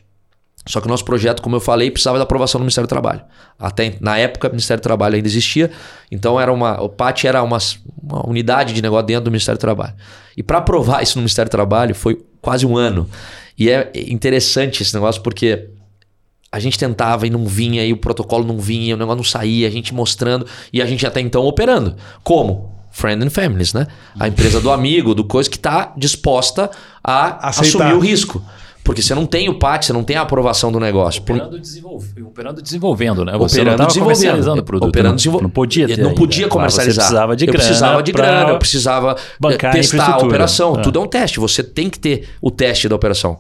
Só 0.66 0.80
que 0.80 0.88
o 0.88 0.90
nosso 0.90 1.04
projeto, 1.04 1.42
como 1.42 1.58
eu 1.58 1.60
falei, 1.60 1.92
precisava 1.92 2.18
da 2.18 2.24
aprovação 2.24 2.60
do 2.60 2.64
Ministério 2.64 2.88
do 2.88 2.90
Trabalho. 2.90 3.22
Até 3.60 3.96
na 4.00 4.18
época, 4.18 4.48
o 4.48 4.52
Ministério 4.52 4.80
do 4.80 4.84
Trabalho 4.84 5.16
ainda 5.16 5.28
existia, 5.28 5.70
então 6.10 6.40
era 6.40 6.54
uma, 6.54 6.82
o 6.82 6.88
PAT 6.88 7.26
era 7.26 7.44
uma, 7.44 7.58
uma 8.02 8.26
unidade 8.28 8.74
de 8.74 8.82
negócio 8.82 9.06
dentro 9.06 9.26
do 9.26 9.32
Ministério 9.32 9.58
do 9.58 9.62
Trabalho. 9.62 9.94
E 10.38 10.42
para 10.42 10.60
aprovar 10.60 11.04
isso 11.04 11.18
no 11.18 11.22
Ministério 11.22 11.50
do 11.50 11.52
Trabalho 11.52 11.94
foi 11.94 12.24
quase 12.42 12.66
um 12.66 12.78
ano. 12.78 13.10
E 13.58 13.70
é 13.70 13.92
interessante 14.08 14.82
esse 14.82 14.94
negócio 14.94 15.22
porque 15.22 15.70
a 16.50 16.60
gente 16.60 16.78
tentava 16.78 17.28
e 17.28 17.30
não 17.30 17.46
vinha, 17.46 17.86
e 17.86 17.92
o 17.92 17.98
protocolo 17.98 18.46
não 18.46 18.58
vinha, 18.60 18.96
o 18.96 18.98
negócio 18.98 19.18
não 19.18 19.24
saía, 19.24 19.68
a 19.68 19.72
gente 19.72 19.94
mostrando 19.94 20.46
e 20.72 20.82
a 20.82 20.86
gente 20.86 21.06
até 21.06 21.20
então 21.20 21.44
operando. 21.46 21.96
Como? 22.24 22.72
Friend 22.92 23.26
and 23.26 23.32
Families, 23.32 23.74
né? 23.74 23.88
A 24.20 24.28
empresa 24.28 24.62
do 24.62 24.72
amigo, 24.72 25.16
do 25.16 25.24
coisa 25.24 25.50
que 25.50 25.56
está 25.56 25.92
disposta 25.98 26.70
a 27.04 27.50
Aceitar. 27.50 27.88
assumir 27.88 27.94
o 27.94 28.00
risco. 28.00 28.42
Porque 28.84 29.02
você 29.02 29.16
não 29.16 29.26
tem 29.26 29.48
o 29.48 29.58
PAT, 29.58 29.86
você 29.86 29.94
não 29.94 30.04
tem 30.04 30.18
a 30.18 30.22
aprovação 30.22 30.72
do 30.72 30.80
negócio. 30.80 31.22
Operando, 31.22 31.58
desenvolve, 31.60 32.22
operando 32.22 32.62
desenvolvendo, 32.62 33.24
né? 33.24 33.32
Você 33.38 33.62
Operando 33.62 33.84
não 33.84 33.90
comercializando 33.90 34.62
o 34.62 34.64
produto. 34.66 34.90
Operando 34.90 35.10
não, 35.12 35.16
desenvol- 35.16 35.42
não 35.42 35.50
podia 35.50 35.88
ter. 35.88 35.98
Não 35.98 36.10
ainda. 36.10 36.20
podia 36.20 36.48
comercializar. 36.50 36.94
Você 37.06 37.10
precisava 37.10 37.36
de 37.36 37.46
eu 37.46 37.52
grana. 37.54 37.66
precisava 37.66 38.04
de 38.04 38.12
pra 38.12 38.26
grana, 38.26 38.50
eu 38.52 38.60
precisava 38.60 39.16
testar 39.72 40.14
a 40.14 40.18
operação. 40.18 40.76
É. 40.80 40.82
Tudo 40.82 41.00
é 41.00 41.02
um 41.02 41.08
teste. 41.08 41.40
Você 41.40 41.64
tem 41.64 41.90
que 41.90 41.98
ter 41.98 42.28
o 42.42 42.52
teste 42.52 42.90
da 42.90 42.96
operação. 42.96 43.40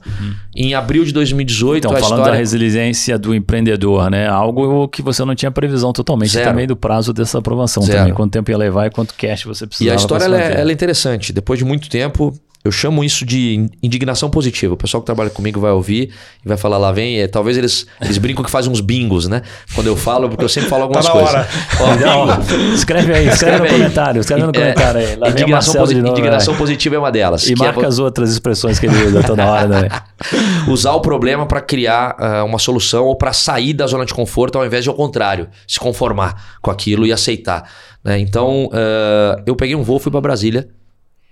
Em 0.55 0.73
abril 0.73 1.03
de 1.03 1.11
2018, 1.11 1.77
Então, 1.87 1.91
a 1.91 1.95
falando 1.99 2.11
história... 2.19 2.31
da 2.31 2.37
resiliência 2.37 3.17
do 3.19 3.35
empreendedor, 3.35 4.09
né? 4.09 4.27
Algo 4.27 4.87
que 4.87 5.01
você 5.01 5.25
não 5.25 5.35
tinha 5.35 5.51
previsão 5.51 5.91
totalmente 5.91 6.31
Zero. 6.31 6.49
também 6.49 6.65
do 6.67 6.75
prazo 6.75 7.11
dessa 7.13 7.39
aprovação 7.39 7.83
Zero. 7.83 7.97
também. 7.99 8.13
Quanto 8.13 8.31
tempo 8.31 8.49
ia 8.49 8.57
levar 8.57 8.87
e 8.87 8.91
quanto 8.91 9.13
cash 9.15 9.43
você 9.43 9.65
E 9.65 9.67
precisava. 9.67 9.95
a 9.95 9.99
história 9.99 10.23
ela 10.25 10.41
é, 10.41 10.61
ela 10.61 10.69
é 10.71 10.73
interessante. 10.73 11.33
Depois 11.33 11.59
de 11.59 11.65
muito 11.65 11.89
tempo, 11.89 12.33
eu 12.65 12.71
chamo 12.71 13.03
isso 13.03 13.25
de 13.25 13.55
in- 13.55 13.69
indignação 13.83 14.29
positiva. 14.29 14.73
O 14.73 14.77
pessoal 14.77 15.01
que 15.01 15.05
trabalha 15.05 15.29
comigo 15.29 15.59
vai 15.59 15.71
ouvir 15.71 16.11
e 16.43 16.47
vai 16.47 16.55
falar 16.57 16.77
lá 16.77 16.91
vem. 16.91 17.19
é, 17.19 17.27
talvez 17.27 17.57
eles, 17.57 17.85
eles 18.01 18.17
brincam 18.17 18.43
que 18.43 18.49
fazem 18.49 18.71
uns 18.71 18.79
bingos, 18.79 19.27
né? 19.27 19.41
Quando 19.75 19.87
eu 19.87 19.97
falo, 19.97 20.29
porque 20.29 20.43
eu 20.45 20.49
sempre 20.49 20.69
falo 20.69 20.83
algumas 20.83 21.05
na 21.05 21.11
coisas. 21.11 21.29
hora. 21.33 21.47
Ó, 21.81 22.73
escreve 22.73 23.13
aí, 23.13 23.27
escreve, 23.27 23.57
no 23.57 23.63
aí. 23.65 23.69
comentário, 23.71 24.19
escreve 24.21 24.43
no 24.43 24.49
É, 24.49 24.53
comentário 24.53 24.99
aí. 24.99 25.15
Lá 25.15 25.29
indignação, 25.29 25.73
posi- 25.81 25.95
novo, 25.95 26.07
indignação 26.09 26.53
né? 26.53 26.59
positiva 26.59 26.95
é 26.95 26.99
uma 26.99 27.11
delas. 27.11 27.47
E 27.49 27.53
é 27.53 27.55
marca 27.55 27.87
as 27.87 27.99
outras 27.99 28.31
expressões 28.31 28.79
que 28.79 28.85
ele 28.85 29.03
usa 29.07 29.23
toda 29.23 29.45
hora, 29.45 29.67
né? 29.67 29.89
usar 30.67 30.93
o 30.93 31.01
problema 31.01 31.45
para 31.45 31.59
criar 31.61 32.15
ah, 32.17 32.43
uma 32.43 32.59
solução 32.59 33.05
ou 33.05 33.15
para 33.15 33.33
sair 33.33 33.73
da 33.73 33.85
zona 33.87 34.05
de 34.05 34.13
conforto 34.13 34.57
ao 34.57 34.65
invés 34.65 34.83
de 34.83 34.89
ao 34.89 34.95
contrário, 34.95 35.47
se 35.67 35.79
conformar 35.79 36.57
com 36.61 36.71
aquilo 36.71 37.05
e 37.05 37.11
aceitar. 37.11 37.69
né? 38.03 38.19
Então, 38.19 38.69
ah, 38.71 39.41
eu 39.45 39.55
peguei 39.55 39.75
um 39.75 39.83
voo, 39.83 39.99
fui 39.99 40.11
para 40.11 40.21
Brasília, 40.21 40.67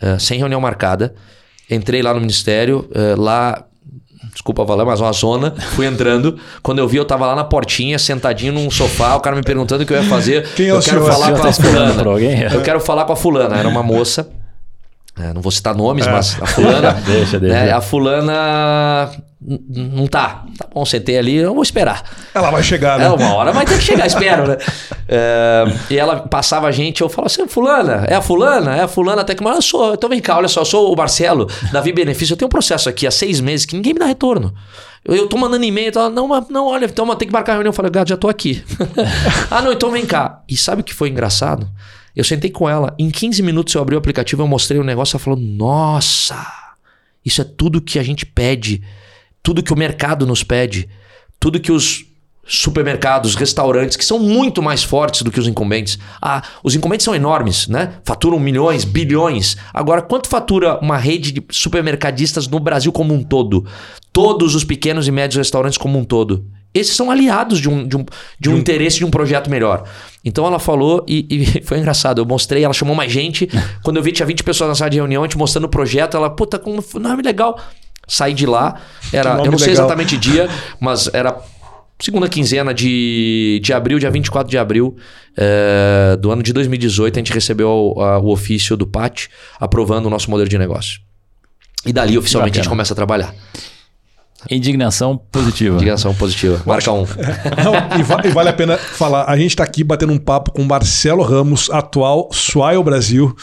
ah, 0.02 0.20
sem 0.20 0.38
reunião 0.38 0.60
marcada, 0.60 1.14
entrei 1.70 2.02
lá 2.02 2.14
no 2.14 2.20
ministério, 2.20 2.90
ah, 2.96 3.16
lá. 3.18 3.66
Desculpa 4.34 4.66
falar, 4.66 4.86
mas 4.86 5.02
uma 5.02 5.12
zona. 5.12 5.54
Fui 5.76 5.86
entrando. 5.86 6.38
Quando 6.64 6.80
eu 6.80 6.88
vi, 6.88 6.96
eu 6.96 7.04
tava 7.04 7.26
lá 7.26 7.36
na 7.36 7.44
portinha, 7.44 8.00
sentadinho 8.00 8.54
num 8.54 8.72
sofá, 8.72 9.16
o 9.16 9.20
cara 9.20 9.36
me 9.36 9.44
perguntando 9.44 9.84
o 9.84 9.86
que 9.86 9.92
eu 9.92 9.98
ia 10.02 10.08
fazer. 10.08 10.48
Quem 10.56 10.68
é 10.68 10.72
eu 10.72 10.80
quero 10.80 11.04
senhor? 11.04 11.12
falar 11.12 11.32
com 11.32 11.42
tá 11.42 11.48
a 11.48 11.50
esperando 11.50 12.04
fulana. 12.04 12.54
Eu 12.54 12.62
quero 12.62 12.80
falar 12.80 13.06
com 13.06 13.14
a 13.14 13.16
fulana. 13.16 13.58
Era 13.58 13.68
uma 13.68 13.84
moça. 13.84 14.30
É, 15.20 15.34
não 15.34 15.42
vou 15.42 15.52
citar 15.52 15.76
nomes, 15.76 16.08
mas 16.08 16.42
a 16.42 16.46
fulana. 16.46 16.94
Deixa, 17.06 17.40
deixa. 17.40 17.66
né, 17.66 17.72
a 17.72 17.82
fulana 17.82 19.12
não 19.44 20.06
tá. 20.06 20.46
Tá 20.58 20.68
bom, 20.74 20.86
sentei 20.86 21.18
ali, 21.18 21.36
eu 21.36 21.54
vou 21.54 21.64
esperar. 21.64 22.04
Ela 22.34 22.52
vai 22.52 22.62
chegar, 22.62 23.00
né? 23.00 23.06
É, 23.06 23.10
uma 23.10 23.34
hora 23.34 23.52
vai 23.52 23.66
ter 23.66 23.78
que 23.78 23.84
chegar, 23.84 24.06
espero, 24.08 24.48
né? 24.48 24.58
É, 25.08 25.64
e 25.90 25.98
ela 25.98 26.18
passava 26.20 26.68
a 26.68 26.72
gente, 26.72 27.02
eu 27.02 27.10
falava 27.10 27.28
assim, 27.28 27.48
fulana, 27.48 28.06
é 28.08 28.16
a 28.16 28.22
fulana? 28.22 28.76
É 28.78 28.82
a 28.84 28.88
fulana 28.88 29.22
até 29.22 29.34
que, 29.34 29.44
mas 29.44 29.56
eu 29.56 29.62
sou, 29.62 29.94
então 29.94 30.10
vem 30.10 30.22
cá, 30.22 30.38
olha 30.38 30.48
só, 30.48 30.62
eu 30.62 30.66
sou 30.66 30.94
o 30.94 30.96
Marcelo, 30.96 31.48
Davi 31.72 31.92
Benefício, 31.92 32.34
eu 32.34 32.38
tenho 32.38 32.48
um 32.48 32.50
processo 32.52 32.88
aqui 32.88 33.08
há 33.08 33.12
seis 33.12 33.40
meses 33.40 33.66
que 33.66 33.76
ninguém 33.76 33.94
me 33.94 34.00
dá 34.00 34.06
retorno. 34.06 34.54
Eu, 35.04 35.16
eu 35.16 35.28
tô 35.28 35.38
mandando 35.38 35.66
e-mail, 35.66 35.88
e 35.88 35.92
tal, 35.92 36.10
não, 36.12 36.28
mas 36.28 36.48
não, 36.50 36.68
olha, 36.68 36.86
então 36.86 37.16
tem 37.16 37.28
que 37.28 37.34
marcar 37.34 37.54
a 37.54 37.56
reunião. 37.56 37.72
Eu 37.72 37.76
falei, 37.76 37.92
gato, 37.92 38.10
já 38.10 38.18
tô 38.18 38.30
aqui. 38.30 38.64
ah, 39.50 39.62
não, 39.62 39.72
então 39.72 39.90
vem 39.90 40.06
cá. 40.06 40.44
E 40.48 40.56
sabe 40.56 40.82
o 40.82 40.84
que 40.84 40.94
foi 40.94 41.10
engraçado? 41.10 41.68
Eu 42.16 42.24
sentei 42.24 42.52
com 42.52 42.70
ela, 42.70 42.94
em 43.00 43.10
15 43.10 43.42
minutos 43.42 43.74
eu 43.74 43.82
abri 43.82 43.96
o 43.96 43.98
aplicativo, 43.98 44.44
eu 44.44 44.48
mostrei 44.48 44.80
o 44.80 44.84
negócio, 44.84 45.16
ela 45.16 45.24
falou, 45.24 45.40
nossa, 45.40 46.46
isso 47.26 47.42
é 47.42 47.46
tudo 47.46 47.82
que 47.82 47.98
a 47.98 48.04
gente 48.04 48.26
pede, 48.26 48.84
tudo 49.44 49.64
que 49.64 49.74
o 49.74 49.78
mercado 49.78 50.26
nos 50.26 50.44
pede, 50.44 50.88
tudo 51.40 51.60
que 51.60 51.72
os 51.72 52.06
supermercados, 52.44 53.36
restaurantes, 53.36 53.96
que 53.96 54.04
são 54.04 54.20
muito 54.20 54.62
mais 54.62 54.84
fortes 54.84 55.22
do 55.22 55.32
que 55.32 55.40
os 55.40 55.48
incumbentes. 55.48 55.98
Ah, 56.22 56.42
os 56.64 56.76
incumbentes 56.76 57.06
são 57.06 57.16
enormes, 57.16 57.68
né? 57.68 57.94
Faturam 58.04 58.40
milhões, 58.40 58.84
bilhões. 58.84 59.56
Agora, 59.74 60.02
quanto 60.02 60.28
fatura 60.28 60.78
uma 60.80 60.98
rede 60.98 61.32
de 61.32 61.44
supermercadistas 61.50 62.48
no 62.48 62.60
Brasil 62.60 62.92
como 62.92 63.14
um 63.14 63.24
todo? 63.24 63.66
Todos 64.12 64.56
os 64.56 64.64
pequenos 64.64 65.08
e 65.08 65.12
médios 65.12 65.38
restaurantes 65.38 65.78
como 65.78 65.98
um 65.98 66.04
todo. 66.04 66.46
Esses 66.74 66.96
são 66.96 67.12
aliados 67.12 67.60
de 67.60 67.70
um, 67.70 67.86
de 67.86 67.98
um, 67.98 68.06
de 68.40 68.50
um 68.50 68.58
interesse 68.58 68.98
de 68.98 69.06
um 69.06 69.12
projeto 69.12 69.50
melhor. 69.50 69.84
Então 70.24 70.46
ela 70.46 70.58
falou 70.58 71.06
e, 71.08 71.26
e 71.30 71.62
foi 71.64 71.80
engraçado. 71.80 72.20
Eu 72.20 72.26
mostrei, 72.26 72.64
ela 72.64 72.74
chamou 72.74 72.96
mais 72.96 73.12
gente. 73.12 73.50
Quando 73.84 73.98
eu 73.98 74.04
vi, 74.04 74.12
tinha 74.12 74.26
20 74.26 74.44
pessoas 74.44 74.70
na 74.70 74.76
sala 74.76 74.90
de 74.90 74.98
reunião, 74.98 75.24
a 75.24 75.28
gente 75.28 75.38
mostrando 75.38 75.66
o 75.66 75.70
projeto. 75.70 76.16
Ela, 76.18 76.30
puta, 76.30 76.58
como 76.58 76.84
nome 76.96 77.24
legal. 77.24 77.60
Saí 78.08 78.34
de 78.34 78.46
lá. 78.46 78.82
Era, 79.14 79.32
eu 79.38 79.52
não 79.52 79.58
sei 79.58 79.70
legal. 79.70 79.86
exatamente 79.86 80.18
dia, 80.18 80.50
mas 80.80 81.10
era 81.14 81.38
segunda 82.00 82.28
quinzena 82.28 82.74
de, 82.74 83.60
de 83.64 83.72
abril, 83.74 84.00
dia 84.00 84.10
24 84.10 84.50
de 84.50 84.58
abril 84.58 84.96
eh, 85.38 86.18
do 86.20 86.32
ano 86.32 86.42
de 86.42 86.52
2018, 86.52 87.16
a 87.16 87.20
gente 87.20 87.32
recebeu 87.32 87.70
o, 87.96 88.02
a- 88.02 88.18
o 88.20 88.30
ofício 88.32 88.76
do 88.76 88.88
PAT 88.88 89.28
aprovando 89.60 90.08
o 90.08 90.10
nosso 90.10 90.30
modelo 90.32 90.50
de 90.50 90.58
negócio. 90.58 91.00
E 91.86 91.94
dali, 91.94 92.18
oficialmente, 92.18 92.60
a 92.60 92.62
gente 92.64 92.70
começa 92.70 92.94
a 92.94 92.96
trabalhar. 92.96 93.34
Indignação 94.50 95.18
positiva. 95.32 95.78
Ligação 95.78 96.16
positiva. 96.16 96.62
Marca 96.66 96.92
um. 96.92 97.06
Não, 97.64 98.00
e, 98.00 98.04
va- 98.04 98.22
e 98.26 98.30
vale 98.30 98.50
a 98.50 98.54
pena 98.54 98.76
falar. 98.78 99.26
A 99.30 99.38
gente 99.38 99.52
está 99.52 99.64
aqui 99.64 99.84
batendo 99.84 100.12
um 100.12 100.18
papo 100.18 100.52
com 100.52 100.64
Marcelo 100.64 101.22
Ramos, 101.22 101.70
atual 101.70 102.28
Swile 102.34 102.84
Brasil, 102.84 103.36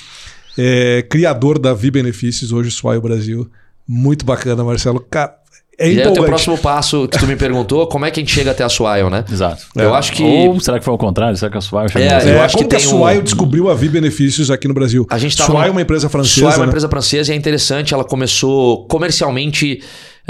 é, 0.58 1.06
criador 1.08 1.58
da 1.58 1.72
Vi 1.72 1.90
Benefícios, 1.92 2.50
hoje 2.50 2.70
Swile 2.72 3.00
Brasil. 3.00 3.48
Muito 3.88 4.24
bacana, 4.24 4.62
Marcelo. 4.62 5.00
Cara, 5.10 5.34
é 5.78 5.90
e 5.92 6.00
aí, 6.02 6.06
o 6.08 6.12
teu 6.12 6.24
próximo 6.24 6.58
passo 6.58 7.06
que 7.08 7.18
tu 7.18 7.26
me 7.26 7.36
perguntou, 7.36 7.86
como 7.86 8.04
é 8.04 8.10
que 8.10 8.18
a 8.18 8.22
gente 8.22 8.34
chega 8.34 8.50
até 8.50 8.64
a 8.64 8.68
Swile, 8.68 9.08
né? 9.08 9.24
Exato. 9.30 9.64
Eu 9.76 9.94
acho 9.94 10.12
que 10.12 10.22
Ou 10.22 10.58
será 10.60 10.78
que 10.78 10.84
foi 10.84 10.92
ao 10.92 10.98
contrário? 10.98 11.36
Será 11.36 11.50
que 11.52 11.56
a 11.56 11.60
Suai 11.60 11.88
chegou 11.88 12.02
É, 12.06 12.14
assim? 12.14 12.28
eu 12.30 12.34
É, 12.34 12.40
acho 12.40 12.56
como 12.56 12.68
que 12.68 12.76
que, 12.76 12.82
a 12.82 12.84
tem 12.84 12.88
um- 12.94 12.98
Swile 13.00 13.22
descobriu 13.22 13.70
a 13.70 13.74
Vi 13.74 13.88
Benefícios 13.88 14.50
aqui 14.50 14.66
no 14.68 14.74
Brasil? 14.74 15.06
A 15.08 15.16
gente 15.18 15.36
tava 15.36 15.52
Swile 15.52 15.68
é 15.68 15.70
uma 15.70 15.80
empresa 15.82 16.08
francesa. 16.08 16.34
Swile 16.34 16.52
é 16.52 16.56
uma 16.56 16.64
né? 16.64 16.68
empresa 16.70 16.88
francesa 16.88 17.30
e 17.32 17.34
é 17.34 17.38
interessante, 17.38 17.94
ela 17.94 18.04
começou 18.04 18.86
comercialmente 18.88 19.80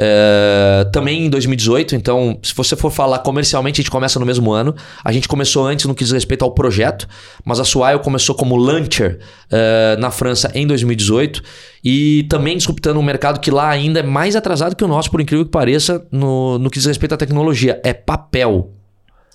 eh, 0.01 0.89
também 0.93 1.27
em 1.27 1.31
2018. 1.31 1.97
Então, 1.97 2.39
se 2.41 2.55
você 2.55 2.77
for 2.77 2.91
falar 2.91 3.19
comercialmente, 3.19 3.81
a 3.81 3.83
gente 3.83 3.91
começa 3.91 4.21
no 4.21 4.25
mesmo 4.25 4.53
ano. 4.53 4.75
A 5.05 5.11
gente 5.11 5.27
começou 5.27 5.67
antes 5.67 5.87
no 5.87 5.95
que 5.95 6.05
diz 6.05 6.13
respeito 6.13 6.45
ao 6.45 6.53
projeto, 6.53 7.09
mas 7.45 7.59
a 7.59 7.65
Swile 7.65 7.99
começou 7.99 8.35
como 8.37 8.57
launcher 8.57 9.19
eh, 9.51 9.97
na 9.99 10.13
França 10.13 10.53
em 10.55 10.67
2018 10.67 11.43
e 11.85 12.25
também 12.31 12.57
disruptando 12.57 13.01
um 13.01 13.03
mercado 13.03 13.41
que 13.41 13.51
lá 13.51 13.69
ainda 13.69 13.99
é 13.99 14.03
mais 14.03 14.37
atrasado 14.37 14.77
que 14.77 14.85
o 14.85 14.89
nosso, 14.89 15.11
por 15.11 15.21
incrível 15.21 15.45
que 15.45 15.51
pareça, 15.51 16.07
no, 16.13 16.59
no 16.59 16.71
que 16.71 16.79
diz 16.79 16.87
respeito 16.87 17.15
à 17.15 17.17
tecnologia. 17.17 17.81
É 17.83 17.93
papel. 17.93 18.75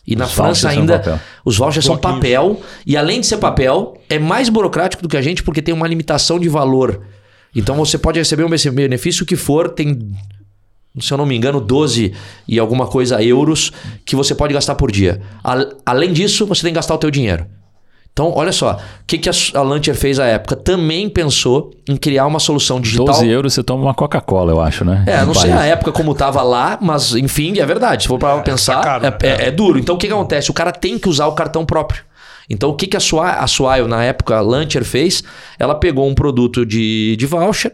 E 0.07 0.15
na 0.15 0.25
Os 0.25 0.33
França 0.33 0.67
vouchers 0.67 0.73
são 0.73 0.81
ainda 0.81 1.21
os 1.45 1.57
vouchers 1.57 1.85
são 1.85 1.97
papel 1.97 2.61
e 2.85 2.97
além 2.97 3.21
de 3.21 3.27
ser 3.27 3.37
papel, 3.37 3.97
é 4.09 4.19
mais 4.19 4.49
burocrático 4.49 5.01
do 5.01 5.07
que 5.07 5.15
a 5.15 5.21
gente 5.21 5.43
porque 5.43 5.61
tem 5.61 5.73
uma 5.73 5.87
limitação 5.87 6.39
de 6.39 6.47
valor. 6.47 7.01
Então 7.55 7.75
você 7.75 7.97
pode 7.97 8.19
receber 8.19 8.43
um 8.43 8.49
benefício 8.73 9.25
que 9.25 9.35
for, 9.35 9.69
tem, 9.69 10.11
se 10.99 11.11
eu 11.13 11.17
não 11.17 11.25
me 11.25 11.35
engano, 11.35 11.59
12 11.59 12.13
e 12.47 12.59
alguma 12.59 12.87
coisa 12.87 13.21
euros 13.23 13.71
que 14.05 14.15
você 14.15 14.35
pode 14.35 14.53
gastar 14.53 14.75
por 14.75 14.91
dia. 14.91 15.21
A- 15.43 15.67
além 15.85 16.13
disso, 16.13 16.45
você 16.45 16.61
tem 16.61 16.71
que 16.71 16.75
gastar 16.75 16.93
o 16.95 16.97
teu 16.97 17.09
dinheiro. 17.11 17.45
Então, 18.11 18.31
olha 18.35 18.51
só, 18.51 18.73
o 18.73 19.05
que, 19.07 19.17
que 19.17 19.27
a, 19.27 19.33
a 19.55 19.61
Lancher 19.63 19.95
fez 19.95 20.19
à 20.19 20.25
época? 20.27 20.55
Também 20.55 21.09
pensou 21.09 21.71
em 21.89 21.97
criar 21.97 22.27
uma 22.27 22.39
solução 22.39 22.79
digital. 22.79 23.07
12 23.07 23.27
euros 23.27 23.53
você 23.55 23.63
toma 23.63 23.81
uma 23.85 23.93
Coca-Cola, 23.95 24.51
eu 24.51 24.61
acho, 24.61 24.85
né? 24.85 25.03
É, 25.07 25.21
No 25.21 25.27
não 25.27 25.33
sei 25.33 25.51
a 25.51 25.65
época 25.65 25.91
como 25.91 26.13
tava 26.13 26.43
lá, 26.43 26.77
mas 26.79 27.15
enfim, 27.15 27.57
é 27.57 27.65
verdade. 27.65 28.03
Se 28.03 28.07
for 28.07 28.19
para 28.19 28.39
pensar, 28.43 28.79
caro, 28.83 29.05
é, 29.07 29.17
é- 29.23 29.47
é 29.47 29.51
duro. 29.51 29.79
Então 29.79 29.95
o 29.95 29.97
que, 29.97 30.05
que 30.05 30.13
acontece? 30.13 30.51
O 30.51 30.53
cara 30.53 30.71
tem 30.71 30.99
que 30.99 31.09
usar 31.09 31.25
o 31.25 31.31
cartão 31.33 31.65
próprio. 31.65 32.03
Então 32.47 32.69
o 32.69 32.75
que, 32.75 32.85
que 32.85 32.95
a 32.95 32.99
Swile, 32.99 33.35
a 33.39 33.47
Swile, 33.47 33.87
na 33.87 34.03
época, 34.03 34.35
a 34.37 34.41
Launcher 34.41 34.85
fez? 34.85 35.23
Ela 35.57 35.73
pegou 35.73 36.07
um 36.07 36.13
produto 36.13 36.63
de, 36.63 37.15
de 37.17 37.25
voucher 37.25 37.73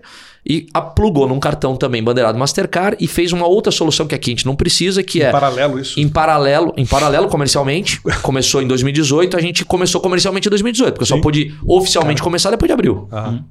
e 0.50 0.66
a 0.74 0.82
plugou 0.82 1.28
num 1.28 1.40
cartão 1.40 1.76
também 1.76 2.04
bandeirado 2.04 2.38
Mastercard 2.38 2.98
e 3.00 3.08
fez 3.08 3.32
uma 3.32 3.46
outra 3.46 3.72
solução 3.72 4.08
que 4.08 4.16
aqui 4.16 4.32
a 4.32 4.34
gente 4.34 4.46
não 4.48 4.56
precisa, 4.56 5.04
que 5.04 5.22
é 5.22 5.32
Paralelo 5.32 5.80
isso. 5.80 6.00
em 6.00 6.10
paralelo, 6.10 6.74
em 6.76 6.86
paralelo 6.88 7.28
comercialmente, 7.28 8.02
começou 8.24 8.60
em 8.60 8.68
2018, 8.68 9.38
a 9.38 9.42
gente 9.42 9.64
começou 9.64 10.02
comercialmente 10.02 10.48
em 10.48 10.50
2018, 10.50 10.94
porque 10.94 11.06
só 11.06 11.16
Sim. 11.16 11.22
pôde 11.22 11.54
oficialmente 11.68 12.24
começar 12.24 12.50
depois 12.50 12.68
de 12.68 12.74
abril. 12.74 13.08
Aham. 13.12 13.46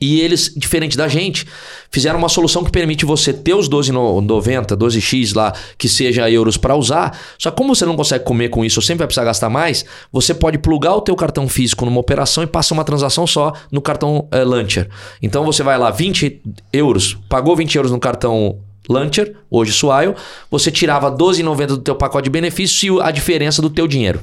E 0.00 0.20
eles, 0.20 0.52
diferente 0.56 0.96
da 0.96 1.08
gente, 1.08 1.46
fizeram 1.90 2.18
uma 2.18 2.28
solução 2.28 2.64
que 2.64 2.70
permite 2.70 3.04
você 3.04 3.32
ter 3.32 3.54
os 3.54 3.68
12,90, 3.68 4.76
12x 4.76 5.36
lá, 5.36 5.52
que 5.76 5.88
seja 5.88 6.30
euros 6.30 6.56
para 6.56 6.74
usar. 6.74 7.18
Só 7.38 7.50
que 7.50 7.56
como 7.56 7.74
você 7.74 7.84
não 7.84 7.96
consegue 7.96 8.24
comer 8.24 8.48
com 8.48 8.64
isso, 8.64 8.80
sempre 8.80 9.00
vai 9.00 9.06
precisar 9.06 9.24
gastar 9.24 9.50
mais, 9.50 9.84
você 10.10 10.32
pode 10.32 10.56
plugar 10.58 10.94
o 10.94 11.02
teu 11.02 11.14
cartão 11.14 11.46
físico 11.48 11.84
numa 11.84 12.00
operação 12.00 12.42
e 12.42 12.46
passa 12.46 12.72
uma 12.72 12.84
transação 12.84 13.26
só 13.26 13.52
no 13.70 13.82
cartão 13.82 14.26
é, 14.30 14.42
Launcher. 14.42 14.88
Então 15.20 15.44
você 15.44 15.62
vai 15.62 15.76
lá, 15.76 15.90
20 15.90 16.40
euros, 16.72 17.18
pagou 17.28 17.54
20 17.54 17.74
euros 17.74 17.92
no 17.92 18.00
cartão 18.00 18.58
Launcher, 18.88 19.36
hoje 19.50 19.72
Swile, 19.72 20.14
você 20.50 20.70
tirava 20.70 21.12
12,90 21.12 21.66
do 21.66 21.78
teu 21.78 21.94
pacote 21.94 22.24
de 22.24 22.30
benefícios 22.30 22.82
e 22.82 23.02
a 23.02 23.10
diferença 23.10 23.60
do 23.60 23.68
teu 23.68 23.86
dinheiro. 23.86 24.20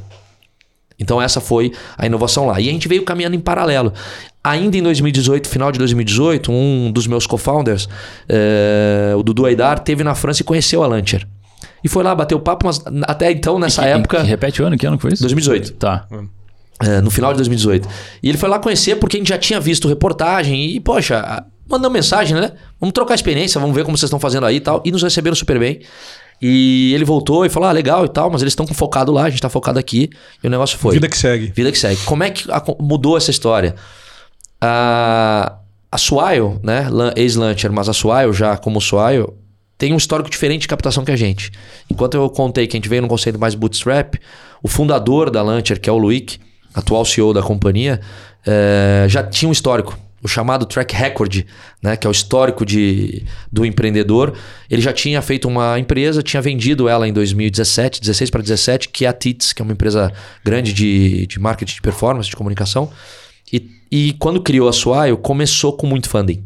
Então 0.99 1.21
essa 1.21 1.39
foi 1.39 1.71
a 1.97 2.05
inovação 2.05 2.47
lá. 2.47 2.59
E 2.59 2.69
a 2.69 2.71
gente 2.71 2.87
veio 2.87 3.03
caminhando 3.03 3.35
em 3.35 3.39
paralelo. 3.39 3.93
Ainda 4.43 4.77
em 4.77 4.83
2018, 4.83 5.47
final 5.47 5.71
de 5.71 5.77
2018, 5.79 6.51
um 6.51 6.91
dos 6.91 7.05
meus 7.05 7.27
co-founders, 7.27 7.87
é, 8.27 9.13
o 9.17 9.21
Dudu 9.21 9.45
Aidar, 9.45 9.79
teve 9.79 10.03
na 10.03 10.15
França 10.15 10.41
e 10.41 10.45
conheceu 10.45 10.83
a 10.83 10.87
Launcher. 10.87 11.27
E 11.83 11.89
foi 11.89 12.03
lá, 12.03 12.15
bateu 12.15 12.39
papo, 12.39 12.65
mas 12.65 12.81
até 13.03 13.31
então, 13.31 13.59
nessa 13.59 13.81
que, 13.81 13.87
época... 13.89 14.21
Que 14.21 14.27
repete 14.27 14.61
o 14.61 14.65
ano, 14.65 14.77
que 14.77 14.85
ano 14.85 14.97
foi 14.97 15.13
isso? 15.13 15.21
2018. 15.21 15.73
Tá. 15.73 16.07
É, 16.81 17.01
no 17.01 17.11
final 17.11 17.31
de 17.31 17.37
2018. 17.37 17.87
E 18.23 18.29
ele 18.29 18.37
foi 18.37 18.49
lá 18.49 18.59
conhecer 18.59 18.95
porque 18.95 19.17
a 19.17 19.19
gente 19.19 19.29
já 19.29 19.37
tinha 19.37 19.59
visto 19.59 19.87
reportagem 19.87 20.75
e, 20.75 20.79
poxa, 20.79 21.43
mandou 21.67 21.91
mensagem, 21.91 22.35
né? 22.35 22.51
Vamos 22.79 22.93
trocar 22.93 23.15
experiência, 23.15 23.59
vamos 23.59 23.75
ver 23.75 23.83
como 23.83 23.97
vocês 23.97 24.07
estão 24.07 24.19
fazendo 24.19 24.45
aí 24.45 24.57
e 24.57 24.59
tal. 24.59 24.81
E 24.85 24.91
nos 24.91 25.03
receberam 25.03 25.35
super 25.35 25.59
bem. 25.59 25.81
E 26.41 26.93
ele 26.93 27.03
voltou 27.05 27.45
e 27.45 27.49
falou: 27.49 27.69
ah, 27.69 27.71
legal 27.71 28.05
e 28.05 28.09
tal, 28.09 28.29
mas 28.29 28.41
eles 28.41 28.51
estão 28.51 28.67
focado 28.67 29.11
lá, 29.11 29.23
a 29.23 29.29
gente 29.29 29.41
tá 29.41 29.49
focado 29.49 29.79
aqui. 29.79 30.09
E 30.43 30.47
o 30.47 30.49
negócio 30.49 30.77
foi. 30.77 30.93
Vida 30.93 31.07
que 31.07 31.17
segue. 31.17 31.51
Vida 31.55 31.71
que 31.71 31.77
segue. 31.77 32.01
Como 32.05 32.23
é 32.23 32.29
que 32.29 32.45
mudou 32.79 33.17
essa 33.17 33.31
história? 33.31 33.75
A, 34.61 35.57
a 35.91 35.97
Swile, 35.97 36.59
né? 36.63 36.87
Ex-Launcher, 37.15 37.71
mas 37.71 37.89
a 37.89 37.93
Swile, 37.93 38.33
já 38.33 38.57
como 38.57 38.79
Swile, 38.79 39.27
tem 39.77 39.93
um 39.93 39.97
histórico 39.97 40.29
diferente 40.29 40.61
de 40.61 40.67
captação 40.67 41.03
que 41.03 41.11
a 41.11 41.15
gente. 41.15 41.51
Enquanto 41.89 42.15
eu 42.15 42.29
contei 42.29 42.67
que 42.67 42.75
a 42.75 42.77
gente 42.77 42.89
veio 42.89 43.01
num 43.01 43.07
conceito 43.07 43.39
mais 43.39 43.55
bootstrap, 43.55 44.15
o 44.61 44.67
fundador 44.67 45.29
da 45.29 45.41
Launcher, 45.41 45.79
que 45.79 45.89
é 45.89 45.93
o 45.93 45.97
Luick, 45.97 46.39
atual 46.73 47.05
CEO 47.05 47.33
da 47.33 47.41
companhia, 47.41 47.99
é, 48.45 49.05
já 49.07 49.23
tinha 49.23 49.49
um 49.49 49.51
histórico 49.51 49.97
o 50.27 50.29
chamado 50.29 50.65
track 50.65 50.93
record, 50.93 51.45
né, 51.81 51.95
que 51.95 52.05
é 52.05 52.09
o 52.09 52.11
histórico 52.11 52.65
de, 52.65 53.23
do 53.51 53.65
empreendedor. 53.65 54.33
Ele 54.69 54.81
já 54.81 54.91
tinha 54.91 55.21
feito 55.21 55.47
uma 55.47 55.79
empresa, 55.79 56.21
tinha 56.21 56.41
vendido 56.41 56.89
ela 56.89 57.07
em 57.07 57.13
2017, 57.13 58.01
16 58.01 58.29
para 58.29 58.41
17, 58.41 58.89
que 58.89 59.05
é 59.05 59.07
a 59.07 59.13
TITS, 59.13 59.53
que 59.53 59.61
é 59.61 59.63
uma 59.63 59.71
empresa 59.71 60.11
grande 60.43 60.73
de, 60.73 61.25
de 61.25 61.39
marketing 61.39 61.75
de 61.75 61.81
performance, 61.81 62.29
de 62.29 62.35
comunicação. 62.35 62.91
E, 63.51 63.71
e 63.89 64.13
quando 64.19 64.41
criou 64.41 64.67
a 64.67 64.73
Swile, 64.73 65.15
começou 65.17 65.71
com 65.71 65.87
muito 65.87 66.09
funding. 66.09 66.43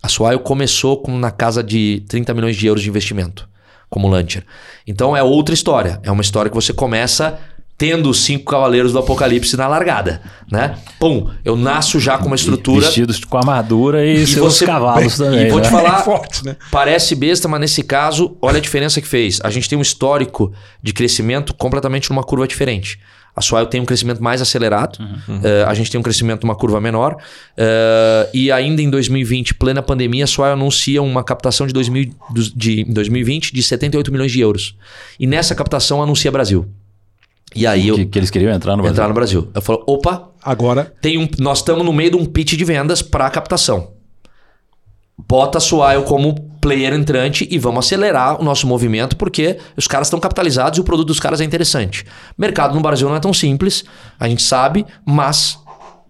A 0.00 0.08
Swile 0.08 0.38
começou 0.38 1.02
com 1.02 1.18
na 1.18 1.32
casa 1.32 1.62
de 1.62 2.04
30 2.08 2.32
milhões 2.34 2.56
de 2.56 2.66
euros 2.66 2.82
de 2.82 2.88
investimento 2.88 3.48
como 3.90 4.08
launcher. 4.08 4.44
Então 4.86 5.16
é 5.16 5.22
outra 5.22 5.54
história. 5.54 6.00
É 6.02 6.10
uma 6.10 6.22
história 6.22 6.50
que 6.50 6.54
você 6.54 6.72
começa 6.72 7.38
tendo 7.76 8.08
os 8.08 8.20
cinco 8.20 8.44
cavaleiros 8.44 8.92
do 8.92 8.98
apocalipse 8.98 9.56
na 9.56 9.66
largada, 9.66 10.22
né? 10.50 10.76
Pum, 10.98 11.28
eu 11.44 11.56
nasço 11.56 11.98
já 11.98 12.16
com 12.16 12.26
uma 12.26 12.36
estrutura 12.36 12.86
vestidos 12.86 13.24
com 13.24 13.36
armadura 13.36 14.06
e, 14.06 14.22
e 14.22 14.26
seus 14.26 14.54
você, 14.54 14.64
cavalos 14.64 15.16
também. 15.18 15.46
E 15.46 15.50
vou 15.50 15.58
né? 15.58 15.64
te 15.64 15.70
falar, 15.70 16.00
é 16.00 16.02
forte, 16.04 16.44
né? 16.44 16.56
parece 16.70 17.14
besta, 17.14 17.48
mas 17.48 17.60
nesse 17.60 17.82
caso, 17.82 18.36
olha 18.40 18.58
a 18.58 18.60
diferença 18.60 19.00
que 19.00 19.08
fez. 19.08 19.40
A 19.42 19.50
gente 19.50 19.68
tem 19.68 19.76
um 19.76 19.82
histórico 19.82 20.52
de 20.82 20.92
crescimento 20.92 21.52
completamente 21.52 22.10
numa 22.10 22.22
curva 22.22 22.46
diferente. 22.46 22.98
A 23.36 23.40
Swile 23.40 23.66
tem 23.66 23.80
um 23.80 23.84
crescimento 23.84 24.22
mais 24.22 24.40
acelerado, 24.40 24.96
uhum. 25.00 25.38
uh, 25.38 25.66
a 25.66 25.74
gente 25.74 25.90
tem 25.90 25.98
um 25.98 26.02
crescimento 26.02 26.44
numa 26.44 26.54
curva 26.54 26.80
menor. 26.80 27.14
Uh, 27.14 28.30
e 28.32 28.52
ainda 28.52 28.80
em 28.80 28.88
2020, 28.88 29.54
plena 29.54 29.82
pandemia, 29.82 30.22
a 30.22 30.26
Swile 30.28 30.52
anuncia 30.52 31.02
uma 31.02 31.24
captação 31.24 31.66
de, 31.66 31.72
2000, 31.72 32.14
de 32.54 32.84
2020 32.84 33.52
de 33.52 33.60
78 33.60 34.12
milhões 34.12 34.30
de 34.30 34.38
euros. 34.38 34.76
E 35.18 35.26
nessa 35.26 35.52
captação 35.52 36.00
anuncia 36.00 36.30
Brasil. 36.30 36.64
E 37.54 37.66
aí 37.66 37.88
eu. 37.88 37.94
Que, 37.96 38.06
que, 38.06 38.18
eles 38.18 38.30
queriam 38.30 38.52
entrar 38.52 38.76
no 38.76 38.82
Brasil. 38.82 38.92
Entrar 38.94 39.08
no 39.08 39.14
Brasil. 39.14 39.50
Eu 39.54 39.62
falo, 39.62 39.82
opa. 39.86 40.30
Agora. 40.42 40.92
Tem 41.00 41.18
um, 41.18 41.28
nós 41.38 41.58
estamos 41.58 41.84
no 41.84 41.92
meio 41.92 42.10
de 42.10 42.16
um 42.16 42.24
pitch 42.24 42.54
de 42.54 42.64
vendas 42.64 43.00
para 43.00 43.28
captação. 43.30 43.92
Bota 45.16 45.58
a 45.58 45.60
Swile 45.60 46.02
como 46.04 46.34
player 46.60 46.92
entrante 46.92 47.46
e 47.50 47.58
vamos 47.58 47.86
acelerar 47.86 48.40
o 48.40 48.44
nosso 48.44 48.66
movimento 48.66 49.16
porque 49.16 49.58
os 49.76 49.86
caras 49.86 50.08
estão 50.08 50.18
capitalizados 50.18 50.78
e 50.78 50.80
o 50.80 50.84
produto 50.84 51.08
dos 51.08 51.20
caras 51.20 51.40
é 51.40 51.44
interessante. 51.44 52.04
Mercado 52.36 52.74
no 52.74 52.80
Brasil 52.80 53.08
não 53.08 53.16
é 53.16 53.20
tão 53.20 53.32
simples, 53.32 53.84
a 54.18 54.28
gente 54.28 54.42
sabe, 54.42 54.84
mas 55.06 55.58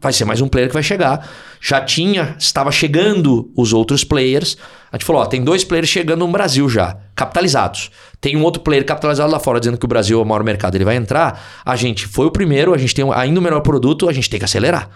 vai 0.00 0.12
ser 0.12 0.24
mais 0.24 0.40
um 0.40 0.48
player 0.48 0.68
que 0.68 0.74
vai 0.74 0.83
chegar. 0.83 1.28
Já 1.61 1.80
tinha, 1.80 2.37
estava 2.38 2.70
chegando 2.70 3.50
os 3.57 3.72
outros 3.72 4.04
players. 4.04 4.57
A 4.92 4.96
gente 4.96 5.07
falou, 5.07 5.22
ó, 5.22 5.26
tem 5.26 5.42
dois 5.42 5.64
players 5.64 5.88
chegando 5.88 6.26
no 6.26 6.33
Brasil 6.33 6.68
já, 6.68 6.96
capitalizados. 7.14 7.90
Tem 8.24 8.37
um 8.37 8.42
outro 8.42 8.62
player 8.62 8.82
capitalizado 8.87 9.30
lá 9.30 9.38
fora 9.38 9.60
dizendo 9.60 9.76
que 9.76 9.84
o 9.84 9.88
Brasil 9.88 10.18
é 10.18 10.22
o 10.22 10.24
maior 10.24 10.42
mercado, 10.42 10.74
ele 10.76 10.84
vai 10.87 10.96
entrar. 10.96 11.44
A 11.62 11.76
gente 11.76 12.06
foi 12.06 12.24
o 12.24 12.30
primeiro, 12.30 12.72
a 12.72 12.78
gente 12.78 12.94
tem 12.94 13.04
ainda 13.12 13.38
o 13.38 13.42
melhor 13.42 13.60
produto, 13.60 14.08
a 14.08 14.14
gente 14.14 14.30
tem 14.30 14.38
que 14.38 14.46
acelerar. 14.46 14.88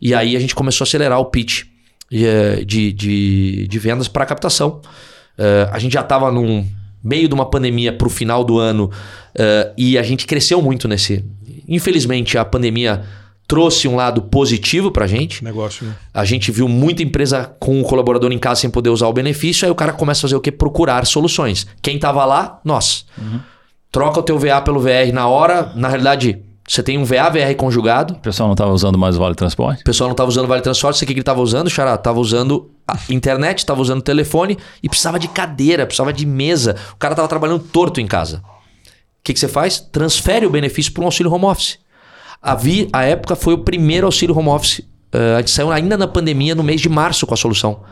E 0.00 0.12
aí 0.12 0.34
a 0.34 0.40
gente 0.40 0.52
começou 0.52 0.84
a 0.84 0.86
acelerar 0.88 1.20
o 1.20 1.26
pitch 1.26 1.62
eh, 2.12 2.64
de, 2.66 2.92
de, 2.92 3.68
de 3.68 3.78
vendas 3.78 4.08
para 4.08 4.26
captação. 4.26 4.80
Uh, 5.38 5.70
a 5.70 5.78
gente 5.78 5.92
já 5.92 6.00
estava 6.00 6.32
num 6.32 6.66
meio 7.04 7.28
de 7.28 7.34
uma 7.34 7.48
pandemia 7.48 7.92
para 7.92 8.08
o 8.08 8.10
final 8.10 8.42
do 8.42 8.58
ano 8.58 8.86
uh, 8.86 9.72
e 9.78 9.96
a 9.96 10.02
gente 10.02 10.26
cresceu 10.26 10.60
muito 10.60 10.88
nesse. 10.88 11.24
Infelizmente, 11.68 12.36
a 12.36 12.44
pandemia 12.44 13.04
trouxe 13.46 13.86
um 13.86 13.96
lado 13.96 14.22
positivo 14.22 14.90
pra 14.90 15.06
gente. 15.06 15.44
Negócio, 15.44 15.86
né? 15.86 15.94
A 16.12 16.24
gente 16.24 16.50
viu 16.50 16.68
muita 16.68 17.02
empresa 17.02 17.54
com 17.58 17.80
o 17.80 17.84
colaborador 17.84 18.32
em 18.32 18.38
casa 18.38 18.62
sem 18.62 18.70
poder 18.70 18.90
usar 18.90 19.08
o 19.08 19.12
benefício, 19.12 19.66
aí 19.66 19.70
o 19.70 19.74
cara 19.74 19.92
começa 19.92 20.20
a 20.20 20.22
fazer 20.22 20.36
o 20.36 20.40
quê? 20.40 20.50
Procurar 20.50 21.06
soluções. 21.06 21.66
Quem 21.80 21.98
tava 21.98 22.24
lá? 22.24 22.60
Nós. 22.64 23.04
Uhum. 23.18 23.40
Troca 23.90 24.20
o 24.20 24.22
teu 24.22 24.38
VA 24.38 24.60
pelo 24.62 24.80
VR 24.80 25.12
na 25.12 25.28
hora. 25.28 25.70
Na 25.74 25.88
realidade, 25.88 26.42
você 26.66 26.82
tem 26.82 26.96
um 26.96 27.04
VA, 27.04 27.28
VR 27.28 27.54
conjugado. 27.56 28.14
O 28.14 28.18
pessoal 28.18 28.48
não 28.48 28.54
estava 28.54 28.72
usando 28.72 28.96
mais 28.96 29.16
o 29.16 29.18
Vale 29.18 29.34
Transporte? 29.34 29.82
O 29.82 29.84
pessoal 29.84 30.08
não 30.08 30.12
estava 30.12 30.30
usando 30.30 30.44
o 30.46 30.48
Vale 30.48 30.62
Transporte. 30.62 30.98
Você 30.98 31.04
o 31.04 31.06
que 31.06 31.12
ele 31.12 31.20
estava 31.20 31.42
usando, 31.42 31.68
Xará? 31.68 31.94
Estava 31.94 32.18
usando 32.18 32.70
a 32.88 32.96
internet, 33.10 33.58
estava 33.58 33.82
usando 33.82 34.00
telefone 34.00 34.56
e 34.82 34.88
precisava 34.88 35.18
de 35.18 35.28
cadeira, 35.28 35.84
precisava 35.84 36.12
de 36.12 36.24
mesa. 36.24 36.76
O 36.94 36.96
cara 36.96 37.12
estava 37.12 37.28
trabalhando 37.28 37.58
torto 37.60 38.00
em 38.00 38.06
casa. 38.06 38.42
O 38.46 39.24
que, 39.24 39.34
que 39.34 39.38
você 39.38 39.48
faz? 39.48 39.80
Transfere 39.80 40.46
o 40.46 40.50
benefício 40.50 40.92
para 40.92 41.02
um 41.02 41.06
auxílio 41.06 41.30
home 41.30 41.44
office. 41.44 41.78
A, 42.42 42.56
Vi, 42.56 42.88
a 42.92 43.04
época 43.04 43.36
foi 43.36 43.54
o 43.54 43.58
primeiro 43.58 44.06
auxílio 44.06 44.36
home 44.36 44.48
office. 44.48 44.80
Uh, 45.14 45.36
a 45.36 45.40
gente 45.40 45.52
saiu 45.52 45.70
ainda 45.70 45.96
na 45.96 46.08
pandemia, 46.08 46.54
no 46.54 46.62
mês 46.62 46.80
de 46.80 46.88
março, 46.88 47.26
com 47.26 47.34
a 47.34 47.36
solução. 47.36 47.82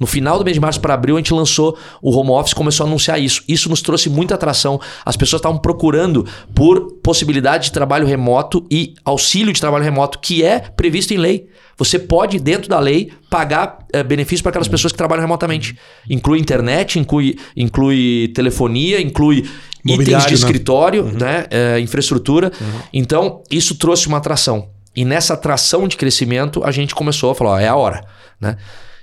No 0.00 0.06
final 0.06 0.38
do 0.38 0.44
mês 0.44 0.54
de 0.54 0.60
março 0.60 0.80
para 0.80 0.94
abril, 0.94 1.16
a 1.16 1.18
gente 1.18 1.34
lançou 1.34 1.76
o 2.00 2.10
home 2.10 2.30
office 2.30 2.54
começou 2.54 2.84
a 2.84 2.88
anunciar 2.88 3.20
isso. 3.20 3.44
Isso 3.46 3.68
nos 3.68 3.82
trouxe 3.82 4.08
muita 4.08 4.34
atração. 4.34 4.80
As 5.04 5.14
pessoas 5.14 5.40
estavam 5.40 5.58
procurando 5.58 6.26
por 6.54 6.94
possibilidade 7.02 7.64
de 7.64 7.72
trabalho 7.72 8.06
remoto 8.06 8.64
e 8.70 8.94
auxílio 9.04 9.52
de 9.52 9.60
trabalho 9.60 9.84
remoto, 9.84 10.18
que 10.18 10.42
é 10.42 10.58
previsto 10.58 11.12
em 11.12 11.18
lei. 11.18 11.48
Você 11.76 11.98
pode, 11.98 12.40
dentro 12.40 12.68
da 12.68 12.78
lei, 12.78 13.12
pagar 13.28 13.86
é, 13.92 14.02
benefícios 14.02 14.40
para 14.40 14.50
aquelas 14.50 14.68
pessoas 14.68 14.92
que 14.92 14.96
trabalham 14.96 15.22
remotamente. 15.22 15.78
Inclui 16.08 16.38
internet, 16.38 16.98
inclui, 16.98 17.38
inclui 17.54 18.28
telefonia, 18.34 19.02
inclui 19.02 19.46
itens 19.84 20.24
de 20.24 20.30
né? 20.30 20.34
escritório, 20.34 21.04
uhum. 21.04 21.12
né? 21.12 21.46
É, 21.50 21.80
infraestrutura. 21.80 22.52
Uhum. 22.60 22.80
Então, 22.92 23.42
isso 23.50 23.74
trouxe 23.76 24.06
uma 24.08 24.18
atração. 24.18 24.68
E 24.94 25.04
nessa 25.04 25.34
atração 25.34 25.86
de 25.86 25.96
crescimento, 25.96 26.62
a 26.64 26.70
gente 26.70 26.94
começou 26.94 27.30
a 27.30 27.34
falar: 27.34 27.50
ó, 27.50 27.58
é 27.58 27.68
a 27.68 27.76
hora. 27.76 28.04
Né? 28.40 28.56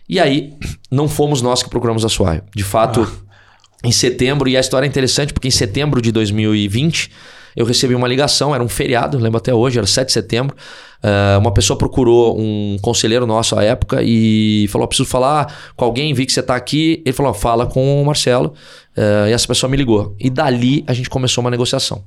E 0.08 0.20
aí, 0.20 0.54
não 0.92 1.08
fomos 1.08 1.42
nós 1.42 1.64
que 1.64 1.70
procuramos 1.70 2.06
a 2.06 2.10
Swire. 2.10 2.44
De 2.56 2.64
fato, 2.64 3.02
ah. 3.02 3.36
em 3.84 3.92
setembro, 3.92 4.48
e 4.50 4.56
a 4.56 4.60
história 4.60 4.86
é 4.86 4.90
interessante, 4.90 5.34
porque 5.34 5.48
em 5.48 5.52
setembro 5.52 6.02
de 6.02 6.12
2020, 6.12 7.12
eu 7.58 7.66
recebi 7.66 7.96
uma 7.96 8.08
ligação, 8.08 8.54
era 8.54 8.64
um 8.64 8.70
feriado, 8.70 9.18
lembro 9.18 9.40
até 9.40 9.52
hoje, 9.52 9.80
era 9.80 9.88
7 9.88 10.06
de 10.06 10.14
setembro. 10.14 10.56
Uh, 11.04 11.40
uma 11.40 11.52
pessoa 11.52 11.76
procurou 11.76 12.40
um 12.40 12.78
conselheiro 12.84 13.26
nosso 13.26 13.58
à 13.58 13.64
época 13.64 14.02
e 14.04 14.68
falou: 14.70 14.88
preciso 14.88 15.10
falar 15.10 15.72
com 15.76 15.84
alguém, 15.84 16.14
vi 16.14 16.28
que 16.28 16.32
você 16.32 16.40
está 16.40 16.56
aqui. 16.56 17.02
Ele 17.04 17.14
falou: 17.14 17.34
fala 17.34 17.66
com 17.66 18.00
o 18.00 18.06
Marcelo. 18.06 18.54
Uh, 18.96 19.28
e 19.28 19.32
essa 19.32 19.48
pessoa 19.48 19.70
me 19.70 19.76
ligou. 19.76 20.16
E 20.20 20.30
dali 20.30 20.84
a 20.86 20.94
gente 20.94 21.10
começou 21.10 21.44
uma 21.44 21.50
negociação. 21.50 22.04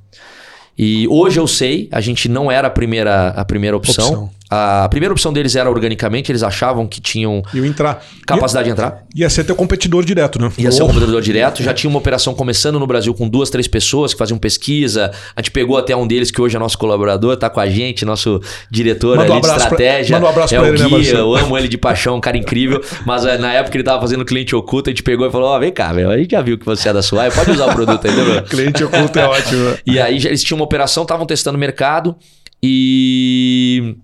E 0.77 1.05
hoje 1.09 1.37
eu 1.37 1.47
sei, 1.47 1.89
a 1.91 1.99
gente 1.99 2.29
não 2.29 2.49
era 2.49 2.69
a 2.69 2.71
primeira, 2.71 3.27
a 3.29 3.43
primeira 3.43 3.75
opção. 3.75 4.07
opção. 4.07 4.29
A 4.53 4.89
primeira 4.89 5.13
opção 5.13 5.31
deles 5.31 5.55
era 5.55 5.69
organicamente, 5.69 6.29
eles 6.29 6.43
achavam 6.43 6.85
que 6.85 6.99
tinham 6.99 7.41
entrar. 7.55 8.03
capacidade 8.27 8.67
ia, 8.67 8.75
de 8.75 8.81
entrar. 8.81 9.03
Ia 9.15 9.29
ser 9.29 9.45
teu 9.45 9.55
competidor 9.55 10.03
direto, 10.03 10.41
né? 10.41 10.51
Ia 10.57 10.67
oh. 10.67 10.71
ser 10.73 10.83
um 10.83 10.87
competidor 10.87 11.21
direto. 11.21 11.63
Já 11.63 11.73
tinha 11.73 11.89
uma 11.89 11.99
operação 11.99 12.33
começando 12.33 12.77
no 12.77 12.85
Brasil 12.85 13.13
com 13.13 13.29
duas, 13.29 13.49
três 13.49 13.65
pessoas 13.65 14.11
que 14.11 14.19
faziam 14.19 14.37
pesquisa. 14.37 15.09
A 15.37 15.41
gente 15.41 15.51
pegou 15.51 15.77
até 15.77 15.95
um 15.95 16.05
deles 16.05 16.31
que 16.31 16.41
hoje 16.41 16.57
é 16.57 16.59
nosso 16.59 16.77
colaborador, 16.77 17.37
tá 17.37 17.49
com 17.49 17.61
a 17.61 17.69
gente, 17.69 18.03
nosso 18.03 18.41
diretor 18.69 19.15
manda 19.15 19.31
ali 19.31 19.37
um 19.37 19.41
de 19.41 19.47
estratégia. 19.47 20.17
Pra, 20.17 20.19
manda 20.19 20.25
um 20.25 20.29
abraço 20.29 20.53
é 20.53 20.57
pra 20.57 20.67
o 20.67 20.73
ele, 20.73 20.83
né, 20.83 20.89
Gui, 20.89 21.09
Eu 21.09 21.33
amo 21.33 21.57
ele 21.57 21.69
de 21.69 21.77
paixão, 21.77 22.17
um 22.17 22.21
cara 22.21 22.35
incrível. 22.35 22.83
Mas 23.05 23.25
eh, 23.25 23.37
na 23.37 23.53
época 23.53 23.77
ele 23.77 23.85
tava 23.85 24.01
fazendo 24.01 24.25
cliente 24.25 24.53
oculto, 24.53 24.89
a 24.89 24.91
gente 24.91 25.03
pegou 25.03 25.25
e 25.25 25.31
falou: 25.31 25.47
Ó, 25.47 25.55
oh, 25.55 25.59
vem 25.61 25.71
cá, 25.71 25.93
velho, 25.93 26.09
a 26.09 26.17
gente 26.17 26.31
já 26.31 26.41
viu 26.41 26.57
que 26.57 26.65
você 26.65 26.89
é 26.89 26.93
da 26.93 27.01
sua, 27.01 27.31
pode 27.31 27.51
usar 27.51 27.67
o 27.67 27.73
produto 27.73 28.05
aí, 28.05 28.13
né, 28.13 28.41
cliente 28.41 28.83
oculto 28.83 29.17
é 29.17 29.25
ótimo. 29.25 29.77
E 29.87 29.97
aí 29.97 30.17
eles 30.17 30.43
tinham 30.43 30.57
uma 30.57 30.65
operação, 30.65 31.03
estavam 31.03 31.25
testando 31.25 31.55
o 31.55 31.59
mercado 31.59 32.17
e 32.61 33.95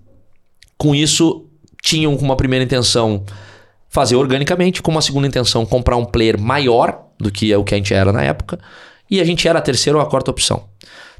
com 0.78 0.94
isso, 0.94 1.44
tinham 1.82 2.14
uma 2.16 2.36
primeira 2.36 2.64
intenção 2.64 3.24
fazer 3.90 4.16
organicamente, 4.16 4.80
com 4.80 4.90
uma 4.90 5.02
segunda 5.02 5.26
intenção, 5.26 5.66
comprar 5.66 5.96
um 5.96 6.04
player 6.04 6.40
maior 6.40 7.06
do 7.18 7.30
que 7.30 7.54
o 7.54 7.64
que 7.64 7.74
a 7.74 7.78
gente 7.78 7.92
era 7.92 8.12
na 8.12 8.22
época, 8.22 8.58
e 9.10 9.20
a 9.20 9.24
gente 9.24 9.48
era 9.48 9.58
a 9.58 9.62
terceira 9.62 9.98
ou 9.98 10.02
a 10.02 10.08
quarta 10.08 10.30
opção. 10.30 10.64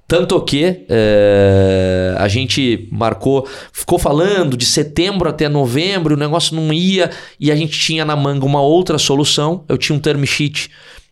Tanto 0.07 0.41
que 0.41 0.87
é, 0.89 2.15
a 2.19 2.27
gente 2.29 2.89
marcou, 2.91 3.47
ficou 3.71 3.99
falando 3.99 4.57
de 4.57 4.65
setembro 4.65 5.29
até 5.29 5.51
novembro, 5.51 6.15
o 6.15 6.19
negócio 6.19 6.57
não 6.57 6.73
ia, 6.73 7.11
e 7.39 7.53
a 7.53 7.57
gente 7.57 7.79
tinha 7.79 8.07
na 8.07 8.17
manga 8.17 8.47
uma 8.47 8.63
outra 8.63 8.97
solução. 8.97 9.67
Eu 9.69 9.77
tinha 9.77 9.95
um 9.95 10.01
term 10.01 10.25
sheet 10.25 10.71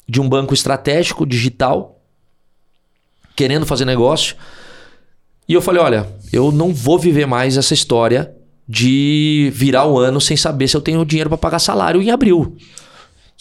de 0.08 0.18
um 0.18 0.26
banco 0.26 0.54
estratégico 0.54 1.26
digital, 1.26 2.00
querendo 3.34 3.66
fazer 3.66 3.84
negócio. 3.84 4.34
E 5.48 5.54
eu 5.54 5.60
falei: 5.60 5.80
olha, 5.82 6.06
eu 6.32 6.50
não 6.50 6.72
vou 6.72 6.98
viver 6.98 7.26
mais 7.26 7.56
essa 7.56 7.74
história 7.74 8.32
de 8.68 9.50
virar 9.54 9.86
o 9.86 9.98
ano 9.98 10.20
sem 10.20 10.36
saber 10.36 10.66
se 10.68 10.76
eu 10.76 10.80
tenho 10.80 11.04
dinheiro 11.04 11.30
para 11.30 11.38
pagar 11.38 11.58
salário 11.58 12.02
em 12.02 12.10
abril. 12.10 12.56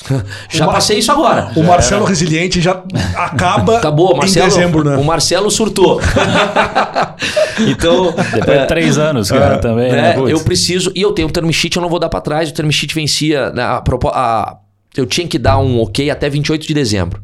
já 0.50 0.66
Mar... 0.66 0.74
passei 0.74 1.00
isso 1.00 1.12
agora. 1.12 1.52
O 1.56 1.64
Marcelo 1.64 2.06
é. 2.06 2.10
Resiliente 2.10 2.60
já 2.62 2.84
acaba 3.16 3.78
Acabou, 3.80 4.16
Marcelo, 4.16 4.46
em 4.46 4.50
dezembro, 4.50 4.84
né? 4.84 4.98
O 4.98 5.04
Marcelo 5.04 5.50
surtou. 5.50 6.02
então. 7.68 8.14
Depois 8.34 8.58
é, 8.58 8.62
de 8.62 8.68
três 8.68 8.98
anos, 8.98 9.32
cara, 9.32 9.56
é, 9.56 9.58
também. 9.58 9.92
Né? 9.92 10.16
né 10.18 10.32
eu 10.32 10.40
preciso. 10.42 10.92
E 10.94 11.02
eu 11.02 11.14
tenho 11.14 11.28
um 11.28 11.32
term 11.32 11.50
sheet, 11.50 11.76
eu 11.78 11.82
não 11.82 11.90
vou 11.90 12.00
dar 12.00 12.10
para 12.10 12.22
trás. 12.22 12.50
O 12.50 12.54
term 12.54 12.70
sheet 12.70 12.94
vencia. 12.94 13.52
Né, 13.52 13.64
a, 13.64 13.82
a, 14.14 14.58
eu 14.96 15.06
tinha 15.06 15.28
que 15.28 15.40
dar 15.40 15.58
um 15.60 15.82
ok 15.82 16.10
até 16.10 16.30
28 16.30 16.68
de 16.68 16.74
dezembro. 16.74 17.22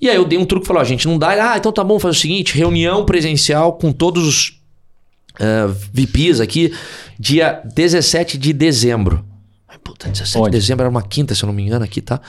E 0.00 0.08
aí 0.08 0.16
eu 0.16 0.24
dei 0.24 0.38
um 0.38 0.44
truque 0.44 0.64
e 0.64 0.68
falei: 0.68 0.82
ó, 0.82 0.84
gente, 0.84 1.06
não 1.06 1.18
dá. 1.18 1.52
Ah, 1.52 1.58
então 1.58 1.72
tá 1.72 1.82
bom, 1.82 1.98
faz 1.98 2.16
o 2.16 2.20
seguinte: 2.20 2.56
reunião 2.56 3.04
presencial 3.04 3.72
com 3.74 3.92
todos 3.92 4.26
os 4.26 4.48
uh, 5.40 5.74
VPs 5.92 6.40
aqui, 6.40 6.72
dia 7.18 7.60
17 7.64 8.38
de 8.38 8.52
dezembro. 8.52 9.24
Puta, 9.82 10.08
17 10.08 10.38
Onde? 10.38 10.50
de 10.50 10.58
dezembro 10.58 10.82
era 10.82 10.90
uma 10.90 11.02
quinta, 11.02 11.34
se 11.34 11.42
eu 11.42 11.46
não 11.46 11.54
me 11.54 11.62
engano, 11.62 11.84
aqui, 11.84 12.02
tá? 12.02 12.20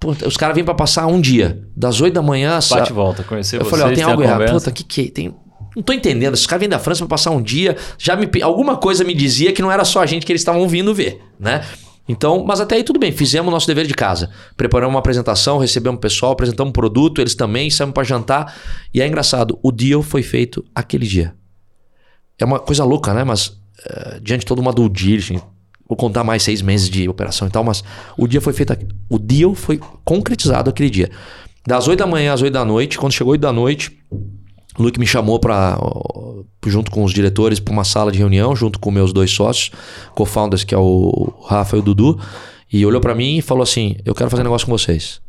Puta, 0.00 0.26
os 0.26 0.36
caras 0.36 0.54
vêm 0.54 0.64
para 0.64 0.74
passar 0.74 1.06
um 1.06 1.20
dia, 1.20 1.60
das 1.76 2.00
8 2.00 2.14
da 2.14 2.22
manhã. 2.22 2.58
Bate 2.70 2.90
e 2.90 2.94
volta, 2.94 3.22
conhecer 3.24 3.56
Eu 3.56 3.64
vocês, 3.64 3.70
falei, 3.70 3.92
ó, 3.92 3.94
tem 3.94 4.04
algo 4.04 4.22
errado. 4.22 4.50
Puta, 4.50 4.70
que 4.70 4.84
que 4.84 5.10
tem? 5.10 5.34
Não 5.76 5.82
tô 5.82 5.92
entendendo. 5.92 6.34
Esses 6.34 6.46
caras 6.46 6.60
vêm 6.60 6.68
da 6.68 6.78
França 6.78 7.00
para 7.00 7.08
passar 7.08 7.30
um 7.30 7.42
dia. 7.42 7.76
Já 7.98 8.16
me 8.16 8.28
alguma 8.42 8.76
coisa 8.76 9.04
me 9.04 9.14
dizia 9.14 9.52
que 9.52 9.60
não 9.60 9.70
era 9.70 9.84
só 9.84 10.00
a 10.00 10.06
gente 10.06 10.24
que 10.24 10.32
eles 10.32 10.40
estavam 10.40 10.66
vindo 10.68 10.94
ver, 10.94 11.20
né? 11.38 11.62
Então, 12.08 12.42
mas 12.44 12.58
até 12.60 12.76
aí 12.76 12.84
tudo 12.84 12.98
bem, 12.98 13.12
fizemos 13.12 13.48
o 13.48 13.50
nosso 13.50 13.66
dever 13.66 13.86
de 13.86 13.94
casa. 13.94 14.30
Preparamos 14.56 14.94
uma 14.94 14.98
apresentação, 14.98 15.58
recebemos 15.58 15.98
o 15.98 16.00
pessoal, 16.00 16.32
apresentamos 16.32 16.70
um 16.70 16.72
produto, 16.72 17.20
eles 17.20 17.34
também, 17.34 17.70
saímos 17.70 17.92
para 17.92 18.02
jantar. 18.02 18.54
E 18.94 19.02
é 19.02 19.06
engraçado, 19.06 19.58
o 19.62 19.70
deal 19.70 20.02
foi 20.02 20.22
feito 20.22 20.64
aquele 20.74 21.06
dia. 21.06 21.34
É 22.38 22.44
uma 22.44 22.58
coisa 22.58 22.84
louca, 22.84 23.12
né? 23.12 23.24
Mas 23.24 23.48
uh, 23.48 24.20
diante 24.22 24.40
de 24.40 24.46
toda 24.46 24.60
uma 24.60 24.72
due 24.72 24.90
Vou 25.88 25.96
contar 25.96 26.22
mais 26.22 26.42
seis 26.42 26.60
meses 26.60 26.88
de 26.90 27.08
operação 27.08 27.48
e 27.48 27.50
tal, 27.50 27.64
mas 27.64 27.82
o 28.16 28.26
dia 28.26 28.40
foi 28.40 28.52
feito. 28.52 28.76
O 29.08 29.18
deal 29.18 29.54
foi 29.54 29.80
concretizado 30.04 30.68
aquele 30.68 30.90
dia. 30.90 31.10
Das 31.66 31.88
8 31.88 31.98
da 31.98 32.06
manhã 32.06 32.32
às 32.32 32.42
8 32.42 32.52
da 32.52 32.64
noite, 32.64 32.98
quando 32.98 33.12
chegou 33.12 33.32
8 33.32 33.40
da 33.40 33.52
noite, 33.52 33.98
o 34.78 34.82
Luke 34.82 34.98
me 34.98 35.06
chamou 35.06 35.38
para 35.38 35.78
junto 36.66 36.90
com 36.90 37.02
os 37.02 37.12
diretores 37.12 37.58
para 37.58 37.72
uma 37.72 37.84
sala 37.84 38.12
de 38.12 38.18
reunião, 38.18 38.54
junto 38.54 38.78
com 38.78 38.90
meus 38.90 39.12
dois 39.12 39.30
sócios, 39.30 39.70
co-founders, 40.14 40.64
que 40.64 40.74
é 40.74 40.78
o 40.78 41.32
Rafa 41.46 41.76
e 41.76 41.80
o 41.80 41.82
Dudu, 41.82 42.18
e 42.72 42.84
olhou 42.86 43.00
para 43.00 43.14
mim 43.14 43.38
e 43.38 43.42
falou 43.42 43.62
assim: 43.62 43.96
"Eu 44.04 44.14
quero 44.14 44.30
fazer 44.30 44.42
negócio 44.42 44.66
com 44.66 44.72
vocês". 44.72 45.20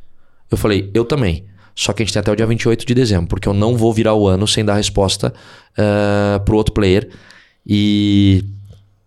Eu 0.52 0.58
falei: 0.58 0.90
"Eu 0.94 1.04
também". 1.04 1.46
Só 1.76 1.94
que 1.94 2.04
a 2.04 2.06
gente 2.06 2.14
tem 2.14 2.20
até 2.20 2.32
o 2.32 2.36
dia 2.36 2.46
28 2.46 2.86
de 2.86 2.94
dezembro, 2.94 3.28
porque 3.28 3.48
eu 3.48 3.54
não 3.54 3.78
vou 3.78 3.94
virar 3.94 4.14
o 4.14 4.28
ano 4.28 4.46
sem 4.46 4.66
dar 4.66 4.76
resposta 4.76 5.34
uh, 5.78 6.40
pro 6.42 6.58
outro 6.58 6.74
player. 6.74 7.10
E 7.66 8.44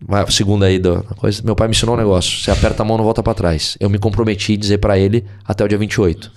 a 0.09 0.31
segunda 0.31 0.65
aí 0.65 0.79
da 0.79 1.03
coisa, 1.03 1.43
meu 1.45 1.55
pai 1.55 1.69
me 1.69 1.75
ensinou 1.75 1.95
um 1.95 1.99
negócio. 1.99 2.41
Você 2.41 2.51
aperta 2.51 2.83
a 2.83 2.87
mão, 2.87 2.97
não 2.97 3.05
volta 3.05 3.23
para 3.23 3.35
trás. 3.35 3.77
Eu 3.79 3.91
me 3.91 3.99
comprometi 3.99 4.55
a 4.55 4.57
dizer 4.57 4.79
para 4.79 4.99
ele 4.99 5.23
até 5.45 5.63
o 5.63 5.69
dia 5.69 5.77
28. 5.77 6.33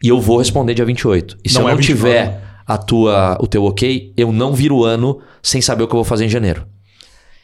E 0.00 0.08
eu 0.08 0.20
vou 0.20 0.38
responder 0.38 0.74
dia 0.74 0.84
28. 0.84 1.38
E 1.44 1.48
se 1.48 1.56
não 1.56 1.62
eu 1.62 1.68
é 1.70 1.72
não 1.72 1.80
tiver 1.80 2.40
a 2.70 2.78
tua, 2.78 3.36
o 3.40 3.48
teu 3.48 3.64
ok, 3.64 4.12
eu 4.16 4.30
não 4.30 4.52
viro 4.52 4.76
o 4.76 4.84
ano 4.84 5.18
sem 5.42 5.60
saber 5.60 5.82
o 5.82 5.88
que 5.88 5.92
eu 5.92 5.96
vou 5.96 6.04
fazer 6.04 6.26
em 6.26 6.28
janeiro. 6.28 6.64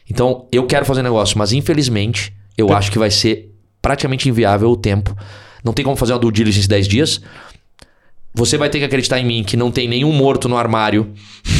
Então, 0.09 0.47
eu 0.53 0.65
quero 0.65 0.85
fazer 0.85 1.03
negócio, 1.03 1.37
mas 1.37 1.51
infelizmente, 1.51 2.33
eu 2.57 2.73
acho 2.73 2.89
que 2.89 2.97
vai 2.97 3.11
ser 3.11 3.53
praticamente 3.81 4.29
inviável 4.29 4.69
o 4.69 4.77
tempo. 4.77 5.13
Não 5.65 5.73
tem 5.73 5.83
como 5.83 5.97
fazer 5.97 6.13
uma 6.13 6.19
due 6.19 6.31
diligence 6.31 6.65
em 6.65 6.69
10 6.69 6.87
dias. 6.87 7.21
Você 8.33 8.57
vai 8.57 8.69
ter 8.69 8.79
que 8.79 8.85
acreditar 8.85 9.19
em 9.19 9.25
mim 9.25 9.43
que 9.43 9.57
não 9.57 9.69
tem 9.69 9.85
nenhum 9.85 10.13
morto 10.13 10.47
no 10.47 10.55
armário. 10.55 11.11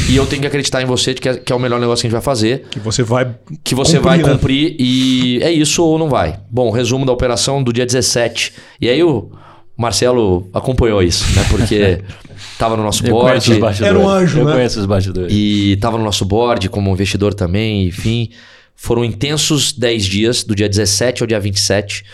E 0.08 0.16
eu 0.16 0.24
tenho 0.24 0.40
que 0.40 0.48
acreditar 0.48 0.80
em 0.80 0.86
você 0.86 1.12
que 1.12 1.28
é, 1.28 1.36
que 1.36 1.52
é 1.52 1.54
o 1.56 1.58
melhor 1.58 1.78
negócio 1.78 2.00
que 2.00 2.06
a 2.06 2.08
gente 2.08 2.18
vai 2.18 2.22
fazer. 2.22 2.68
Que 2.70 2.80
você 2.80 3.02
vai. 3.02 3.34
Que 3.62 3.74
você 3.74 3.98
cumprir, 3.98 4.08
vai 4.08 4.16
né? 4.16 4.32
cumprir. 4.32 4.76
E 4.78 5.42
é 5.42 5.52
isso 5.52 5.84
ou 5.84 5.98
não 5.98 6.08
vai. 6.08 6.40
Bom, 6.50 6.70
resumo 6.70 7.04
da 7.04 7.12
operação 7.12 7.62
do 7.62 7.70
dia 7.70 7.84
17. 7.84 8.54
E 8.80 8.88
aí 8.88 9.02
o 9.04 9.30
Marcelo 9.78 10.50
acompanhou 10.52 11.00
isso, 11.00 11.24
né? 11.36 11.46
Porque 11.48 12.02
tava 12.58 12.76
no 12.76 12.82
nosso 12.82 13.04
board. 13.04 13.52
Era 13.80 13.96
um 13.96 14.08
anjo, 14.08 14.40
eu 14.40 14.44
né? 14.44 14.50
Eu 14.50 14.56
conheço 14.56 14.80
os 14.80 14.86
bastidores. 14.86 15.32
E 15.32 15.76
tava 15.80 15.96
no 15.96 16.02
nosso 16.02 16.24
board 16.24 16.68
como 16.68 16.90
investidor 16.90 17.32
também, 17.32 17.86
enfim. 17.86 18.30
Foram 18.74 19.04
intensos 19.04 19.72
10 19.72 20.04
dias, 20.04 20.42
do 20.42 20.52
dia 20.52 20.68
17 20.68 21.22
ao 21.22 21.28
dia 21.28 21.38
27, 21.38 22.04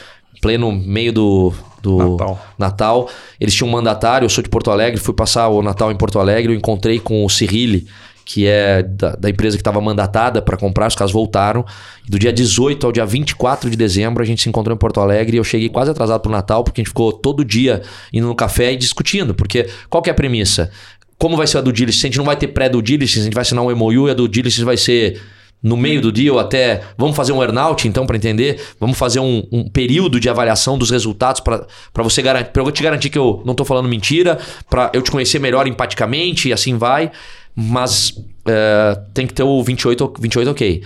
pleno 0.43 0.71
meio 0.73 1.11
do, 1.11 1.55
do 1.81 2.11
Natal. 2.11 2.47
Natal. 2.59 3.11
Eles 3.41 3.55
tinham 3.55 3.69
um 3.69 3.73
mandatário, 3.73 4.27
eu 4.27 4.31
sou 4.31 4.45
de 4.45 4.51
Porto 4.51 4.71
Alegre, 4.71 5.01
fui 5.01 5.15
passar 5.15 5.49
o 5.49 5.63
Natal 5.63 5.91
em 5.91 5.97
Porto 5.97 6.19
Alegre, 6.19 6.53
eu 6.53 6.57
encontrei 6.57 6.99
com 6.99 7.25
o 7.25 7.31
Cirilli, 7.31 7.87
que 8.25 8.47
é 8.47 8.83
da, 8.83 9.15
da 9.17 9.29
empresa 9.29 9.57
que 9.57 9.61
estava 9.61 9.81
mandatada 9.81 10.41
para 10.41 10.57
comprar, 10.57 10.89
os 10.89 10.95
caras 10.95 11.13
voltaram. 11.13 11.65
Do 12.09 12.19
dia 12.19 12.33
18 12.33 12.87
ao 12.87 12.93
dia 12.93 13.05
24 13.05 13.69
de 13.71 13.77
dezembro, 13.77 14.23
a 14.23 14.27
gente 14.27 14.43
se 14.43 14.49
encontrou 14.49 14.75
em 14.75 14.79
Porto 14.79 15.01
Alegre 15.01 15.37
e 15.37 15.39
eu 15.39 15.45
cheguei 15.45 15.69
quase 15.69 15.91
atrasado 15.91 16.21
para 16.21 16.29
o 16.29 16.33
Natal, 16.33 16.65
porque 16.65 16.81
a 16.81 16.83
gente 16.83 16.89
ficou 16.89 17.13
todo 17.13 17.45
dia 17.45 17.83
indo 18.13 18.27
no 18.27 18.35
café 18.35 18.73
e 18.73 18.77
discutindo. 18.77 19.35
Porque 19.35 19.69
qual 19.91 20.03
que 20.03 20.09
é 20.09 20.13
a 20.13 20.15
premissa? 20.15 20.71
Como 21.19 21.37
vai 21.37 21.47
ser 21.47 21.59
a 21.59 21.61
do 21.61 21.73
diligence? 21.73 22.07
A 22.07 22.09
gente 22.09 22.19
não 22.19 22.25
vai 22.25 22.37
ter 22.37 22.49
pré-do 22.49 22.81
diligence, 22.83 23.21
a 23.21 23.25
gente 23.25 23.35
vai 23.35 23.43
assinar 23.43 23.65
um 23.65 23.75
MOU 23.75 24.09
e 24.09 24.11
a 24.11 24.15
do 24.15 24.29
diligence 24.29 24.65
vai 24.65 24.77
ser 24.77 25.21
no 25.65 25.79
meio 25.79 26.03
do 26.03 26.13
deal 26.13 26.39
até. 26.39 26.83
Vamos 26.99 27.17
fazer 27.17 27.33
um 27.33 27.43
earnout, 27.43 27.89
então, 27.89 28.07
para 28.07 28.17
entender? 28.17 28.61
Vamos 28.79 28.99
fazer 28.99 29.21
um, 29.21 29.43
um, 29.51 29.67
período 29.67 30.21
de 30.21 30.29
avaliação 30.29 30.77
dos 30.77 30.91
resultados 30.91 31.41
para 31.41 31.67
você 32.03 32.21
garantir. 32.21 32.51
Para 32.51 32.63
eu 32.63 32.71
te 32.71 32.83
garantir 32.83 33.09
que 33.09 33.17
eu 33.17 33.43
não 33.47 33.53
estou 33.53 33.65
falando 33.65 33.89
mentira, 33.89 34.39
para 34.69 34.91
eu 34.93 35.01
te 35.01 35.11
conhecer 35.11 35.39
melhor 35.39 35.67
empaticamente 35.67 36.51
e 36.51 36.53
assim 36.53 36.77
vai. 36.77 37.11
Mas 37.55 38.13
é, 38.47 39.01
tem 39.13 39.27
que 39.27 39.35
ter 39.35 39.43
o 39.43 39.63
28, 39.63 40.15
28 40.19 40.51
ok. 40.51 40.83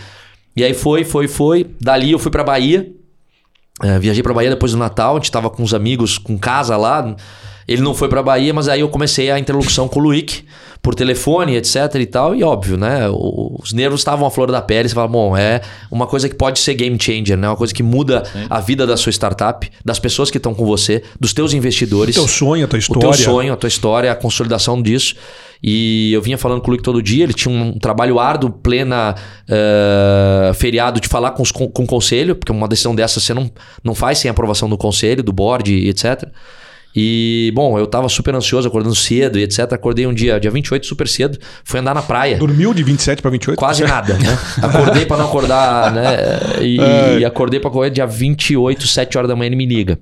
E 0.57 0.65
aí 0.65 0.75
foi, 0.75 1.05
foi, 1.05 1.29
foi. 1.29 1.67
Dali 1.81 2.13
eu 2.13 2.19
fui 2.19 2.31
para 2.31 2.45
Bahia. 2.45 2.91
É, 3.83 3.99
viajei 3.99 4.23
para 4.23 4.35
Bahia 4.35 4.51
depois 4.51 4.73
do 4.73 4.79
Natal. 4.79 5.13
A 5.13 5.15
gente 5.17 5.25
estava 5.25 5.49
com 5.49 5.63
os 5.63 5.73
amigos, 5.73 6.19
com 6.19 6.37
casa 6.37 6.77
lá. 6.77 7.17
Ele 7.67 7.83
não 7.83 7.95
foi 7.95 8.09
para 8.09 8.23
Bahia, 8.23 8.53
mas 8.53 8.69
aí 8.69 8.81
eu 8.81 8.89
comecei 8.89 9.31
a 9.31 9.39
interlocução 9.39 9.89
com 9.89 10.01
o 10.01 10.03
Luick 10.03 10.45
por 10.83 10.95
telefone, 10.95 11.57
etc 11.57 11.95
e 11.97 12.07
tal. 12.07 12.35
E 12.35 12.43
óbvio, 12.43 12.77
né? 12.77 13.09
Os 13.11 13.73
nervos 13.73 14.01
estavam 14.01 14.27
à 14.27 14.31
flor 14.31 14.51
da 14.51 14.63
pele. 14.63 14.89
Você 14.89 14.95
fala, 14.95 15.09
bom, 15.09 15.37
é 15.37 15.61
uma 15.91 16.07
coisa 16.07 16.29
que 16.29 16.35
pode 16.35 16.59
ser 16.59 16.75
game 16.75 16.97
changer, 17.01 17.37
né? 17.37 17.49
Uma 17.49 17.57
coisa 17.57 17.75
que 17.75 17.83
muda 17.83 18.25
Sim. 18.25 18.47
a 18.49 18.61
vida 18.61 18.87
da 18.87 18.97
sua 18.97 19.11
startup, 19.11 19.71
das 19.85 19.99
pessoas 19.99 20.31
que 20.31 20.37
estão 20.37 20.55
com 20.55 20.65
você, 20.65 21.03
dos 21.19 21.33
teus 21.33 21.53
investidores. 21.53 22.17
O 22.17 22.21
teu 22.21 22.29
sonho, 22.29 22.65
a 22.65 22.69
tua 22.69 22.79
história. 22.79 23.09
O 23.09 23.13
teu 23.13 23.25
sonho, 23.25 23.53
a 23.53 23.57
tua 23.57 23.69
história, 23.69 24.13
a 24.13 24.15
consolidação 24.15 24.81
disso. 24.81 25.15
E 25.63 26.13
eu 26.13 26.23
vinha 26.23 26.39
falando 26.39 26.61
com 26.61 26.69
o 26.69 26.71
Luke 26.71 26.83
todo 26.83 27.03
dia, 27.03 27.25
ele 27.25 27.35
tinha 27.35 27.53
um 27.53 27.79
trabalho 27.79 28.21
árduo, 28.21 28.51
plena 28.51 29.15
uh, 29.49 30.55
feriado 30.55 31.01
de 31.01 31.09
falar 31.09 31.33
com, 31.33 31.43
os, 31.43 31.51
com, 31.51 31.69
com 31.69 31.83
o 31.83 31.87
conselho, 31.87 32.37
porque 32.37 32.53
uma 32.53 32.69
decisão 32.69 32.95
dessa 32.95 33.19
você 33.19 33.35
não, 33.35 33.51
não 33.83 33.95
faz 33.95 34.19
sem 34.19 34.31
aprovação 34.31 34.69
do 34.69 34.79
conselho, 34.79 35.23
do 35.23 35.33
board, 35.33 35.89
etc. 35.89 36.29
E, 37.01 37.53
bom, 37.55 37.79
eu 37.79 37.87
tava 37.87 38.09
super 38.09 38.35
ansioso, 38.35 38.67
acordando 38.67 38.93
cedo 38.93 39.39
e 39.39 39.45
etc. 39.45 39.73
Acordei 39.73 40.05
um 40.05 40.13
dia, 40.13 40.41
dia 40.41 40.51
28, 40.51 40.85
super 40.85 41.07
cedo, 41.07 41.39
fui 41.63 41.79
andar 41.79 41.95
na 41.95 42.03
praia. 42.03 42.39
Dormiu 42.39 42.75
de 42.75 42.83
27 42.83 43.23
para 43.23 43.31
28? 43.31 43.57
Quase 43.57 43.85
nada, 43.85 44.15
né? 44.15 44.37
Acordei 44.61 45.07
para 45.07 45.19
não 45.19 45.27
acordar, 45.27 45.93
né? 45.93 46.17
E, 46.61 46.81
é. 46.81 47.19
e 47.21 47.25
acordei 47.25 47.61
para 47.61 47.71
correr 47.71 47.91
dia 47.91 48.05
28, 48.05 48.85
7 48.85 49.17
horas 49.17 49.29
da 49.29 49.37
manhã 49.37 49.47
ele 49.47 49.55
me 49.55 49.65
liga. 49.65 49.97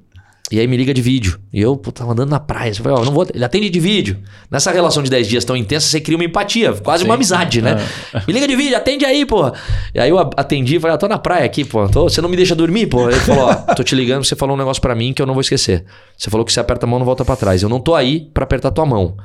E 0.53 0.61
aí 0.61 0.67
me 0.69 0.77
liga 0.77 0.95
de 0.95 1.03
vídeo. 1.03 1.41
E 1.53 1.61
eu, 1.61 1.77
pô, 1.77 1.91
tava 1.91 2.13
andando 2.13 2.31
na 2.31 2.39
praia. 2.39 2.71
Eu 2.71 2.77
falei, 2.77 2.97
ó, 2.97 3.05
não 3.05 3.13
vou. 3.13 3.27
Ele 3.35 3.45
atende 3.45 3.69
de 3.69 3.81
vídeo. 3.81 4.19
Nessa 4.49 4.71
relação 4.71 5.03
de 5.03 5.11
10 5.11 5.27
dias 5.27 5.45
tão 5.45 5.57
intensa, 5.57 5.89
você 5.89 6.01
cria 6.01 6.17
uma 6.17 6.25
empatia, 6.25 6.73
quase 6.73 7.03
Sim. 7.03 7.09
uma 7.09 7.17
amizade, 7.17 7.61
né? 7.61 7.85
É. 8.15 8.23
Me 8.29 8.33
liga 8.33 8.47
de 8.47 8.55
vídeo, 8.55 8.77
atende 8.77 9.05
aí, 9.05 9.27
pô. 9.27 9.53
E 9.93 9.99
aí 9.99 10.09
eu 10.09 10.19
atendi 10.19 10.77
e 10.77 10.81
falei, 10.81 10.95
ah, 10.95 10.99
tô 10.99 11.09
na 11.09 11.19
praia 11.19 11.45
aqui, 11.45 11.65
pô. 11.65 11.89
Tô, 11.89 12.05
você 12.05 12.21
não 12.21 12.29
me 12.29 12.37
deixa 12.37 12.55
dormir, 12.55 12.87
pô. 12.87 13.11
Ele 13.11 13.19
falou, 13.19 13.47
ó, 13.47 13.55
tô 13.75 13.83
te 13.83 13.97
ligando, 13.97 14.25
você 14.25 14.37
falou 14.37 14.55
um 14.55 14.59
negócio 14.59 14.81
para 14.81 14.95
mim 14.95 15.13
que 15.13 15.21
eu 15.21 15.27
não 15.27 15.35
vou 15.35 15.41
esquecer. 15.41 15.85
Você 16.17 16.31
falou 16.31 16.47
que 16.47 16.53
você 16.53 16.61
aperta 16.61 16.87
a 16.87 16.89
mão 16.89 17.01
não 17.01 17.07
volta 17.07 17.25
para 17.25 17.35
trás. 17.35 17.65
Eu 17.65 17.69
não 17.69 17.81
tô 17.81 17.97
aí 17.97 18.31
para 18.33 18.45
apertar 18.45 18.71
tua 18.71 18.87
mão. 18.87 19.17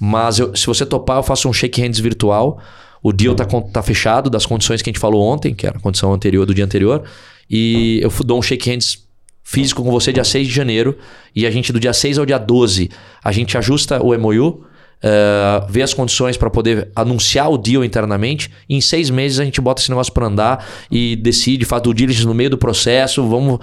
Mas 0.00 0.38
eu, 0.38 0.56
se 0.56 0.66
você 0.66 0.86
topar, 0.86 1.18
eu 1.18 1.22
faço 1.22 1.50
um 1.50 1.52
shake 1.52 1.82
hands 1.82 2.00
virtual. 2.00 2.58
O 3.02 3.12
deal 3.12 3.34
tá, 3.34 3.44
tá 3.44 3.82
fechado 3.82 4.30
das 4.30 4.46
condições 4.46 4.80
que 4.80 4.88
a 4.88 4.92
gente 4.92 5.00
falou 5.00 5.22
ontem, 5.22 5.54
que 5.54 5.66
era 5.66 5.76
a 5.76 5.80
condição 5.80 6.14
anterior 6.14 6.46
do 6.46 6.54
dia 6.54 6.64
anterior. 6.64 7.02
E 7.50 8.00
eu 8.02 8.10
dou 8.24 8.38
um 8.38 8.42
shake 8.42 8.70
hands 8.70 9.11
físico 9.42 9.82
com 9.82 9.90
você 9.90 10.12
dia 10.12 10.24
6 10.24 10.48
de 10.48 10.54
janeiro. 10.54 10.96
E 11.34 11.46
a 11.46 11.50
gente, 11.50 11.72
do 11.72 11.80
dia 11.80 11.92
6 11.92 12.18
ao 12.18 12.26
dia 12.26 12.38
12, 12.38 12.90
a 13.22 13.32
gente 13.32 13.56
ajusta 13.56 14.02
o 14.02 14.16
MOU. 14.18 14.48
Uh, 14.48 14.64
eh, 15.04 15.66
vê 15.68 15.82
as 15.82 15.92
condições 15.92 16.36
para 16.36 16.48
poder 16.48 16.92
anunciar 16.94 17.50
o 17.50 17.58
deal 17.58 17.84
internamente. 17.84 18.50
E 18.68 18.76
em 18.76 18.80
seis 18.80 19.10
meses 19.10 19.40
a 19.40 19.44
gente 19.44 19.60
bota 19.60 19.82
esse 19.82 19.90
negócio 19.90 20.12
para 20.12 20.26
andar 20.28 20.64
e 20.88 21.16
decide, 21.16 21.64
faz 21.64 21.82
o 21.84 21.92
diligence 21.92 22.24
no 22.24 22.32
meio 22.32 22.50
do 22.50 22.56
processo. 22.56 23.26
Vamos 23.28 23.58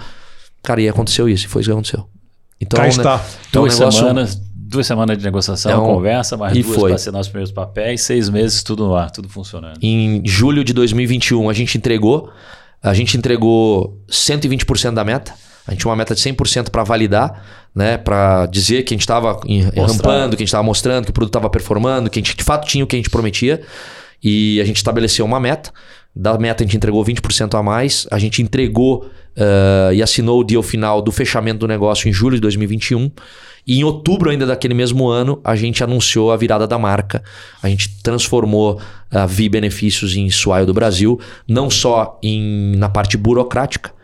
Cara, 0.62 0.80
e 0.80 0.88
aconteceu 0.88 1.28
isso, 1.28 1.46
e 1.46 1.48
foi 1.48 1.62
isso 1.62 1.70
que 1.70 1.72
aconteceu. 1.72 2.06
Então, 2.60 2.76
Cá 2.76 2.82
né, 2.82 2.88
está. 2.90 3.24
então, 3.48 3.62
duas 3.62 3.76
o 3.76 3.78
negócio- 3.78 4.00
semanas, 4.00 4.40
duas 4.54 4.86
semanas 4.86 5.18
de 5.18 5.24
negociação, 5.24 5.72
É 5.72 5.76
um- 5.76 5.94
conversa, 5.94 6.36
mais 6.36 6.56
e 6.56 6.62
duas 6.62 6.76
foi. 6.76 6.90
para 6.90 6.96
assinar 6.96 7.20
os 7.20 7.28
primeiros 7.28 7.52
papéis, 7.52 8.02
seis 8.02 8.28
meses, 8.28 8.62
tudo 8.62 8.86
no 8.86 8.94
ar, 8.94 9.10
tudo 9.10 9.28
funcionando. 9.28 9.78
Em 9.82 10.22
julho 10.26 10.62
de 10.62 10.72
2021, 10.72 11.48
a 11.48 11.52
gente 11.52 11.78
entregou. 11.78 12.30
A 12.82 12.94
gente 12.94 13.16
entregou 13.16 13.98
120% 14.08 14.94
da 14.94 15.04
meta. 15.04 15.34
A 15.70 15.72
gente 15.72 15.82
tinha 15.82 15.90
uma 15.90 15.96
meta 15.96 16.16
de 16.16 16.20
100% 16.20 16.68
para 16.68 16.82
validar, 16.82 17.44
né? 17.72 17.96
Para 17.96 18.46
dizer 18.46 18.82
que 18.82 18.92
a 18.92 18.96
gente 18.96 19.02
estava 19.02 19.40
rampando, 19.76 20.36
que 20.36 20.42
a 20.42 20.44
gente 20.44 20.48
estava 20.48 20.64
mostrando, 20.64 21.04
que 21.04 21.10
o 21.12 21.14
produto 21.14 21.30
estava 21.30 21.48
performando, 21.48 22.10
que 22.10 22.18
a 22.18 22.22
gente 22.22 22.36
de 22.36 22.42
fato 22.42 22.66
tinha 22.66 22.82
o 22.82 22.88
que 22.88 22.96
a 22.96 22.98
gente 22.98 23.08
prometia. 23.08 23.62
E 24.20 24.60
a 24.60 24.64
gente 24.64 24.78
estabeleceu 24.78 25.24
uma 25.24 25.38
meta. 25.38 25.70
Da 26.14 26.36
meta 26.36 26.64
a 26.64 26.66
gente 26.66 26.76
entregou 26.76 27.04
20% 27.04 27.56
a 27.56 27.62
mais. 27.62 28.04
A 28.10 28.18
gente 28.18 28.42
entregou 28.42 29.08
eh, 29.36 29.90
e 29.94 30.02
assinou 30.02 30.40
o 30.40 30.44
deal 30.44 30.60
final 30.60 31.00
do 31.00 31.12
fechamento 31.12 31.60
do 31.60 31.68
negócio 31.68 32.08
em 32.08 32.12
julho 32.12 32.34
de 32.34 32.40
2021. 32.40 33.08
E 33.64 33.78
em 33.78 33.84
outubro 33.84 34.28
ainda 34.28 34.44
daquele 34.44 34.74
mesmo 34.74 35.08
ano, 35.08 35.40
a 35.44 35.54
gente 35.54 35.84
anunciou 35.84 36.32
a 36.32 36.36
virada 36.36 36.66
da 36.66 36.80
marca. 36.80 37.22
A 37.62 37.68
gente 37.68 38.02
transformou 38.02 38.80
a 39.08 39.24
Vi 39.24 39.48
Benefícios 39.48 40.16
em 40.16 40.28
Swile 40.30 40.66
do 40.66 40.74
Brasil, 40.74 41.20
não 41.46 41.70
só 41.70 42.18
em, 42.24 42.74
na 42.74 42.88
parte 42.88 43.16
burocrática 43.16 43.99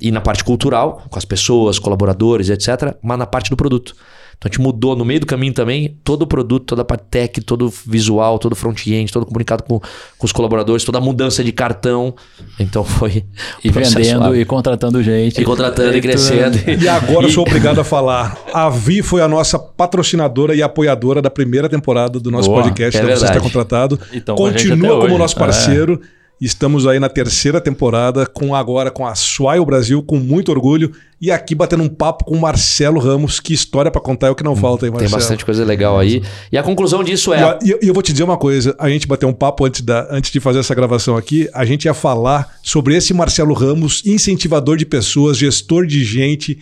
e 0.00 0.10
na 0.10 0.20
parte 0.20 0.44
cultural, 0.44 1.02
com 1.08 1.18
as 1.18 1.24
pessoas, 1.24 1.78
colaboradores, 1.78 2.48
etc., 2.48 2.96
mas 3.02 3.18
na 3.18 3.26
parte 3.26 3.50
do 3.50 3.56
produto. 3.56 3.94
Então 4.40 4.48
a 4.48 4.52
gente 4.54 4.60
mudou 4.62 4.96
no 4.96 5.04
meio 5.04 5.20
do 5.20 5.26
caminho 5.26 5.52
também 5.52 5.98
todo 6.02 6.22
o 6.22 6.26
produto, 6.26 6.64
toda 6.64 6.80
a 6.80 6.84
parte 6.84 7.04
tech, 7.10 7.42
todo 7.42 7.66
o 7.66 7.68
visual, 7.68 8.38
todo 8.38 8.52
o 8.52 8.56
front-end, 8.56 9.12
todo 9.12 9.24
o 9.24 9.26
comunicado 9.26 9.62
com, 9.62 9.78
com 9.78 10.26
os 10.26 10.32
colaboradores, 10.32 10.82
toda 10.82 10.96
a 10.96 11.00
mudança 11.00 11.44
de 11.44 11.52
cartão. 11.52 12.14
Então 12.58 12.82
foi. 12.82 13.22
E 13.62 13.68
um 13.68 13.72
vendendo 13.72 14.34
e 14.34 14.46
contratando 14.46 15.02
gente. 15.02 15.42
E 15.42 15.44
contratando 15.44 15.94
e 15.94 16.00
crescendo. 16.00 16.56
E 16.82 16.88
agora 16.88 17.26
eu 17.26 17.30
sou 17.30 17.44
obrigado 17.46 17.82
a 17.82 17.84
falar. 17.84 18.34
A 18.50 18.70
Vi 18.70 19.02
foi 19.02 19.20
a 19.20 19.28
nossa 19.28 19.58
patrocinadora 19.58 20.54
e 20.54 20.62
apoiadora 20.62 21.20
da 21.20 21.28
primeira 21.28 21.68
temporada 21.68 22.18
do 22.18 22.30
nosso 22.30 22.48
Boa, 22.48 22.62
podcast. 22.62 22.98
é 22.98 23.02
né? 23.04 23.14
Você 23.14 23.26
está 23.26 23.40
contratado. 23.40 24.00
Então, 24.10 24.36
Continua 24.36 25.00
como 25.00 25.04
hoje. 25.04 25.18
nosso 25.18 25.36
parceiro. 25.36 26.00
Estamos 26.40 26.86
aí 26.86 26.98
na 26.98 27.10
terceira 27.10 27.60
temporada, 27.60 28.24
com 28.24 28.54
agora 28.54 28.90
com 28.90 29.06
a 29.06 29.14
Swile 29.14 29.64
Brasil, 29.64 30.02
com 30.02 30.16
muito 30.16 30.50
orgulho. 30.50 30.90
E 31.20 31.30
aqui 31.30 31.54
batendo 31.54 31.82
um 31.82 31.88
papo 31.88 32.24
com 32.24 32.34
o 32.34 32.40
Marcelo 32.40 32.98
Ramos. 32.98 33.38
Que 33.40 33.52
história 33.52 33.90
para 33.90 34.00
contar 34.00 34.28
é 34.28 34.30
o 34.30 34.34
que 34.34 34.42
não 34.42 34.56
falta 34.56 34.86
aí, 34.86 34.90
Tem 34.90 35.00
Marcelo. 35.00 35.20
bastante 35.20 35.44
coisa 35.44 35.62
legal 35.66 35.98
aí. 35.98 36.22
E 36.50 36.56
a 36.56 36.62
conclusão 36.62 37.04
disso 37.04 37.34
é. 37.34 37.58
E 37.62 37.70
eu- 37.72 37.78
eu 37.82 37.92
vou 37.92 38.02
te 38.02 38.10
dizer 38.10 38.24
uma 38.24 38.38
coisa: 38.38 38.74
a 38.78 38.88
gente 38.88 39.06
bateu 39.06 39.28
um 39.28 39.34
papo 39.34 39.66
antes, 39.66 39.82
da, 39.82 40.08
antes 40.10 40.30
de 40.30 40.40
fazer 40.40 40.60
essa 40.60 40.74
gravação 40.74 41.14
aqui. 41.14 41.46
A 41.52 41.66
gente 41.66 41.84
ia 41.84 41.92
falar 41.92 42.58
sobre 42.62 42.96
esse 42.96 43.12
Marcelo 43.12 43.52
Ramos, 43.52 44.02
incentivador 44.06 44.78
de 44.78 44.86
pessoas, 44.86 45.36
gestor 45.36 45.84
de 45.84 46.02
gente. 46.02 46.58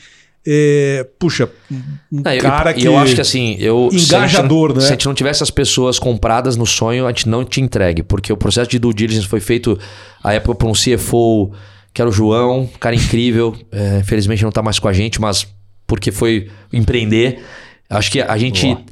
É, 0.51 1.07
puxa, 1.19 1.51
um 1.71 2.23
Não, 2.25 2.33
eu- 2.33 2.41
cara 2.41 2.71
e 2.71 2.75
que. 2.75 2.87
eu 2.87 2.97
acho 2.97 3.15
que 3.15 3.21
assim, 3.21 3.57
eu, 3.59 3.89
se 3.93 3.99
gente 3.99 4.09
Engajador, 4.09 4.75
né? 4.75 4.81
Se 4.81 4.87
a 4.87 4.91
gente 4.93 5.05
não 5.05 5.13
tivesse 5.15 5.43
as 5.43 5.51
pessoas 5.51 5.99
compradas 5.99 6.57
no 6.57 6.65
sonho, 6.65 7.05
a 7.05 7.11
gente 7.11 7.29
não 7.29 7.45
te 7.45 7.61
entregue. 7.61 8.03
Porque 8.03 8.33
o 8.33 8.37
processo 8.37 8.71
de 8.71 8.79
due 8.79 8.95
diligence 8.95 9.27
foi 9.27 9.41
feito 9.41 9.79
à 10.25 10.33
época 10.33 10.55
por 10.55 10.69
um 10.69 10.73
CFO, 10.73 11.53
que 11.93 12.01
era 12.01 12.09
o 12.09 12.13
João, 12.13 12.61
um 12.63 12.67
cara 12.67 12.95
incrível. 12.97 13.55
É, 13.71 13.99
infelizmente 13.99 14.43
não 14.43 14.51
tá 14.51 14.63
mais 14.63 14.79
com 14.79 14.89
a 14.89 14.93
gente, 14.95 15.21
mas 15.21 15.47
porque 15.87 16.11
foi 16.11 16.49
empreender. 16.73 17.41
Acho 17.91 18.11
que 18.11 18.21
a 18.23 18.37
gente. 18.39 18.67
Boa. 18.67 18.83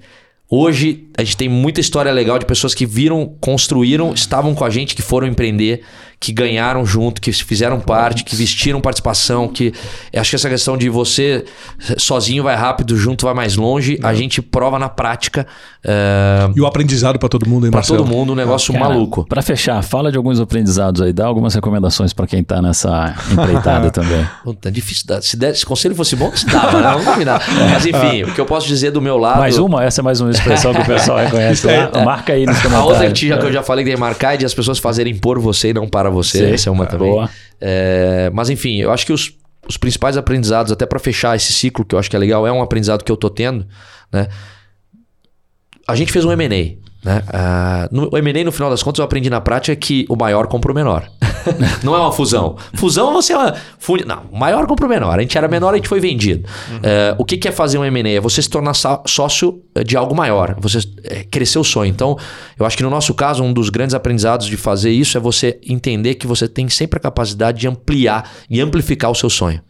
Hoje 0.48 1.09
a 1.18 1.24
gente 1.24 1.36
tem 1.36 1.48
muita 1.48 1.80
história 1.80 2.12
legal 2.12 2.38
de 2.38 2.46
pessoas 2.46 2.72
que 2.74 2.86
viram, 2.86 3.34
construíram, 3.40 4.12
estavam 4.14 4.54
com 4.54 4.64
a 4.64 4.70
gente, 4.70 4.94
que 4.94 5.02
foram 5.02 5.26
empreender, 5.26 5.82
que 6.18 6.32
ganharam 6.32 6.84
junto, 6.84 7.20
que 7.20 7.30
fizeram 7.32 7.78
parte, 7.78 8.24
que 8.24 8.34
vestiram 8.34 8.80
participação, 8.80 9.48
que 9.48 9.72
acho 10.14 10.30
que 10.30 10.36
essa 10.36 10.48
questão 10.48 10.76
de 10.76 10.88
você 10.88 11.44
sozinho 11.98 12.42
vai 12.42 12.56
rápido, 12.56 12.96
junto 12.96 13.26
vai 13.26 13.34
mais 13.34 13.56
longe, 13.56 13.98
a 14.02 14.14
gente 14.14 14.40
prova 14.40 14.78
na 14.78 14.88
prática 14.88 15.46
é, 15.88 16.50
E 16.56 16.60
o 16.60 16.66
aprendizado 16.66 17.16
para 17.16 17.28
todo 17.28 17.48
mundo, 17.48 17.66
hein, 17.66 17.70
para 17.70 17.82
todo 17.82 18.04
mundo 18.04 18.32
um 18.32 18.34
negócio 18.34 18.72
Cara, 18.72 18.88
maluco. 18.88 19.24
Pra 19.28 19.40
fechar, 19.40 19.80
fala 19.82 20.10
de 20.10 20.16
alguns 20.16 20.40
aprendizados 20.40 21.00
aí, 21.00 21.12
dá 21.12 21.26
algumas 21.26 21.54
recomendações 21.54 22.12
pra 22.12 22.26
quem 22.26 22.42
tá 22.42 22.60
nessa 22.60 23.14
empreitada 23.30 23.88
também. 23.92 24.26
Puta, 24.42 24.68
é 24.68 24.72
difícil 24.72 25.04
dar. 25.06 25.22
Se, 25.22 25.36
der, 25.36 25.54
se 25.54 25.64
conselho 25.64 25.94
fosse 25.94 26.16
bom, 26.16 26.34
se 26.34 26.44
dava, 26.46 26.80
né? 26.80 26.90
Vamos 26.90 27.06
combinar. 27.06 27.40
Mas 27.70 27.86
enfim, 27.86 28.24
o 28.24 28.34
que 28.34 28.40
eu 28.40 28.46
posso 28.46 28.66
dizer 28.66 28.90
do 28.90 29.00
meu 29.00 29.16
lado. 29.16 29.38
Mais 29.38 29.58
uma? 29.58 29.84
Essa 29.84 30.00
é 30.00 30.02
mais 30.02 30.20
uma 30.20 30.30
expressão 30.30 30.74
que 30.74 30.80
o 30.80 30.86
pessoal 30.86 31.18
reconhece 31.18 31.66
lá. 31.66 31.90
Marca 32.04 32.32
aí 32.32 32.44
nos 32.44 32.58
A 32.58 32.62
comentários. 32.62 32.90
outra 32.90 33.12
que, 33.12 33.46
eu 33.46 33.52
já 33.52 33.62
falei 33.62 33.84
que 33.84 33.90
tem 33.90 33.96
que 33.96 34.00
marcar 34.00 34.34
é 34.34 34.36
de 34.38 34.44
as 34.44 34.54
pessoas 34.54 34.78
fazerem 34.80 35.14
por 35.14 35.38
você 35.38 35.68
e 35.70 35.74
não 35.74 35.86
para 36.07 36.14
você. 36.14 36.38
Sim. 36.38 36.52
Essa 36.52 36.68
é 36.70 36.72
uma 36.72 36.84
Ah, 36.84 36.86
também. 36.86 37.11
boa. 37.11 37.28
É, 37.61 38.30
mas 38.32 38.48
enfim, 38.50 38.76
eu 38.76 38.92
acho 38.92 39.04
que 39.04 39.12
os, 39.12 39.32
os 39.68 39.76
principais 39.76 40.16
aprendizados, 40.16 40.70
até 40.70 40.86
para 40.86 40.98
fechar 40.98 41.34
esse 41.36 41.52
ciclo, 41.52 41.84
que 41.84 41.94
eu 41.94 41.98
acho 41.98 42.09
que 42.09 42.14
é 42.16 42.18
legal, 42.18 42.46
é 42.46 42.52
um 42.52 42.62
aprendizado 42.62 43.02
que 43.04 43.11
eu 43.11 43.16
tô 43.16 43.28
tendo, 43.28 43.66
né? 44.12 44.28
A 45.88 45.94
gente 45.94 46.12
fez 46.12 46.24
um 46.24 46.32
M&A, 46.32 46.48
né? 47.09 47.22
Ah, 47.28 47.88
no, 47.92 48.09
o 48.12 48.18
M&A, 48.18 48.44
no 48.44 48.52
final 48.52 48.70
das 48.70 48.82
contas, 48.82 48.98
eu 48.98 49.04
aprendi 49.04 49.30
na 49.30 49.40
prática 49.40 49.74
que 49.76 50.04
o 50.09 50.16
maior 50.16 50.46
compra 50.48 50.70
o 50.72 50.74
menor. 50.74 51.09
não 51.82 51.94
é 51.94 51.99
uma 51.99 52.12
fusão. 52.12 52.57
Fusão 52.74 53.12
você 53.12 53.32
é 53.32 53.36
uma... 53.36 53.55
fundi- 53.78 54.05
Não, 54.05 54.24
maior 54.32 54.66
compra 54.66 54.86
o 54.86 54.88
menor. 54.88 55.18
A 55.18 55.22
gente 55.22 55.36
era 55.36 55.49
menor, 55.49 55.72
a 55.72 55.76
gente 55.76 55.88
foi 55.88 56.01
vendido. 56.01 56.49
É, 56.82 57.14
o 57.18 57.24
que, 57.24 57.36
que 57.36 57.49
é 57.49 57.53
fazer 57.53 57.78
um 57.78 57.84
M&A? 57.84 58.09
É 58.11 58.20
você 58.20 58.40
se 58.42 58.49
tornar 58.51 58.74
só- 58.74 59.03
sócio 59.07 59.62
eh, 59.74 59.84
de 59.84 59.97
algo 59.97 60.14
maior. 60.14 60.57
Você 60.61 60.78
é, 61.05 61.24
crescer 61.24 61.59
o 61.59 61.64
sonho. 61.64 61.90
Então, 61.90 62.16
eu 62.59 62.66
acho 62.66 62.76
que 62.76 62.82
no 62.82 62.90
nosso 62.90 63.14
caso, 63.14 63.42
um 63.42 63.53
dos 63.53 63.68
grandes 63.70 63.94
aprendizados 63.94 64.47
de 64.47 64.57
fazer 64.57 64.90
isso 64.90 65.16
é 65.16 65.20
você 65.20 65.59
entender 65.66 66.14
que 66.14 66.26
você 66.26 66.49
tem 66.49 66.68
sempre 66.68 66.99
a 66.99 67.01
capacidade 67.01 67.59
de 67.61 67.68
ampliar 67.68 68.30
e 68.51 68.61
amplificar 68.61 69.11
o 69.11 69.14
seu 69.14 69.30
sonho. 69.30 69.61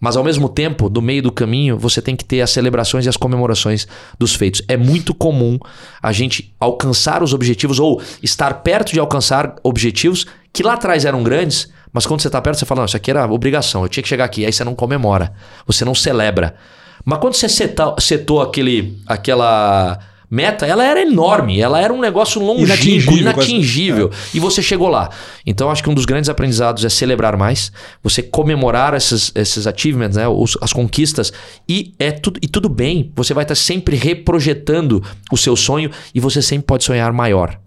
Mas 0.00 0.16
ao 0.16 0.22
mesmo 0.22 0.48
tempo, 0.48 0.88
no 0.88 1.02
meio 1.02 1.20
do 1.20 1.32
caminho, 1.32 1.76
você 1.76 2.00
tem 2.00 2.14
que 2.14 2.24
ter 2.24 2.40
as 2.40 2.50
celebrações 2.50 3.04
e 3.04 3.08
as 3.08 3.16
comemorações 3.16 3.88
dos 4.16 4.32
feitos. 4.32 4.62
É 4.68 4.76
muito 4.76 5.12
comum 5.12 5.58
a 6.00 6.12
gente 6.12 6.54
alcançar 6.60 7.20
os 7.20 7.34
objetivos 7.34 7.80
ou 7.80 8.00
estar 8.22 8.54
perto 8.62 8.92
de 8.92 9.00
alcançar 9.00 9.56
objetivos 9.64 10.24
que 10.58 10.62
lá 10.64 10.72
atrás 10.74 11.04
eram 11.04 11.22
grandes, 11.22 11.68
mas 11.92 12.04
quando 12.04 12.20
você 12.20 12.26
está 12.26 12.40
perto, 12.42 12.58
você 12.58 12.66
fala: 12.66 12.80
Não, 12.80 12.86
isso 12.86 12.96
aqui 12.96 13.12
era 13.12 13.24
obrigação, 13.30 13.82
eu 13.84 13.88
tinha 13.88 14.02
que 14.02 14.08
chegar 14.08 14.24
aqui. 14.24 14.44
Aí 14.44 14.52
você 14.52 14.64
não 14.64 14.74
comemora, 14.74 15.32
você 15.64 15.84
não 15.84 15.94
celebra. 15.94 16.56
Mas 17.04 17.20
quando 17.20 17.34
você 17.34 17.48
seta- 17.48 17.94
setou 18.00 18.42
aquele, 18.42 18.98
aquela 19.06 20.00
meta, 20.28 20.66
ela 20.66 20.84
era 20.84 21.00
enorme, 21.00 21.60
ela 21.60 21.80
era 21.80 21.92
um 21.94 22.00
negócio 22.00 22.40
longínquo, 22.42 22.64
Inatingível, 22.66 23.16
inatingível. 23.18 24.10
E 24.34 24.40
você 24.40 24.60
chegou 24.60 24.88
lá. 24.88 25.08
Então, 25.46 25.70
acho 25.70 25.80
que 25.82 25.88
um 25.88 25.94
dos 25.94 26.04
grandes 26.04 26.28
aprendizados 26.28 26.84
é 26.84 26.88
celebrar 26.88 27.36
mais, 27.36 27.70
você 28.02 28.20
comemorar 28.20 28.94
esses, 28.94 29.30
esses 29.36 29.64
achievements, 29.66 30.16
né, 30.16 30.26
os- 30.26 30.58
as 30.60 30.72
conquistas, 30.72 31.32
e, 31.68 31.94
é 32.00 32.10
tudo, 32.10 32.40
e 32.42 32.48
tudo 32.48 32.68
bem. 32.68 33.12
Você 33.14 33.32
vai 33.32 33.44
estar 33.44 33.54
sempre 33.54 33.96
reprojetando 33.96 35.02
o 35.32 35.36
seu 35.36 35.54
sonho 35.54 35.88
e 36.14 36.18
você 36.20 36.42
sempre 36.42 36.66
pode 36.66 36.82
sonhar 36.84 37.12
maior. 37.12 37.58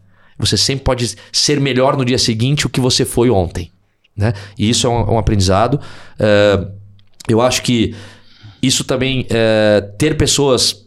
Você 0.42 0.58
sempre 0.58 0.84
pode 0.84 1.16
ser 1.32 1.60
melhor 1.60 1.96
no 1.98 2.06
dia 2.06 2.18
seguinte 2.18 2.66
o 2.66 2.70
que 2.70 2.80
você 2.80 3.06
foi 3.06 3.30
ontem. 3.30 3.72
Né? 4.16 4.34
E 4.58 4.70
isso 4.70 4.88
é 4.88 4.90
um, 4.90 5.14
um 5.14 5.18
aprendizado. 5.18 5.80
Eh, 6.20 6.68
eu 7.28 7.42
acho 7.42 7.62
que 7.64 7.96
isso 8.62 8.84
também, 8.84 9.26
eh, 9.30 9.82
ter 9.98 10.18
pessoas 10.18 10.86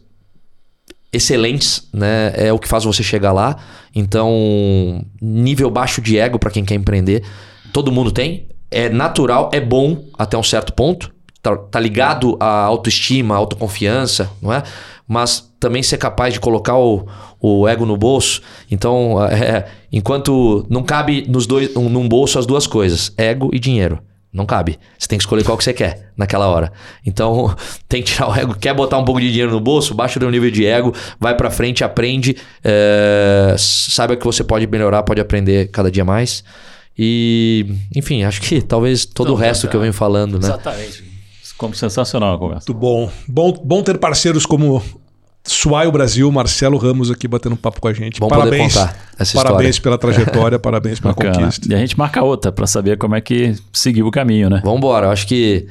excelentes, 1.11 1.87
né? 1.93 2.33
É 2.35 2.53
o 2.53 2.59
que 2.59 2.67
faz 2.67 2.83
você 2.83 3.01
chegar 3.01 3.31
lá. 3.31 3.57
Então, 3.95 5.03
nível 5.21 5.69
baixo 5.69 6.01
de 6.01 6.17
ego 6.17 6.37
para 6.37 6.51
quem 6.51 6.65
quer 6.65 6.75
empreender, 6.75 7.23
todo 7.71 7.91
mundo 7.91 8.11
tem. 8.11 8.49
É 8.69 8.89
natural, 8.89 9.49
é 9.53 9.61
bom 9.61 10.03
até 10.17 10.37
um 10.37 10.43
certo 10.43 10.73
ponto. 10.73 11.13
Tá, 11.41 11.55
tá 11.55 11.79
ligado 11.79 12.35
à 12.39 12.63
autoestima, 12.63 13.35
à 13.35 13.37
autoconfiança, 13.37 14.29
não 14.41 14.51
é? 14.51 14.63
Mas 15.07 15.53
também 15.65 15.81
ser 15.81 15.97
capaz 15.97 16.31
de 16.31 16.39
colocar 16.39 16.77
o, 16.77 17.07
o 17.41 17.67
ego 17.67 17.87
no 17.87 17.97
bolso. 17.97 18.39
Então, 18.69 19.17
é, 19.25 19.65
enquanto 19.91 20.63
não 20.69 20.83
cabe 20.83 21.25
nos 21.27 21.47
dois, 21.47 21.75
um, 21.75 21.89
num 21.89 22.07
bolso 22.07 22.37
as 22.37 22.45
duas 22.45 22.67
coisas, 22.67 23.11
ego 23.17 23.49
e 23.51 23.57
dinheiro. 23.57 23.99
Não 24.31 24.45
cabe. 24.45 24.77
Você 24.99 25.07
tem 25.07 25.17
que 25.17 25.23
escolher 25.23 25.45
qual 25.45 25.57
que 25.57 25.63
você 25.63 25.73
quer 25.73 26.11
naquela 26.15 26.47
hora. 26.47 26.71
Então, 27.05 27.55
tem 27.89 28.03
que 28.03 28.11
tirar 28.11 28.29
o 28.29 28.35
ego. 28.35 28.53
Quer 28.53 28.75
botar 28.75 28.97
um 28.99 29.05
pouco 29.05 29.19
de 29.19 29.29
dinheiro 29.29 29.51
no 29.51 29.61
bolso? 29.61 29.95
Baixa 29.95 30.19
o 30.19 30.19
teu 30.19 30.29
nível 30.29 30.51
de 30.51 30.65
ego, 30.65 30.93
vai 31.19 31.35
pra 31.35 31.49
frente, 31.49 31.83
aprende. 31.83 32.35
é, 32.63 33.55
saiba 33.57 34.15
que 34.15 34.25
você 34.25 34.43
pode 34.43 34.67
melhorar, 34.67 35.01
pode 35.03 35.21
aprender 35.21 35.69
cada 35.71 35.89
dia 35.89 36.05
mais. 36.05 36.43
E, 36.97 37.65
enfim, 37.95 38.23
acho 38.23 38.41
que 38.41 38.61
talvez 38.61 39.05
todo 39.05 39.27
Então, 39.27 39.35
o 39.35 39.37
resto 39.37 39.63
tá, 39.63 39.69
que 39.69 39.75
eu 39.77 39.81
venho 39.81 39.93
falando, 39.93 40.33
né? 40.33 40.47
Exatamente. 40.47 41.03
Como 41.57 41.73
sensacional 41.73 42.35
a 42.35 42.37
conversa. 42.37 42.65
Muito 42.67 42.79
bom. 42.79 43.09
bom. 43.27 43.53
Bom 43.63 43.81
ter 43.81 43.97
parceiros 43.97 44.45
como 44.45 44.83
Suai 45.45 45.85
o 45.87 45.91
Brasil, 45.91 46.31
Marcelo 46.31 46.77
Ramos 46.77 47.11
aqui 47.11 47.27
batendo 47.27 47.55
papo 47.55 47.79
com 47.79 47.87
a 47.87 47.93
gente. 47.93 48.19
Bom 48.19 48.27
poder 48.27 48.39
parabéns. 48.41 48.73
contar 48.73 48.95
essa 49.19 49.41
parabéns 49.41 49.77
pela 49.79 49.97
trajetória, 49.99 50.57
parabéns 50.57 50.99
pela 50.99 51.13
Bacana. 51.13 51.35
conquista. 51.35 51.67
E 51.71 51.75
a 51.75 51.77
gente 51.77 51.97
marca 51.97 52.23
outra 52.23 52.51
pra 52.51 52.65
saber 52.65 52.97
como 52.97 53.15
é 53.15 53.21
que 53.21 53.55
seguiu 53.71 54.07
o 54.07 54.11
caminho, 54.11 54.49
né? 54.49 54.61
Vamos 54.63 54.79
embora. 54.79 55.05
Eu 55.07 55.11
acho 55.11 55.27
que 55.27 55.67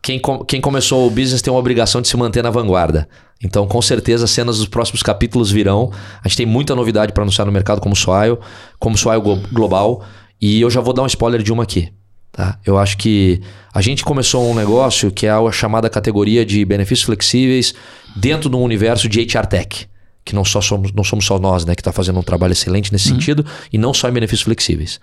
quem, 0.00 0.18
com- 0.20 0.44
quem 0.44 0.60
começou 0.60 1.06
o 1.06 1.10
business 1.10 1.42
tem 1.42 1.52
uma 1.52 1.58
obrigação 1.58 2.00
de 2.00 2.06
se 2.08 2.16
manter 2.16 2.42
na 2.42 2.50
vanguarda. 2.50 3.08
Então, 3.42 3.66
com 3.66 3.80
certeza, 3.82 4.24
as 4.26 4.30
cenas 4.30 4.58
dos 4.58 4.68
próximos 4.68 5.02
capítulos 5.02 5.50
virão. 5.50 5.90
A 6.22 6.28
gente 6.28 6.36
tem 6.36 6.46
muita 6.46 6.74
novidade 6.76 7.12
para 7.12 7.22
anunciar 7.22 7.46
no 7.46 7.52
mercado 7.52 7.80
como 7.80 7.96
Swile, 7.96 8.38
como 8.78 8.96
Glo- 9.22 9.42
Global. 9.52 10.04
E 10.40 10.60
eu 10.60 10.70
já 10.70 10.80
vou 10.80 10.92
dar 10.94 11.02
um 11.02 11.06
spoiler 11.06 11.42
de 11.42 11.52
uma 11.52 11.62
aqui. 11.64 11.90
Tá? 12.32 12.58
Eu 12.64 12.78
acho 12.78 12.96
que 12.96 13.40
a 13.72 13.80
gente 13.80 14.04
começou 14.04 14.48
um 14.48 14.54
negócio 14.54 15.10
que 15.10 15.26
é 15.26 15.30
a 15.30 15.52
chamada 15.52 15.90
categoria 15.90 16.44
de 16.44 16.64
benefícios 16.64 17.06
flexíveis 17.06 17.74
dentro 18.16 18.48
do 18.48 18.58
universo 18.58 19.08
de 19.08 19.20
HR 19.20 19.46
Tech. 19.46 19.88
Que 20.24 20.34
não, 20.34 20.44
só 20.44 20.60
somos, 20.60 20.92
não 20.92 21.02
somos 21.02 21.24
só 21.24 21.38
nós 21.38 21.64
né, 21.64 21.74
que 21.74 21.80
está 21.80 21.92
fazendo 21.92 22.18
um 22.18 22.22
trabalho 22.22 22.52
excelente 22.52 22.92
nesse 22.92 23.08
sentido, 23.08 23.44
e 23.72 23.78
não 23.78 23.92
só 23.92 24.08
em 24.08 24.12
benefícios 24.12 24.42
flexíveis. 24.42 25.00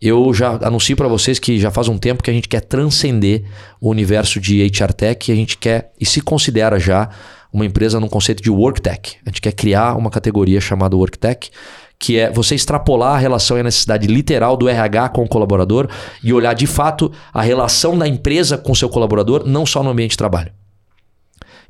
Eu 0.00 0.32
já 0.34 0.58
anuncio 0.62 0.96
para 0.96 1.08
vocês 1.08 1.38
que 1.38 1.58
já 1.58 1.70
faz 1.70 1.88
um 1.88 1.96
tempo 1.96 2.22
que 2.22 2.30
a 2.30 2.32
gente 2.32 2.48
quer 2.48 2.60
transcender 2.60 3.44
o 3.80 3.88
universo 3.88 4.40
de 4.40 4.62
HR 4.66 4.92
Tech 4.92 5.30
e 5.30 5.32
a 5.32 5.36
gente 5.36 5.56
quer 5.56 5.92
e 5.98 6.04
se 6.04 6.20
considera 6.20 6.78
já 6.78 7.08
uma 7.52 7.64
empresa 7.64 7.98
num 7.98 8.08
conceito 8.08 8.42
de 8.42 8.50
Work 8.50 8.82
Tech. 8.82 9.16
A 9.24 9.30
gente 9.30 9.40
quer 9.40 9.52
criar 9.52 9.96
uma 9.96 10.10
categoria 10.10 10.60
chamada 10.60 10.96
Work 10.96 11.18
Tech, 11.18 11.50
que 11.98 12.18
é 12.18 12.30
você 12.30 12.54
extrapolar 12.54 13.14
a 13.14 13.18
relação 13.18 13.56
e 13.56 13.60
a 13.60 13.64
necessidade 13.64 14.06
literal 14.06 14.56
do 14.56 14.68
RH 14.68 15.10
com 15.10 15.24
o 15.24 15.28
colaborador 15.28 15.88
e 16.22 16.32
olhar 16.32 16.54
de 16.54 16.66
fato 16.66 17.10
a 17.32 17.42
relação 17.42 17.96
da 17.96 18.06
empresa 18.06 18.58
com 18.58 18.72
o 18.72 18.76
seu 18.76 18.88
colaborador, 18.88 19.44
não 19.46 19.64
só 19.64 19.82
no 19.82 19.90
ambiente 19.90 20.12
de 20.12 20.18
trabalho. 20.18 20.52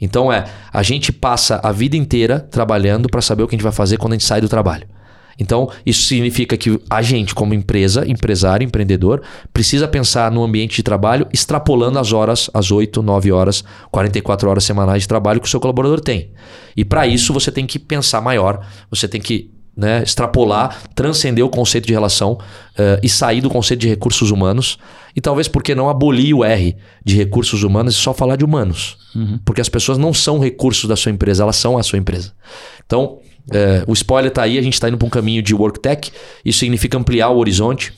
Então 0.00 0.32
é, 0.32 0.44
a 0.72 0.82
gente 0.82 1.12
passa 1.12 1.60
a 1.62 1.72
vida 1.72 1.96
inteira 1.96 2.40
trabalhando 2.40 3.08
para 3.08 3.22
saber 3.22 3.42
o 3.42 3.48
que 3.48 3.54
a 3.54 3.56
gente 3.56 3.64
vai 3.64 3.72
fazer 3.72 3.96
quando 3.96 4.12
a 4.12 4.16
gente 4.16 4.26
sai 4.26 4.40
do 4.40 4.48
trabalho. 4.48 4.86
Então, 5.38 5.70
isso 5.84 6.04
significa 6.04 6.56
que 6.56 6.80
a 6.88 7.02
gente, 7.02 7.34
como 7.34 7.52
empresa, 7.52 8.08
empresário, 8.08 8.64
empreendedor, 8.64 9.22
precisa 9.52 9.86
pensar 9.86 10.30
no 10.30 10.42
ambiente 10.42 10.76
de 10.76 10.82
trabalho 10.82 11.28
extrapolando 11.32 11.98
as 11.98 12.12
horas, 12.12 12.50
as 12.54 12.70
8, 12.70 13.02
9 13.02 13.32
horas, 13.32 13.62
44 13.90 14.48
horas 14.48 14.64
semanais 14.64 15.02
de 15.02 15.08
trabalho 15.08 15.40
que 15.40 15.46
o 15.46 15.50
seu 15.50 15.60
colaborador 15.60 16.00
tem. 16.00 16.30
E 16.76 16.84
para 16.84 17.06
isso 17.06 17.32
você 17.32 17.52
tem 17.52 17.66
que 17.66 17.78
pensar 17.78 18.20
maior, 18.20 18.66
você 18.90 19.06
tem 19.06 19.20
que 19.20 19.50
né, 19.76 20.02
extrapolar, 20.02 20.82
transcender 20.94 21.44
o 21.44 21.50
conceito 21.50 21.86
de 21.86 21.92
relação 21.92 22.32
uh, 22.32 22.98
e 23.02 23.08
sair 23.08 23.42
do 23.42 23.50
conceito 23.50 23.80
de 23.80 23.88
recursos 23.88 24.30
humanos. 24.30 24.78
E 25.14 25.20
talvez 25.20 25.48
porque 25.48 25.74
não 25.74 25.88
abolir 25.88 26.34
o 26.34 26.44
R 26.44 26.76
de 27.04 27.16
recursos 27.16 27.62
humanos 27.62 27.94
e 27.94 27.98
só 27.98 28.14
falar 28.14 28.36
de 28.36 28.44
humanos. 28.44 28.96
Uhum. 29.14 29.38
Porque 29.44 29.60
as 29.60 29.68
pessoas 29.68 29.98
não 29.98 30.14
são 30.14 30.38
recursos 30.38 30.88
da 30.88 30.96
sua 30.96 31.12
empresa, 31.12 31.42
elas 31.42 31.56
são 31.56 31.76
a 31.76 31.82
sua 31.82 31.98
empresa. 31.98 32.32
Então, 32.86 33.18
uh, 33.50 33.84
o 33.86 33.92
spoiler 33.92 34.30
está 34.30 34.42
aí, 34.42 34.58
a 34.58 34.62
gente 34.62 34.74
está 34.74 34.88
indo 34.88 34.96
para 34.96 35.06
um 35.06 35.10
caminho 35.10 35.42
de 35.42 35.54
work 35.54 35.80
tech. 35.80 36.10
Isso 36.44 36.60
significa 36.60 36.96
ampliar 36.96 37.28
o 37.28 37.38
horizonte, 37.38 37.92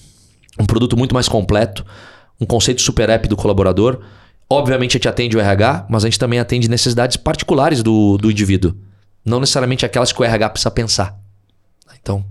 um 0.59 0.67
produto 0.67 0.97
muito 0.97 1.15
mais 1.15 1.29
completo, 1.29 1.85
um 2.41 2.47
conceito 2.47 2.83
super 2.83 3.09
app 3.09 3.29
do 3.29 3.37
colaborador. 3.37 4.01
Obviamente 4.51 4.93
a 4.93 4.99
gente 4.99 5.09
atende 5.09 5.37
o 5.37 5.41
RH, 5.41 5.87
mas 5.89 6.05
a 6.05 6.09
gente 6.09 6.19
também 6.19 6.39
atende 6.39 6.69
necessidades 6.69 7.17
particulares 7.17 7.83
do, 7.83 8.17
do 8.17 8.31
indivíduo. 8.31 8.75
Não 9.25 9.39
necessariamente 9.39 9.85
aquelas 9.85 10.11
que 10.11 10.21
o 10.21 10.25
RH 10.25 10.51
precisa 10.51 10.71
pensar. 10.71 11.28
Então. 12.01 12.25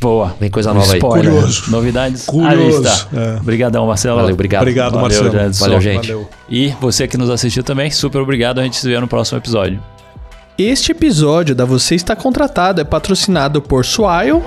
Boa. 0.00 0.34
Vem 0.40 0.50
coisa 0.50 0.72
nova 0.72 0.94
Spoiler. 0.96 1.30
aí. 1.30 1.36
Curioso. 1.36 1.70
Novidades. 1.70 2.24
Curioso. 2.24 2.82
Está. 2.82 3.08
É. 3.12 3.36
Obrigadão, 3.36 3.86
Marcelo. 3.86 4.16
Valeu, 4.16 4.34
obrigado. 4.34 4.62
Obrigado, 4.62 4.92
Valeu, 4.94 5.02
Marcelo. 5.02 5.52
Valeu, 5.52 5.80
gente. 5.80 6.08
Valeu. 6.08 6.28
E 6.48 6.68
você 6.80 7.06
que 7.06 7.18
nos 7.18 7.28
assistiu 7.28 7.62
também, 7.62 7.90
super 7.90 8.20
obrigado. 8.20 8.60
A 8.60 8.62
gente 8.62 8.78
se 8.78 8.88
vê 8.88 8.98
no 8.98 9.06
próximo 9.06 9.38
episódio. 9.38 9.82
Este 10.56 10.92
episódio 10.92 11.54
da 11.54 11.64
Você 11.64 11.94
Está 11.94 12.16
Contratado 12.16 12.80
é 12.80 12.84
patrocinado 12.84 13.60
por 13.60 13.84
Swile, 13.84 14.42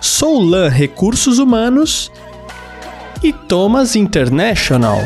Soulan 0.00 0.68
Recursos 0.68 1.38
Humanos 1.38 2.10
e 3.22 3.32
Thomas 3.32 3.96
International. 3.96 4.98